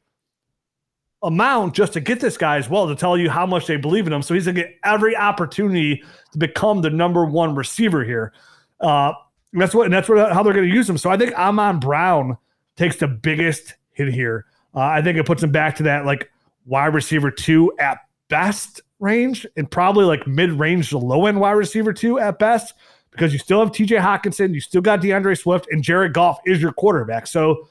amount 1.24 1.74
just 1.74 1.94
to 1.94 2.00
get 2.00 2.20
this 2.20 2.38
guy 2.38 2.58
as 2.58 2.70
well 2.70 2.88
to 2.88 2.96
tell 2.96 3.18
you 3.18 3.32
how 3.32 3.48
much 3.48 3.66
they 3.66 3.78
believe 3.78 4.06
in 4.06 4.14
him. 4.14 4.22
So 4.22 4.36
he's 4.36 4.46
gonna 4.46 4.62
get 4.62 4.76
every 4.84 5.18
opportunity 5.18 6.04
to 6.34 6.38
become 6.38 6.82
the 6.82 6.92
number 6.92 7.26
one 7.26 7.56
receiver 7.56 8.04
here. 8.04 8.32
Uh, 8.80 9.14
that's 9.54 9.76
what 9.76 9.86
and 9.86 9.94
that's 9.94 10.08
what 10.08 10.32
how 10.32 10.44
they're 10.44 10.54
going 10.54 10.68
to 10.68 10.74
use 10.74 10.90
him. 10.90 10.98
So 10.98 11.10
I 11.10 11.18
think 11.18 11.34
Amon 11.34 11.80
Brown 11.80 12.38
takes 12.76 12.98
the 12.98 13.08
biggest 13.08 13.76
hit 13.92 14.14
here. 14.14 14.46
Uh, 14.74 14.80
I 14.80 15.02
think 15.02 15.18
it 15.18 15.26
puts 15.26 15.44
him 15.44 15.52
back 15.52 15.76
to 15.78 15.84
that 15.84 16.06
like 16.06 16.30
wide 16.66 16.94
receiver 16.94 17.32
two 17.32 17.74
at 17.80 18.00
best 18.30 18.82
range, 19.00 19.46
and 19.58 19.70
probably 19.70 20.06
like 20.06 20.26
mid 20.28 20.52
range 20.52 20.90
to 20.90 20.98
low 20.98 21.26
end 21.26 21.40
wide 21.40 21.52
receiver 21.52 21.92
two 21.92 22.20
at 22.20 22.40
best, 22.40 22.74
because 23.12 23.34
you 23.34 23.40
still 23.40 23.60
have 23.60 23.74
T.J. 23.74 23.98
Hockenson, 23.98 24.54
you 24.54 24.62
still 24.62 24.82
got 24.82 25.02
D'Andre 25.02 25.36
Swift, 25.36 25.68
and 25.72 25.84
Jared 25.84 26.14
Goff 26.14 26.40
is 26.46 26.62
your 26.62 26.72
quarterback. 26.72 27.28
So 27.28 27.68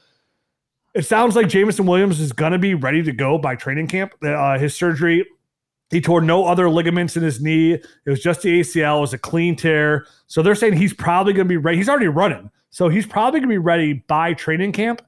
it 0.95 1.07
sounds 1.07 1.37
like 1.37 1.49
Jameson 1.49 1.87
Williams 1.87 2.20
is 2.20 2.33
going 2.33 2.53
to 2.53 2.59
be 2.59 2.74
ready 2.74 3.03
to 3.03 3.12
go 3.12 3.39
by 3.39 3.55
training 3.55 3.87
camp. 3.87 4.12
Uh, 4.22 4.59
his 4.59 4.74
surgery, 4.74 5.24
he 5.91 6.01
tore 6.01 6.20
no 6.20 6.45
other 6.45 6.70
ligaments 6.70 7.16
in 7.16 7.22
his 7.22 7.41
knee. 7.41 7.72
It 7.72 7.84
was 8.07 8.20
just 8.20 8.43
the 8.43 8.61
ACL. 8.61 8.99
It 8.99 9.01
was 9.01 9.12
a 9.12 9.18
clean 9.18 9.57
tear. 9.57 10.07
So 10.28 10.41
they're 10.43 10.55
saying 10.55 10.74
he's 10.74 10.95
probably 10.95 11.32
going 11.32 11.47
to 11.47 11.53
be 11.53 11.57
ready. 11.57 11.78
He's 11.78 11.88
already 11.88 12.09
running. 12.09 12.51
So 12.70 12.88
he's 12.88 13.07
probably 13.07 13.41
going 13.41 13.49
to 13.49 13.55
be 13.55 13.59
ready 13.59 13.95
by 14.07 14.34
training 14.34 14.72
camp. 14.72 15.03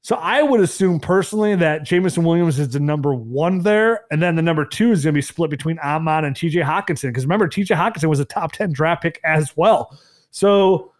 So 0.00 0.16
I 0.16 0.42
would 0.42 0.60
assume 0.60 1.00
personally 1.00 1.54
that 1.56 1.82
Jameson 1.82 2.24
Williams 2.24 2.58
is 2.58 2.70
the 2.70 2.80
number 2.80 3.14
one 3.14 3.60
there. 3.60 4.04
And 4.10 4.22
then 4.22 4.36
the 4.36 4.42
number 4.42 4.64
two 4.64 4.92
is 4.92 5.04
going 5.04 5.14
to 5.14 5.18
be 5.18 5.22
split 5.22 5.50
between 5.50 5.78
Amon 5.78 6.24
and 6.24 6.34
TJ 6.34 6.62
Hockenson. 6.62 7.08
Because 7.08 7.24
remember, 7.24 7.48
TJ 7.48 7.76
Hockenson 7.76 8.08
was 8.08 8.20
a 8.20 8.24
top 8.24 8.52
10 8.52 8.72
draft 8.72 9.02
pick 9.02 9.20
as 9.24 9.56
well. 9.56 9.98
So 10.30 10.92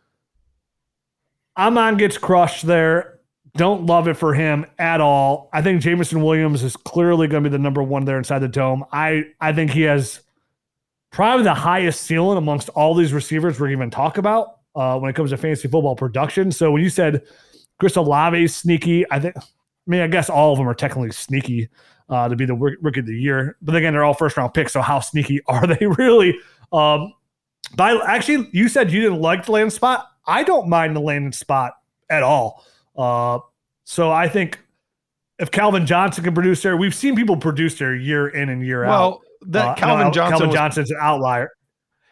Amon 1.56 1.96
gets 1.96 2.18
crushed 2.18 2.66
there. 2.66 3.13
Don't 3.56 3.86
love 3.86 4.08
it 4.08 4.14
for 4.14 4.34
him 4.34 4.66
at 4.78 5.00
all. 5.00 5.48
I 5.52 5.62
think 5.62 5.80
Jameson 5.80 6.22
Williams 6.22 6.64
is 6.64 6.76
clearly 6.76 7.28
going 7.28 7.44
to 7.44 7.50
be 7.50 7.52
the 7.52 7.62
number 7.62 7.82
one 7.82 8.04
there 8.04 8.18
inside 8.18 8.40
the 8.40 8.48
dome. 8.48 8.84
I, 8.90 9.24
I 9.40 9.52
think 9.52 9.70
he 9.70 9.82
has 9.82 10.20
probably 11.12 11.44
the 11.44 11.54
highest 11.54 12.02
ceiling 12.02 12.36
amongst 12.36 12.68
all 12.70 12.94
these 12.94 13.12
receivers 13.12 13.60
we're 13.60 13.68
even 13.68 13.90
talk 13.90 14.18
about 14.18 14.58
uh, 14.74 14.98
when 14.98 15.08
it 15.08 15.14
comes 15.14 15.30
to 15.30 15.36
fantasy 15.36 15.68
football 15.68 15.94
production. 15.94 16.50
So 16.50 16.72
when 16.72 16.82
you 16.82 16.90
said 16.90 17.22
Chris 17.78 17.94
Olave 17.94 18.42
is 18.42 18.56
sneaky, 18.56 19.08
I 19.12 19.20
think, 19.20 19.36
I 19.36 19.42
mean, 19.86 20.00
I 20.00 20.08
guess 20.08 20.28
all 20.28 20.52
of 20.52 20.58
them 20.58 20.68
are 20.68 20.74
technically 20.74 21.12
sneaky 21.12 21.68
uh, 22.08 22.28
to 22.28 22.34
be 22.34 22.46
the 22.46 22.54
rookie 22.54 23.00
of 23.00 23.06
the 23.06 23.16
year. 23.16 23.56
But 23.62 23.76
again, 23.76 23.92
they're 23.92 24.04
all 24.04 24.14
first 24.14 24.36
round 24.36 24.52
picks. 24.54 24.72
So 24.72 24.82
how 24.82 24.98
sneaky 24.98 25.40
are 25.46 25.66
they 25.66 25.86
really? 25.86 26.36
Um, 26.72 27.12
but 27.76 28.02
I, 28.02 28.16
actually, 28.16 28.48
you 28.52 28.68
said 28.68 28.90
you 28.90 29.00
didn't 29.00 29.20
like 29.20 29.46
the 29.46 29.52
landing 29.52 29.70
spot. 29.70 30.06
I 30.26 30.42
don't 30.42 30.68
mind 30.68 30.96
the 30.96 31.00
landing 31.00 31.32
spot 31.32 31.74
at 32.10 32.24
all. 32.24 32.64
Uh, 32.96 33.38
so 33.84 34.10
I 34.10 34.28
think 34.28 34.58
if 35.38 35.50
Calvin 35.50 35.86
Johnson 35.86 36.24
can 36.24 36.34
produce 36.34 36.62
there, 36.62 36.76
we've 36.76 36.94
seen 36.94 37.16
people 37.16 37.36
produce 37.36 37.78
there 37.78 37.94
year 37.94 38.28
in 38.28 38.48
and 38.48 38.64
year 38.64 38.82
well, 38.84 38.92
out. 38.92 39.10
Well, 39.10 39.20
that 39.48 39.66
Uh, 39.68 39.74
Calvin 39.74 40.06
no, 40.06 40.12
Johnson, 40.12 40.30
Calvin 40.32 40.48
was, 40.48 40.54
Johnson's 40.56 40.90
an 40.90 40.96
outlier. 41.00 41.50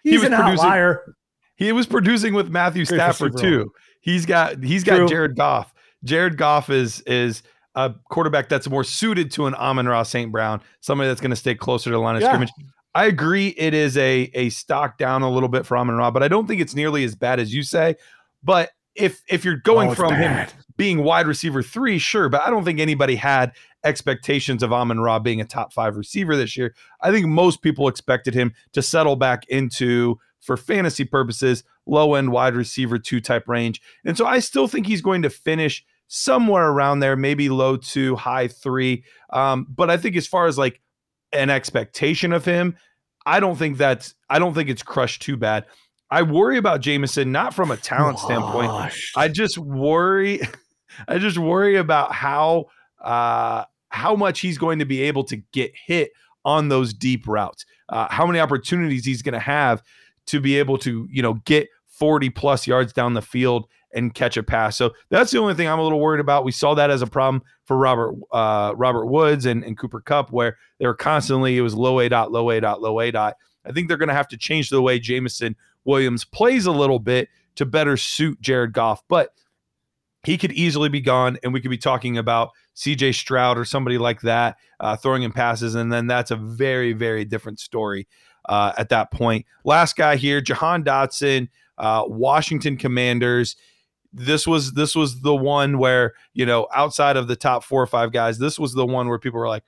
He 0.02 0.14
was 0.18 0.24
an 0.24 0.32
producing- 0.34 0.58
outlier. 0.66 1.14
he 1.54 1.72
was 1.72 1.86
producing 1.86 2.34
with 2.34 2.50
Matthew 2.50 2.84
Stafford 2.84 3.36
too. 3.38 3.70
He's 4.00 4.26
got 4.26 4.62
he's 4.62 4.82
got 4.84 4.96
True. 4.96 5.08
Jared 5.08 5.36
Goff. 5.36 5.72
Jared 6.04 6.36
Goff 6.36 6.68
is 6.70 7.00
is 7.02 7.42
a 7.76 7.94
quarterback 8.10 8.48
that's 8.48 8.68
more 8.68 8.84
suited 8.84 9.30
to 9.30 9.46
an 9.46 9.54
Amon-Ra 9.54 10.02
St. 10.02 10.30
Brown, 10.30 10.60
somebody 10.80 11.08
that's 11.08 11.20
going 11.22 11.30
to 11.30 11.36
stay 11.36 11.54
closer 11.54 11.88
to 11.90 11.94
the 11.96 12.00
line 12.00 12.16
of 12.16 12.22
Yeah. 12.22 12.28
scrimmage. 12.28 12.50
I 12.94 13.06
agree 13.06 13.54
it 13.56 13.72
is 13.72 13.96
a 13.96 14.30
a 14.34 14.50
stock 14.50 14.98
down 14.98 15.22
a 15.22 15.30
little 15.30 15.48
bit 15.48 15.64
for 15.64 15.78
Amon 15.78 15.94
Ra, 15.96 16.10
but 16.10 16.22
I 16.22 16.28
don't 16.28 16.46
think 16.46 16.60
it's 16.60 16.74
nearly 16.74 17.04
as 17.04 17.14
bad 17.14 17.38
as 17.40 17.54
you 17.54 17.62
say. 17.62 17.94
But 18.42 18.70
if 18.96 19.22
if 19.28 19.44
you're 19.44 19.56
going 19.56 19.90
Oh, 19.90 19.94
from 19.94 20.12
him 20.14 20.32
bad. 20.32 20.52
Being 20.82 21.04
wide 21.04 21.28
receiver 21.28 21.62
three, 21.62 21.96
sure, 21.96 22.28
but 22.28 22.42
I 22.44 22.50
don't 22.50 22.64
think 22.64 22.80
anybody 22.80 23.14
had 23.14 23.52
expectations 23.84 24.64
of 24.64 24.72
Amon 24.72 24.98
Ra 24.98 25.20
being 25.20 25.40
a 25.40 25.44
top 25.44 25.72
five 25.72 25.96
receiver 25.96 26.36
this 26.36 26.56
year. 26.56 26.74
I 27.00 27.12
think 27.12 27.28
most 27.28 27.62
people 27.62 27.86
expected 27.86 28.34
him 28.34 28.52
to 28.72 28.82
settle 28.82 29.14
back 29.14 29.46
into, 29.46 30.18
for 30.40 30.56
fantasy 30.56 31.04
purposes, 31.04 31.62
low 31.86 32.14
end 32.14 32.32
wide 32.32 32.56
receiver 32.56 32.98
two 32.98 33.20
type 33.20 33.46
range. 33.46 33.80
And 34.04 34.18
so 34.18 34.26
I 34.26 34.40
still 34.40 34.66
think 34.66 34.88
he's 34.88 35.02
going 35.02 35.22
to 35.22 35.30
finish 35.30 35.84
somewhere 36.08 36.70
around 36.70 36.98
there, 36.98 37.14
maybe 37.14 37.48
low 37.48 37.76
two, 37.76 38.16
high 38.16 38.48
three. 38.48 39.04
Um, 39.32 39.68
but 39.70 39.88
I 39.88 39.96
think 39.96 40.16
as 40.16 40.26
far 40.26 40.46
as 40.46 40.58
like 40.58 40.80
an 41.32 41.48
expectation 41.48 42.32
of 42.32 42.44
him, 42.44 42.76
I 43.24 43.38
don't 43.38 43.54
think 43.54 43.76
that's 43.78 44.16
I 44.28 44.40
don't 44.40 44.52
think 44.52 44.68
it's 44.68 44.82
crushed 44.82 45.22
too 45.22 45.36
bad. 45.36 45.64
I 46.10 46.22
worry 46.22 46.58
about 46.58 46.80
Jameson 46.80 47.30
not 47.30 47.54
from 47.54 47.70
a 47.70 47.76
talent 47.76 48.18
standpoint. 48.18 48.92
I 49.16 49.28
just 49.28 49.56
worry 49.56 50.40
I 51.08 51.18
just 51.18 51.38
worry 51.38 51.76
about 51.76 52.12
how 52.12 52.66
uh 53.02 53.64
how 53.88 54.16
much 54.16 54.40
he's 54.40 54.58
going 54.58 54.78
to 54.78 54.84
be 54.84 55.02
able 55.02 55.24
to 55.24 55.36
get 55.52 55.72
hit 55.74 56.12
on 56.44 56.68
those 56.68 56.92
deep 56.92 57.26
routes. 57.26 57.64
Uh 57.88 58.06
how 58.10 58.26
many 58.26 58.40
opportunities 58.40 59.04
he's 59.04 59.22
going 59.22 59.34
to 59.34 59.38
have 59.40 59.82
to 60.26 60.40
be 60.40 60.58
able 60.58 60.78
to, 60.78 61.08
you 61.10 61.22
know, 61.22 61.34
get 61.44 61.68
40 61.88 62.30
plus 62.30 62.66
yards 62.66 62.92
down 62.92 63.14
the 63.14 63.22
field 63.22 63.66
and 63.94 64.14
catch 64.14 64.36
a 64.36 64.42
pass. 64.42 64.76
So 64.76 64.92
that's 65.10 65.30
the 65.30 65.38
only 65.38 65.54
thing 65.54 65.68
I'm 65.68 65.78
a 65.78 65.82
little 65.82 66.00
worried 66.00 66.20
about. 66.20 66.44
We 66.44 66.52
saw 66.52 66.74
that 66.74 66.90
as 66.90 67.02
a 67.02 67.06
problem 67.06 67.42
for 67.64 67.76
Robert 67.76 68.14
uh 68.32 68.72
Robert 68.76 69.06
Woods 69.06 69.46
and, 69.46 69.64
and 69.64 69.78
Cooper 69.78 70.00
Kupp 70.00 70.32
where 70.32 70.56
they 70.78 70.86
were 70.86 70.94
constantly 70.94 71.56
it 71.56 71.62
was 71.62 71.74
low 71.74 72.00
A 72.00 72.08
dot, 72.08 72.32
low 72.32 72.50
A 72.50 72.60
dot, 72.60 72.80
low 72.80 73.00
A 73.00 73.10
dot. 73.10 73.36
I 73.64 73.72
think 73.72 73.88
they're 73.88 73.96
going 73.96 74.08
to 74.08 74.14
have 74.14 74.28
to 74.28 74.36
change 74.36 74.70
the 74.70 74.82
way 74.82 74.98
Jameson 74.98 75.56
Williams 75.84 76.24
plays 76.24 76.66
a 76.66 76.72
little 76.72 76.98
bit 76.98 77.28
to 77.56 77.66
better 77.66 77.96
suit 77.96 78.40
Jared 78.40 78.72
Goff, 78.72 79.02
but 79.08 79.34
he 80.24 80.38
could 80.38 80.52
easily 80.52 80.88
be 80.88 81.00
gone, 81.00 81.38
and 81.42 81.52
we 81.52 81.60
could 81.60 81.70
be 81.70 81.78
talking 81.78 82.16
about 82.16 82.50
CJ 82.76 83.14
Stroud 83.14 83.58
or 83.58 83.64
somebody 83.64 83.98
like 83.98 84.20
that 84.22 84.56
uh, 84.80 84.96
throwing 84.96 85.22
in 85.22 85.32
passes, 85.32 85.74
and 85.74 85.92
then 85.92 86.06
that's 86.06 86.30
a 86.30 86.36
very, 86.36 86.92
very 86.92 87.24
different 87.24 87.58
story 87.58 88.06
uh, 88.48 88.72
at 88.78 88.88
that 88.90 89.10
point. 89.10 89.46
Last 89.64 89.96
guy 89.96 90.16
here, 90.16 90.40
Jahan 90.40 90.84
Dotson, 90.84 91.48
uh, 91.78 92.04
Washington 92.06 92.76
Commanders. 92.76 93.56
This 94.12 94.46
was 94.46 94.72
this 94.72 94.94
was 94.94 95.22
the 95.22 95.34
one 95.34 95.78
where 95.78 96.12
you 96.34 96.46
know 96.46 96.68
outside 96.74 97.16
of 97.16 97.28
the 97.28 97.36
top 97.36 97.64
four 97.64 97.82
or 97.82 97.86
five 97.86 98.12
guys, 98.12 98.38
this 98.38 98.58
was 98.58 98.74
the 98.74 98.86
one 98.86 99.08
where 99.08 99.18
people 99.18 99.40
were 99.40 99.48
like, 99.48 99.64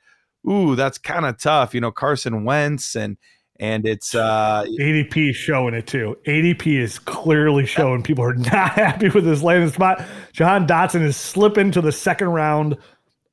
"Ooh, 0.49 0.77
that's 0.77 0.99
kind 0.99 1.25
of 1.25 1.39
tough." 1.39 1.75
You 1.75 1.81
know, 1.81 1.91
Carson 1.91 2.45
Wentz 2.45 2.95
and 2.95 3.17
and 3.61 3.87
it's 3.87 4.15
uh 4.15 4.65
ADP 4.81 5.31
is 5.31 5.37
showing 5.37 5.75
it 5.75 5.87
too. 5.87 6.17
ADP 6.27 6.79
is 6.79 6.99
clearly 6.99 7.67
showing 7.67 8.03
people 8.03 8.25
are 8.25 8.35
not 8.35 8.51
happy 8.73 9.09
with 9.09 9.25
his 9.27 9.43
landing 9.43 9.71
spot. 9.71 10.03
Jahan 10.33 10.67
Dotson 10.67 11.03
is 11.03 11.17
slipping 11.17 11.71
to 11.73 11.81
the 11.81 11.93
second 11.93 12.29
round 12.29 12.77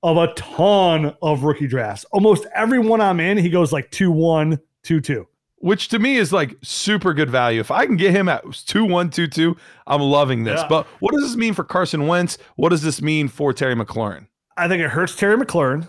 of 0.03 0.17
a 0.17 0.33
ton 0.33 1.15
of 1.21 1.43
rookie 1.43 1.67
drafts. 1.67 2.05
Almost 2.11 2.45
everyone 2.55 3.01
I'm 3.01 3.19
in, 3.19 3.37
he 3.37 3.49
goes 3.49 3.71
like 3.71 3.91
2 3.91 4.11
1, 4.11 4.59
2 4.83 4.99
2. 5.01 5.27
which 5.57 5.89
to 5.89 5.99
me 5.99 6.17
is 6.17 6.33
like 6.33 6.55
super 6.63 7.13
good 7.13 7.29
value. 7.29 7.59
If 7.59 7.69
I 7.71 7.85
can 7.85 7.97
get 7.97 8.11
him 8.11 8.27
at 8.27 8.43
two 8.65 8.83
one 8.85 9.09
two 9.11 9.27
two, 9.27 9.55
I'm 9.85 10.01
loving 10.01 10.43
this. 10.43 10.59
Yeah. 10.61 10.67
But 10.67 10.87
what 10.99 11.11
does 11.13 11.21
this 11.21 11.35
mean 11.35 11.53
for 11.53 11.63
Carson 11.63 12.07
Wentz? 12.07 12.37
What 12.55 12.69
does 12.69 12.81
this 12.81 13.01
mean 13.01 13.27
for 13.27 13.53
Terry 13.53 13.75
McLaurin? 13.75 14.27
I 14.57 14.67
think 14.67 14.81
it 14.81 14.89
hurts 14.89 15.15
Terry 15.15 15.37
McLaurin 15.37 15.87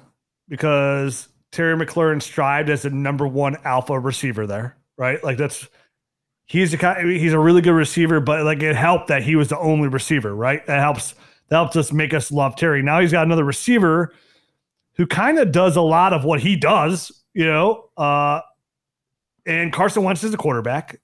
because 0.49 1.29
Terry 1.53 1.77
McLaurin 1.77 2.21
strived 2.21 2.71
as 2.71 2.83
the 2.83 2.91
number 2.91 3.27
one 3.27 3.57
alpha 3.65 3.99
receiver 3.99 4.47
there, 4.47 4.77
right? 4.97 5.23
Like 5.23 5.39
that's 5.39 5.69
he's 6.47 6.75
a 6.75 7.03
he's 7.03 7.35
a 7.35 7.39
really 7.39 7.61
good 7.61 7.73
receiver, 7.75 8.21
but 8.21 8.45
like 8.45 8.63
it 8.63 8.75
helped 8.75 9.09
that 9.09 9.23
he 9.23 9.37
was 9.37 9.49
the 9.49 9.59
only 9.59 9.89
receiver, 9.89 10.35
right? 10.35 10.65
That 10.67 10.81
helps 10.81 11.15
that 11.49 11.57
helps 11.57 11.77
us 11.77 11.93
make 11.93 12.15
us 12.15 12.33
love 12.33 12.57
Terry. 12.57 12.83
Now 12.83 13.01
he's 13.01 13.13
got 13.13 13.27
another 13.27 13.45
receiver 13.45 14.15
who 14.95 15.07
kind 15.07 15.39
of 15.39 15.53
does 15.53 15.77
a 15.77 15.83
lot 15.83 16.13
of 16.13 16.25
what 16.25 16.41
he 16.41 16.57
does, 16.57 17.13
you 17.35 17.45
know. 17.45 17.89
Uh 17.97 18.41
and 19.45 19.73
Carson 19.73 20.05
Wentz 20.05 20.25
is 20.25 20.31
the 20.31 20.37
quarterback. 20.37 21.01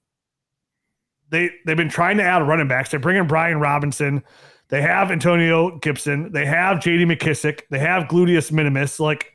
They 1.29 1.51
they've 1.65 1.77
been 1.77 1.89
trying 1.89 2.17
to 2.17 2.23
add 2.23 2.47
running 2.47 2.67
backs. 2.67 2.89
They 2.89 2.97
bring 2.97 3.17
in 3.17 3.27
Brian 3.27 3.59
Robinson. 3.59 4.23
They 4.69 4.81
have 4.81 5.11
Antonio 5.11 5.77
Gibson. 5.79 6.31
They 6.31 6.45
have 6.45 6.79
J.D. 6.79 7.05
McKissic. 7.05 7.61
They 7.71 7.79
have 7.79 8.03
Gluteus 8.03 8.51
Minimus. 8.51 8.99
Like, 8.99 9.33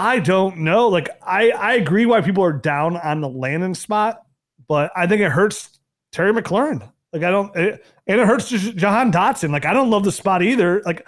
I 0.00 0.18
don't 0.18 0.58
know. 0.58 0.88
Like, 0.88 1.10
I 1.22 1.50
I 1.50 1.74
agree 1.74 2.06
why 2.06 2.22
people 2.22 2.42
are 2.42 2.52
down 2.52 2.96
on 2.96 3.20
the 3.20 3.28
landing 3.28 3.74
spot, 3.74 4.22
but 4.66 4.90
I 4.96 5.06
think 5.06 5.20
it 5.20 5.30
hurts 5.30 5.78
Terry 6.10 6.32
McLaurin. 6.32 6.80
Like, 7.12 7.22
I 7.22 7.30
don't, 7.30 7.54
it, 7.54 7.84
and 8.06 8.20
it 8.20 8.26
hurts 8.26 8.48
Jahan 8.48 9.12
Dotson. 9.12 9.50
Like, 9.50 9.66
I 9.66 9.74
don't 9.74 9.90
love 9.90 10.04
the 10.04 10.12
spot 10.12 10.42
either. 10.42 10.80
Like, 10.86 11.06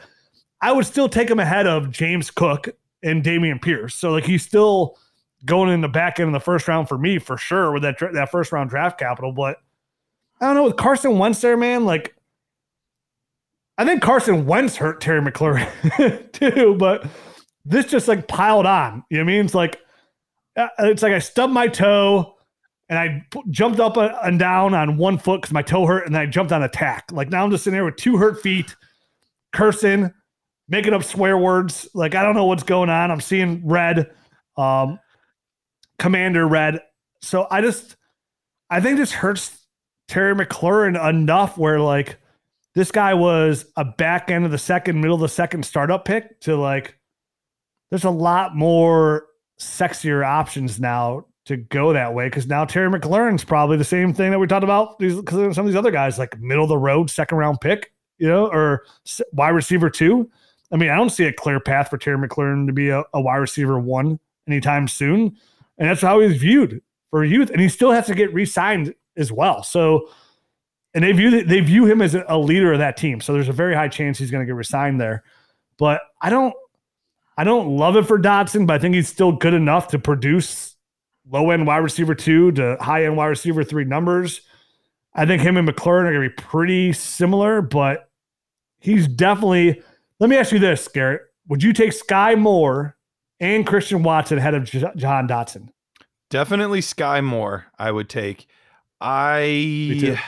I 0.60 0.72
would 0.72 0.84
still 0.84 1.08
take 1.08 1.30
him 1.30 1.40
ahead 1.40 1.66
of 1.66 1.90
James 1.90 2.30
Cook 2.30 2.68
and 3.02 3.22
Dameon 3.24 3.62
Pierce. 3.62 3.94
So, 3.94 4.10
like, 4.10 4.24
he's 4.24 4.44
still 4.44 4.98
going 5.44 5.70
in 5.70 5.80
the 5.80 5.88
back 5.88 6.20
end 6.20 6.28
of 6.28 6.32
the 6.32 6.40
first 6.40 6.68
round 6.68 6.88
for 6.88 6.98
me 6.98 7.18
for 7.18 7.36
sure 7.36 7.72
with 7.72 7.82
that 7.82 7.96
that 8.12 8.30
first 8.30 8.52
round 8.52 8.70
draft 8.70 8.98
capital. 8.98 9.32
But 9.32 9.56
I 10.40 10.46
don't 10.46 10.54
know 10.54 10.64
with 10.64 10.76
Carson 10.76 11.18
Wentz 11.18 11.40
there, 11.40 11.56
man. 11.56 11.84
Like 11.84 12.14
I 13.78 13.84
think 13.84 14.02
Carson 14.02 14.46
Wentz 14.46 14.76
hurt 14.76 15.00
Terry 15.00 15.20
McLaurin 15.20 16.32
too, 16.32 16.76
but 16.78 17.06
this 17.64 17.86
just 17.86 18.08
like 18.08 18.28
piled 18.28 18.66
on. 18.66 19.04
You 19.10 19.18
know 19.18 19.24
what 19.24 19.30
I 19.30 19.34
mean? 19.34 19.44
It's 19.44 19.54
like 19.54 19.80
uh, 20.56 20.68
it's 20.80 21.02
like 21.02 21.12
I 21.12 21.18
stubbed 21.18 21.52
my 21.52 21.68
toe 21.68 22.34
and 22.88 22.98
I 22.98 23.24
p- 23.30 23.42
jumped 23.50 23.80
up 23.80 23.96
and 23.96 24.38
down 24.38 24.74
on 24.74 24.98
one 24.98 25.18
foot 25.18 25.40
because 25.40 25.52
my 25.52 25.62
toe 25.62 25.86
hurt, 25.86 26.04
and 26.06 26.14
then 26.14 26.22
I 26.22 26.26
jumped 26.26 26.52
on 26.52 26.62
a 26.62 26.68
tack. 26.68 27.10
Like 27.10 27.30
now 27.30 27.44
I'm 27.44 27.50
just 27.50 27.64
sitting 27.64 27.76
there 27.76 27.84
with 27.84 27.96
two 27.96 28.16
hurt 28.16 28.42
feet, 28.42 28.74
cursing, 29.52 30.12
making 30.68 30.92
up 30.92 31.04
swear 31.04 31.38
words. 31.38 31.88
Like 31.94 32.14
I 32.14 32.22
don't 32.22 32.34
know 32.34 32.46
what's 32.46 32.64
going 32.64 32.90
on. 32.90 33.10
I'm 33.10 33.20
seeing 33.20 33.66
red, 33.66 34.10
um, 34.56 34.98
Commander 35.98 36.46
red. 36.46 36.80
So 37.20 37.46
I 37.50 37.60
just, 37.60 37.96
I 38.68 38.80
think 38.80 38.98
this 38.98 39.12
hurts 39.12 39.56
Terry 40.08 40.34
McLaurin 40.34 41.08
enough 41.08 41.56
where 41.56 41.78
like 41.78 42.18
this 42.74 42.90
guy 42.90 43.14
was 43.14 43.66
a 43.76 43.84
back 43.84 44.30
end 44.30 44.44
of 44.44 44.50
the 44.50 44.58
second, 44.58 45.00
middle 45.00 45.14
of 45.14 45.20
the 45.20 45.28
second 45.28 45.64
startup 45.64 46.04
pick 46.04 46.40
to 46.40 46.56
like, 46.56 46.98
there's 47.92 48.04
a 48.04 48.10
lot 48.10 48.56
more 48.56 49.26
sexier 49.60 50.26
options 50.26 50.80
now 50.80 51.26
to 51.44 51.58
go 51.58 51.92
that 51.92 52.14
way 52.14 52.24
because 52.24 52.46
now 52.46 52.64
Terry 52.64 52.90
McLaurin's 52.90 53.44
probably 53.44 53.76
the 53.76 53.84
same 53.84 54.14
thing 54.14 54.30
that 54.30 54.38
we 54.38 54.46
talked 54.46 54.64
about 54.64 54.98
because 54.98 55.54
some 55.54 55.66
of 55.66 55.70
these 55.70 55.76
other 55.76 55.90
guys 55.90 56.18
like 56.18 56.40
middle 56.40 56.64
of 56.64 56.70
the 56.70 56.78
road 56.78 57.10
second 57.10 57.36
round 57.36 57.60
pick, 57.60 57.92
you 58.16 58.26
know, 58.26 58.46
or 58.46 58.86
wide 59.34 59.50
receiver 59.50 59.90
two. 59.90 60.30
I 60.72 60.78
mean, 60.78 60.88
I 60.88 60.96
don't 60.96 61.10
see 61.10 61.24
a 61.24 61.32
clear 61.34 61.60
path 61.60 61.90
for 61.90 61.98
Terry 61.98 62.16
McLaurin 62.16 62.66
to 62.66 62.72
be 62.72 62.88
a, 62.88 63.04
a 63.12 63.20
wide 63.20 63.36
receiver 63.36 63.78
one 63.78 64.18
anytime 64.48 64.88
soon, 64.88 65.36
and 65.76 65.90
that's 65.90 66.00
how 66.00 66.18
he's 66.20 66.40
viewed 66.40 66.80
for 67.10 67.26
youth, 67.26 67.50
and 67.50 67.60
he 67.60 67.68
still 67.68 67.92
has 67.92 68.06
to 68.06 68.14
get 68.14 68.32
re-signed 68.32 68.94
as 69.18 69.30
well. 69.30 69.62
So, 69.62 70.08
and 70.94 71.04
they 71.04 71.12
view 71.12 71.44
they 71.44 71.60
view 71.60 71.84
him 71.84 72.00
as 72.00 72.16
a 72.26 72.38
leader 72.38 72.72
of 72.72 72.78
that 72.78 72.96
team. 72.96 73.20
So 73.20 73.34
there's 73.34 73.50
a 73.50 73.52
very 73.52 73.74
high 73.74 73.88
chance 73.88 74.16
he's 74.16 74.30
going 74.30 74.40
to 74.40 74.46
get 74.46 74.54
re-signed 74.54 74.98
there. 74.98 75.24
But 75.76 76.00
I 76.22 76.30
don't, 76.30 76.54
I 77.36 77.44
don't 77.44 77.76
love 77.76 77.96
it 77.96 78.06
for 78.06 78.18
Dotson, 78.18 78.66
but 78.66 78.74
I 78.74 78.78
think 78.78 78.94
he's 78.94 79.08
still 79.08 79.32
good 79.32 79.54
enough 79.54 79.88
to 79.88 79.98
produce 79.98 80.76
low 81.28 81.50
end 81.50 81.66
wide 81.66 81.78
receiver 81.78 82.14
two 82.14 82.52
to 82.52 82.76
high 82.80 83.04
end 83.04 83.16
wide 83.16 83.26
receiver 83.26 83.64
three 83.64 83.84
numbers. 83.84 84.42
I 85.14 85.26
think 85.26 85.42
him 85.42 85.56
and 85.56 85.68
McLaurin 85.68 86.04
are 86.04 86.12
going 86.12 86.28
to 86.28 86.34
be 86.34 86.42
pretty 86.42 86.92
similar, 86.92 87.62
but 87.62 88.08
he's 88.80 89.06
definitely. 89.06 89.82
Let 90.20 90.30
me 90.30 90.36
ask 90.36 90.52
you 90.52 90.58
this, 90.58 90.88
Garrett: 90.88 91.22
Would 91.48 91.62
you 91.62 91.72
take 91.72 91.92
Sky 91.92 92.34
Moore 92.34 92.96
and 93.40 93.66
Christian 93.66 94.02
Watson 94.02 94.38
ahead 94.38 94.54
of 94.54 94.64
J- 94.64 94.90
Jahan 94.96 95.26
Dotson? 95.26 95.68
Definitely 96.30 96.80
Sky 96.80 97.20
Moore, 97.20 97.66
I 97.78 97.90
would 97.90 98.08
take. 98.08 98.46
I 99.00 100.18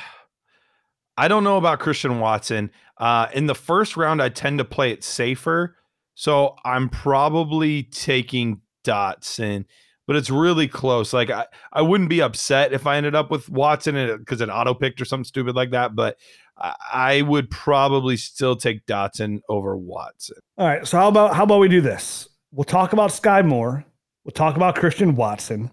I 1.16 1.28
don't 1.28 1.44
know 1.44 1.56
about 1.56 1.78
Christian 1.80 2.18
Watson. 2.18 2.70
Uh, 2.98 3.28
in 3.32 3.46
the 3.46 3.54
first 3.54 3.96
round, 3.96 4.20
I 4.20 4.28
tend 4.28 4.58
to 4.58 4.64
play 4.64 4.90
it 4.90 5.04
safer. 5.04 5.76
So 6.14 6.56
I'm 6.64 6.88
probably 6.88 7.84
taking 7.84 8.60
Dotson, 8.84 9.64
but 10.06 10.16
it's 10.16 10.30
really 10.30 10.68
close. 10.68 11.12
Like 11.12 11.30
I, 11.30 11.46
I 11.72 11.82
wouldn't 11.82 12.10
be 12.10 12.22
upset 12.22 12.72
if 12.72 12.86
I 12.86 12.96
ended 12.96 13.14
up 13.14 13.30
with 13.30 13.48
Watson 13.48 14.16
because 14.18 14.40
an 14.40 14.50
auto 14.50 14.74
picked 14.74 15.00
or 15.00 15.04
something 15.04 15.24
stupid 15.24 15.56
like 15.56 15.70
that. 15.70 15.94
But 15.94 16.16
I, 16.56 16.74
I 16.92 17.22
would 17.22 17.50
probably 17.50 18.16
still 18.16 18.56
take 18.56 18.86
Dotson 18.86 19.40
over 19.48 19.76
Watson. 19.76 20.36
All 20.58 20.66
right. 20.66 20.86
So 20.86 20.98
how 20.98 21.08
about 21.08 21.34
how 21.34 21.44
about 21.44 21.60
we 21.60 21.68
do 21.68 21.80
this? 21.80 22.28
We'll 22.52 22.64
talk 22.64 22.92
about 22.92 23.12
Sky 23.12 23.42
Moore. 23.42 23.84
We'll 24.24 24.32
talk 24.32 24.56
about 24.56 24.76
Christian 24.76 25.16
Watson. 25.16 25.70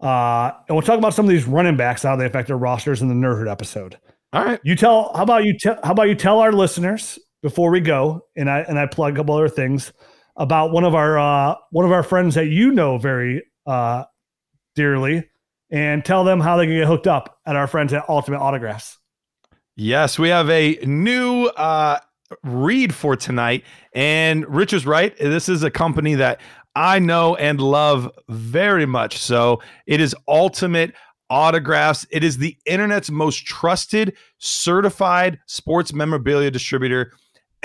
Uh, 0.00 0.52
and 0.68 0.76
we'll 0.76 0.82
talk 0.82 0.98
about 0.98 1.14
some 1.14 1.24
of 1.24 1.30
these 1.30 1.46
running 1.46 1.76
backs, 1.76 2.02
how 2.02 2.16
they 2.16 2.26
affect 2.26 2.48
their 2.48 2.58
rosters 2.58 3.00
in 3.00 3.08
the 3.08 3.14
Nerd 3.14 3.38
Herd 3.38 3.48
episode. 3.48 3.98
All 4.32 4.44
right. 4.44 4.60
You 4.64 4.76
tell 4.76 5.12
how 5.14 5.22
about 5.22 5.44
you 5.44 5.56
tell 5.58 5.78
how 5.84 5.92
about 5.92 6.08
you 6.08 6.14
tell 6.14 6.40
our 6.40 6.52
listeners 6.52 7.18
before 7.42 7.70
we 7.70 7.80
go, 7.80 8.22
and 8.36 8.50
I 8.50 8.60
and 8.60 8.78
I 8.78 8.86
plug 8.86 9.14
a 9.14 9.16
couple 9.16 9.34
other 9.34 9.48
things 9.48 9.92
about 10.36 10.72
one 10.72 10.84
of 10.84 10.94
our 10.94 11.18
uh 11.18 11.54
one 11.70 11.84
of 11.84 11.92
our 11.92 12.02
friends 12.02 12.34
that 12.34 12.46
you 12.46 12.70
know 12.72 12.98
very 12.98 13.42
uh 13.66 14.04
dearly, 14.74 15.28
and 15.70 16.04
tell 16.04 16.24
them 16.24 16.40
how 16.40 16.56
they 16.56 16.66
can 16.66 16.76
get 16.76 16.86
hooked 16.86 17.06
up 17.06 17.38
at 17.46 17.56
our 17.56 17.66
friends 17.66 17.92
at 17.92 18.08
Ultimate 18.08 18.40
Autographs. 18.40 18.98
Yes, 19.76 20.18
we 20.18 20.30
have 20.30 20.48
a 20.48 20.78
new 20.84 21.46
uh, 21.48 21.98
read 22.42 22.94
for 22.94 23.14
tonight. 23.14 23.64
And 23.94 24.48
Rich 24.48 24.72
is 24.72 24.86
right. 24.86 25.16
This 25.18 25.50
is 25.50 25.62
a 25.62 25.70
company 25.70 26.14
that 26.14 26.40
I 26.74 26.98
know 26.98 27.36
and 27.36 27.60
love 27.60 28.10
very 28.28 28.86
much. 28.86 29.18
So 29.18 29.60
it 29.86 30.00
is 30.00 30.14
Ultimate 30.26 30.94
Autographs. 31.28 32.06
It 32.10 32.24
is 32.24 32.38
the 32.38 32.56
internet's 32.64 33.10
most 33.10 33.44
trusted, 33.44 34.16
certified 34.38 35.40
sports 35.46 35.92
memorabilia 35.92 36.50
distributor. 36.50 37.12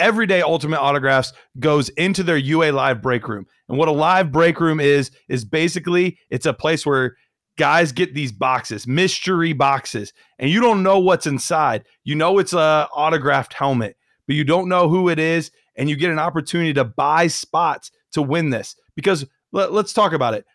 Everyday 0.01 0.41
Ultimate 0.41 0.79
Autographs 0.79 1.31
goes 1.59 1.89
into 1.89 2.23
their 2.23 2.37
UA 2.37 2.71
Live 2.71 3.01
break 3.01 3.27
room. 3.27 3.45
And 3.69 3.77
what 3.77 3.87
a 3.87 3.91
live 3.91 4.31
break 4.31 4.59
room 4.59 4.79
is, 4.79 5.11
is 5.29 5.45
basically 5.45 6.17
it's 6.31 6.47
a 6.47 6.53
place 6.53 6.85
where 6.85 7.15
guys 7.55 7.91
get 7.91 8.15
these 8.15 8.31
boxes, 8.31 8.87
mystery 8.87 9.53
boxes, 9.53 10.11
and 10.39 10.49
you 10.49 10.59
don't 10.59 10.81
know 10.81 10.97
what's 10.97 11.27
inside. 11.27 11.85
You 12.03 12.15
know 12.15 12.39
it's 12.39 12.53
a 12.53 12.89
autographed 12.95 13.53
helmet, 13.53 13.95
but 14.25 14.35
you 14.35 14.43
don't 14.43 14.67
know 14.67 14.89
who 14.89 15.07
it 15.07 15.19
is, 15.19 15.51
and 15.75 15.87
you 15.87 15.95
get 15.95 16.09
an 16.09 16.19
opportunity 16.19 16.73
to 16.73 16.83
buy 16.83 17.27
spots 17.27 17.91
to 18.13 18.23
win 18.23 18.49
this. 18.49 18.75
Because 18.95 19.25
let, 19.51 19.71
let's 19.71 19.93
talk 19.93 20.13
about 20.13 20.33
it. 20.33 20.45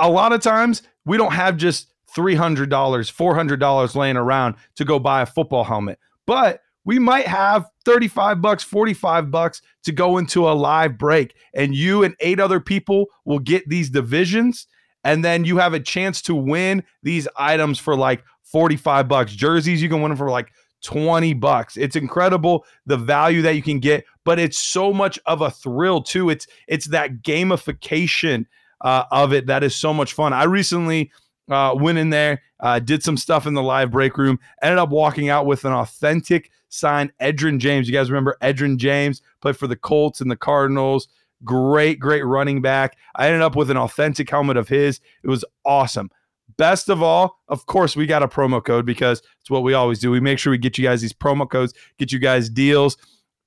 A 0.00 0.10
lot 0.10 0.32
of 0.32 0.40
times 0.40 0.82
we 1.04 1.16
don't 1.16 1.32
have 1.32 1.56
just 1.56 1.92
$300, 2.16 2.68
$400 2.68 3.94
laying 3.94 4.16
around 4.16 4.56
to 4.74 4.84
go 4.84 4.98
buy 4.98 5.22
a 5.22 5.26
football 5.26 5.62
helmet, 5.62 6.00
but 6.26 6.62
we 6.84 6.98
might 6.98 7.26
have 7.26 7.66
35 7.84 8.40
bucks, 8.40 8.64
45 8.64 9.30
bucks 9.30 9.62
to 9.84 9.92
go 9.92 10.18
into 10.18 10.48
a 10.48 10.52
live 10.52 10.98
break 10.98 11.34
and 11.54 11.74
you 11.74 12.02
and 12.02 12.14
eight 12.20 12.40
other 12.40 12.60
people 12.60 13.06
will 13.24 13.38
get 13.38 13.68
these 13.68 13.90
divisions 13.90 14.66
and 15.04 15.24
then 15.24 15.44
you 15.44 15.58
have 15.58 15.74
a 15.74 15.80
chance 15.80 16.22
to 16.22 16.34
win 16.34 16.82
these 17.02 17.26
items 17.36 17.78
for 17.78 17.96
like 17.96 18.24
45 18.44 19.08
bucks. 19.08 19.32
Jerseys 19.32 19.82
you 19.82 19.88
can 19.88 20.02
win 20.02 20.10
them 20.10 20.18
for 20.18 20.30
like 20.30 20.52
20 20.82 21.34
bucks. 21.34 21.76
It's 21.76 21.96
incredible 21.96 22.64
the 22.86 22.96
value 22.96 23.42
that 23.42 23.54
you 23.54 23.62
can 23.62 23.78
get, 23.78 24.04
but 24.24 24.38
it's 24.38 24.58
so 24.58 24.92
much 24.92 25.18
of 25.26 25.40
a 25.40 25.50
thrill 25.50 26.02
too. 26.02 26.30
It's 26.30 26.46
it's 26.68 26.86
that 26.86 27.22
gamification 27.22 28.46
uh, 28.80 29.04
of 29.10 29.32
it 29.32 29.46
that 29.46 29.62
is 29.62 29.74
so 29.74 29.94
much 29.94 30.12
fun. 30.12 30.32
I 30.32 30.44
recently 30.44 31.12
uh, 31.52 31.74
went 31.74 31.98
in 31.98 32.10
there, 32.10 32.42
uh, 32.60 32.78
did 32.78 33.02
some 33.02 33.16
stuff 33.16 33.46
in 33.46 33.54
the 33.54 33.62
live 33.62 33.90
break 33.90 34.18
room, 34.18 34.38
ended 34.62 34.78
up 34.78 34.90
walking 34.90 35.28
out 35.28 35.46
with 35.46 35.64
an 35.64 35.72
authentic 35.72 36.50
signed 36.68 37.12
Edgerrin 37.20 37.58
James. 37.58 37.88
You 37.88 37.94
guys 37.94 38.10
remember 38.10 38.36
Edgerrin 38.42 38.76
James 38.76 39.22
played 39.40 39.56
for 39.56 39.66
the 39.66 39.76
Colts 39.76 40.20
and 40.20 40.30
the 40.30 40.36
Cardinals. 40.36 41.08
Great, 41.44 41.98
great 41.98 42.24
running 42.24 42.62
back. 42.62 42.96
I 43.16 43.26
ended 43.26 43.42
up 43.42 43.56
with 43.56 43.70
an 43.70 43.76
authentic 43.76 44.30
helmet 44.30 44.56
of 44.56 44.68
his. 44.68 45.00
It 45.22 45.28
was 45.28 45.44
awesome. 45.64 46.10
Best 46.56 46.88
of 46.88 47.02
all, 47.02 47.40
of 47.48 47.66
course, 47.66 47.96
we 47.96 48.06
got 48.06 48.22
a 48.22 48.28
promo 48.28 48.64
code 48.64 48.86
because 48.86 49.22
it's 49.40 49.50
what 49.50 49.62
we 49.62 49.74
always 49.74 49.98
do. 49.98 50.10
We 50.10 50.20
make 50.20 50.38
sure 50.38 50.50
we 50.50 50.58
get 50.58 50.78
you 50.78 50.84
guys 50.84 51.00
these 51.00 51.12
promo 51.12 51.48
codes, 51.48 51.74
get 51.98 52.12
you 52.12 52.18
guys 52.18 52.48
deals. 52.48 52.96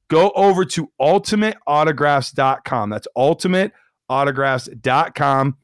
Go 0.10 0.32
over 0.32 0.66
to 0.66 0.92
ultimateautographs.com. 1.00 2.90
That's 2.90 3.08
ultimateautographs.com. 3.18 5.58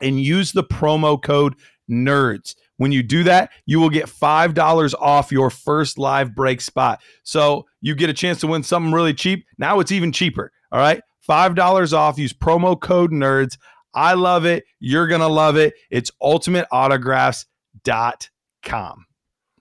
and 0.00 0.20
use 0.20 0.52
the 0.52 0.64
promo 0.64 1.22
code 1.22 1.54
NERDS. 1.90 2.54
When 2.78 2.92
you 2.92 3.02
do 3.02 3.24
that, 3.24 3.50
you 3.64 3.80
will 3.80 3.90
get 3.90 4.06
$5 4.06 4.94
off 5.00 5.32
your 5.32 5.50
first 5.50 5.98
live 5.98 6.34
break 6.34 6.60
spot. 6.60 7.00
So 7.22 7.64
you 7.80 7.94
get 7.94 8.10
a 8.10 8.14
chance 8.14 8.40
to 8.40 8.46
win 8.46 8.62
something 8.62 8.92
really 8.92 9.14
cheap. 9.14 9.46
Now 9.58 9.80
it's 9.80 9.92
even 9.92 10.12
cheaper. 10.12 10.52
All 10.70 10.78
right. 10.78 11.00
$5 11.28 11.96
off. 11.96 12.18
Use 12.18 12.34
promo 12.34 12.78
code 12.78 13.12
NERDS. 13.12 13.56
I 13.94 14.12
love 14.12 14.44
it. 14.44 14.64
You're 14.78 15.06
going 15.06 15.22
to 15.22 15.26
love 15.26 15.56
it. 15.56 15.72
It's 15.90 16.10
ultimateautographs.com. 16.22 19.05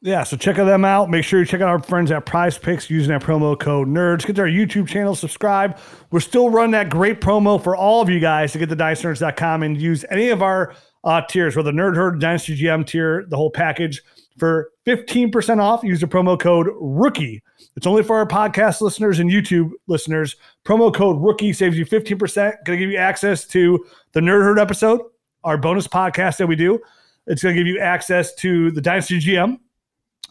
Yeah, 0.05 0.21
so 0.23 0.37
check 0.37 0.57
them 0.57 0.85
out. 0.85 1.09
Make 1.09 1.23
sure 1.23 1.39
you 1.39 1.47
check 1.47 1.61
out 1.61 1.67
our 1.67 1.81
friends 1.81 2.11
at 2.11 2.27
Prize 2.27 2.59
Picks 2.59 2.91
using 2.91 3.11
that 3.11 3.23
promo 3.23 3.59
code 3.59 3.87
NERDS. 3.87 4.27
Get 4.27 4.35
to 4.35 4.43
our 4.43 4.47
YouTube 4.47 4.87
channel, 4.87 5.15
subscribe. 5.15 5.79
We're 6.11 6.19
still 6.19 6.51
running 6.51 6.73
that 6.73 6.91
great 6.91 7.21
promo 7.21 7.61
for 7.61 7.75
all 7.75 8.03
of 8.03 8.09
you 8.09 8.19
guys 8.19 8.51
to 8.51 8.59
get 8.59 8.69
to 8.69 8.75
DynastyNerds.com 8.75 9.63
and 9.63 9.81
use 9.81 10.05
any 10.11 10.29
of 10.29 10.43
our 10.43 10.75
uh, 11.05 11.23
tiers, 11.27 11.55
whether 11.55 11.71
Nerd 11.71 11.95
Herd, 11.95 12.21
Dynasty 12.21 12.55
GM 12.55 12.85
tier, 12.85 13.25
the 13.29 13.35
whole 13.35 13.49
package 13.49 14.03
for 14.37 14.69
15% 14.85 15.59
off. 15.59 15.83
Use 15.83 16.01
the 16.01 16.05
promo 16.05 16.39
code 16.39 16.67
ROOKIE. 16.79 17.41
It's 17.75 17.87
only 17.87 18.03
for 18.03 18.17
our 18.17 18.27
podcast 18.27 18.81
listeners 18.81 19.17
and 19.17 19.31
YouTube 19.31 19.71
listeners. 19.87 20.35
Promo 20.65 20.93
code 20.93 21.17
ROOKIE 21.17 21.55
saves 21.55 21.79
you 21.79 21.85
15%. 21.87 22.35
Going 22.63 22.77
to 22.77 22.77
give 22.77 22.91
you 22.91 22.97
access 22.97 23.43
to 23.47 23.83
the 24.11 24.19
Nerd 24.19 24.43
Herd 24.43 24.59
episode, 24.59 25.01
our 25.43 25.57
bonus 25.57 25.87
podcast 25.87 26.37
that 26.37 26.45
we 26.45 26.55
do. 26.55 26.79
It's 27.25 27.41
going 27.41 27.55
to 27.55 27.59
give 27.59 27.65
you 27.65 27.79
access 27.79 28.35
to 28.35 28.69
the 28.69 28.81
Dynasty 28.81 29.19
GM 29.19 29.57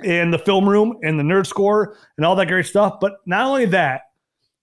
and 0.03 0.33
the 0.33 0.39
film 0.39 0.69
room 0.69 0.99
and 1.03 1.19
the 1.19 1.23
nerd 1.23 1.47
score 1.47 1.97
and 2.17 2.27
all 2.27 2.37
that 2.37 2.49
great 2.49 2.67
stuff. 2.67 2.99
But 3.01 3.15
not 3.27 3.47
only 3.47 3.67
that, 3.67 4.03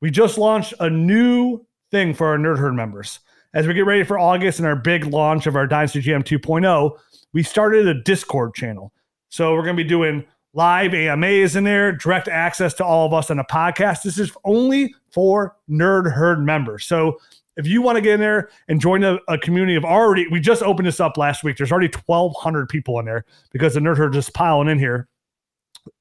we 0.02 0.12
just 0.12 0.38
launched 0.38 0.74
a 0.80 0.90
new 0.90 1.66
thing 1.92 2.14
for 2.14 2.28
our 2.28 2.38
Nerd 2.38 2.58
Herd 2.58 2.74
members. 2.74 3.20
As 3.54 3.68
we 3.68 3.74
get 3.74 3.86
ready 3.86 4.04
for 4.04 4.18
August 4.18 4.60
and 4.60 4.68
our 4.68 4.76
big 4.76 5.06
launch 5.06 5.46
of 5.46 5.56
our 5.56 5.68
Dynasty 5.68 6.02
GM 6.02 6.24
2.0, 6.24 6.98
we 7.34 7.44
started 7.44 7.88
a 7.88 8.02
Discord 8.02 8.54
channel. 8.54 8.94
So 9.30 9.54
we're 9.54 9.64
going 9.64 9.78
to 9.78 9.84
be 9.84 9.90
doing 9.90 10.26
live 10.54 10.94
AMAs 10.94 11.56
in 11.56 11.64
there, 11.64 11.92
direct 11.92 12.28
access 12.28 12.74
to 12.76 12.86
all 12.86 13.06
of 13.06 13.14
us 13.14 13.30
on 13.30 13.40
a 13.40 13.46
podcast. 13.46 14.04
This 14.04 14.18
is 14.18 14.32
only 14.44 14.94
for 15.12 15.56
Nerd 15.70 16.12
Herd 16.12 16.46
members. 16.46 16.86
So 16.86 17.20
if 17.58 17.68
you 17.68 17.82
want 17.82 17.98
to 17.98 18.02
get 18.02 18.16
in 18.16 18.20
there 18.20 18.50
and 18.68 18.80
join 18.80 19.04
a, 19.04 19.20
a, 19.28 19.38
community 19.38 19.76
of 19.76 19.86
already, 19.86 20.28
we 20.28 20.40
just 20.40 20.64
opened 20.64 20.88
this 20.88 21.00
up 21.00 21.18
last 21.18 21.44
week. 21.44 21.58
There's 21.58 21.72
already 21.72 21.92
1,200 22.06 22.70
people 22.70 23.00
in 23.00 23.06
there 23.06 23.26
because 23.52 23.74
the 23.74 23.80
Nerd 23.80 23.98
Herd 23.98 24.14
just 24.14 24.34
piling 24.34 24.68
in 24.68 24.80
here. 24.80 25.08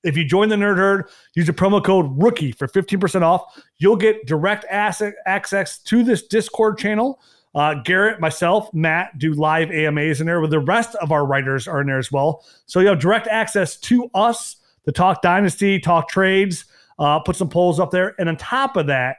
If 0.02 0.16
you 0.16 0.24
join 0.24 0.48
the 0.48 0.56
Nerd 0.56 0.76
Herd, 0.76 1.08
use 1.34 1.46
the 1.46 1.52
promo 1.52 1.82
code 1.82 2.06
ROOKIE 2.18 2.52
for 2.52 2.68
15% 2.68 3.22
off. 3.22 3.42
You'll 3.78 3.96
get 3.96 4.26
direct 4.26 4.64
access 4.68 5.78
to 5.78 6.04
this 6.04 6.26
Discord 6.26 6.78
channel. 6.78 7.20
Uh, 7.54 7.74
Garrett, 7.74 8.20
myself, 8.20 8.72
Matt 8.72 9.18
do 9.18 9.34
live 9.34 9.70
AMAs 9.70 10.20
in 10.20 10.26
there, 10.26 10.40
with 10.40 10.50
the 10.50 10.60
rest 10.60 10.94
of 10.96 11.10
our 11.10 11.26
writers 11.26 11.66
are 11.66 11.80
in 11.80 11.88
there 11.88 11.98
as 11.98 12.12
well. 12.12 12.44
So 12.66 12.80
you 12.80 12.88
have 12.88 13.00
direct 13.00 13.26
access 13.26 13.76
to 13.80 14.08
us 14.14 14.56
to 14.84 14.92
talk 14.92 15.22
dynasty, 15.22 15.80
talk 15.80 16.08
trades, 16.08 16.64
uh, 16.98 17.18
put 17.20 17.36
some 17.36 17.48
polls 17.48 17.80
up 17.80 17.90
there. 17.90 18.14
And 18.18 18.28
on 18.28 18.36
top 18.36 18.76
of 18.76 18.86
that, 18.86 19.16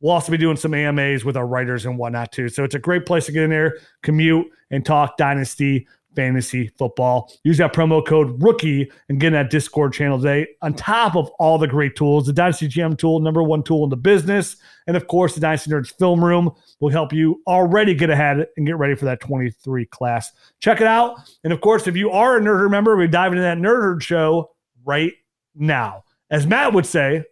we'll 0.00 0.12
also 0.12 0.30
be 0.30 0.38
doing 0.38 0.56
some 0.56 0.74
AMAs 0.74 1.24
with 1.24 1.36
our 1.36 1.46
writers 1.46 1.84
and 1.84 1.98
whatnot 1.98 2.32
too. 2.32 2.48
So 2.48 2.64
it's 2.64 2.74
a 2.74 2.78
great 2.78 3.06
place 3.06 3.26
to 3.26 3.32
get 3.32 3.44
in 3.44 3.50
there, 3.50 3.78
commute, 4.02 4.46
and 4.70 4.84
talk 4.84 5.16
dynasty 5.16 5.86
fantasy 6.14 6.68
football. 6.78 7.32
Use 7.44 7.58
that 7.58 7.72
promo 7.72 8.04
code 8.06 8.42
rookie 8.42 8.90
and 9.08 9.20
get 9.20 9.28
in 9.28 9.32
that 9.34 9.50
Discord 9.50 9.92
channel 9.92 10.18
today. 10.18 10.46
On 10.62 10.74
top 10.74 11.16
of 11.16 11.28
all 11.38 11.58
the 11.58 11.66
great 11.66 11.96
tools, 11.96 12.26
the 12.26 12.32
Dynasty 12.32 12.68
GM 12.68 12.96
tool, 12.96 13.20
number 13.20 13.42
one 13.42 13.62
tool 13.62 13.84
in 13.84 13.90
the 13.90 13.96
business. 13.96 14.56
And 14.86 14.96
of 14.96 15.06
course, 15.06 15.34
the 15.34 15.40
Dynasty 15.40 15.70
Nerds 15.70 15.96
Film 15.98 16.24
Room 16.24 16.50
will 16.80 16.90
help 16.90 17.12
you 17.12 17.42
already 17.46 17.94
get 17.94 18.10
ahead 18.10 18.46
and 18.56 18.66
get 18.66 18.76
ready 18.76 18.94
for 18.94 19.04
that 19.06 19.20
23 19.20 19.86
class. 19.86 20.32
Check 20.60 20.80
it 20.80 20.86
out. 20.86 21.16
And 21.44 21.52
of 21.52 21.60
course, 21.60 21.86
if 21.86 21.96
you 21.96 22.10
are 22.10 22.36
a 22.36 22.40
Nerd 22.40 22.70
member, 22.70 22.96
we 22.96 23.06
dive 23.06 23.32
into 23.32 23.42
that 23.42 23.58
Nerd 23.58 24.02
show 24.02 24.50
right 24.84 25.12
now. 25.54 26.04
As 26.30 26.46
Matt 26.46 26.72
would 26.72 26.86
say, 26.86 27.24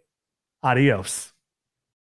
adios. 0.63 1.31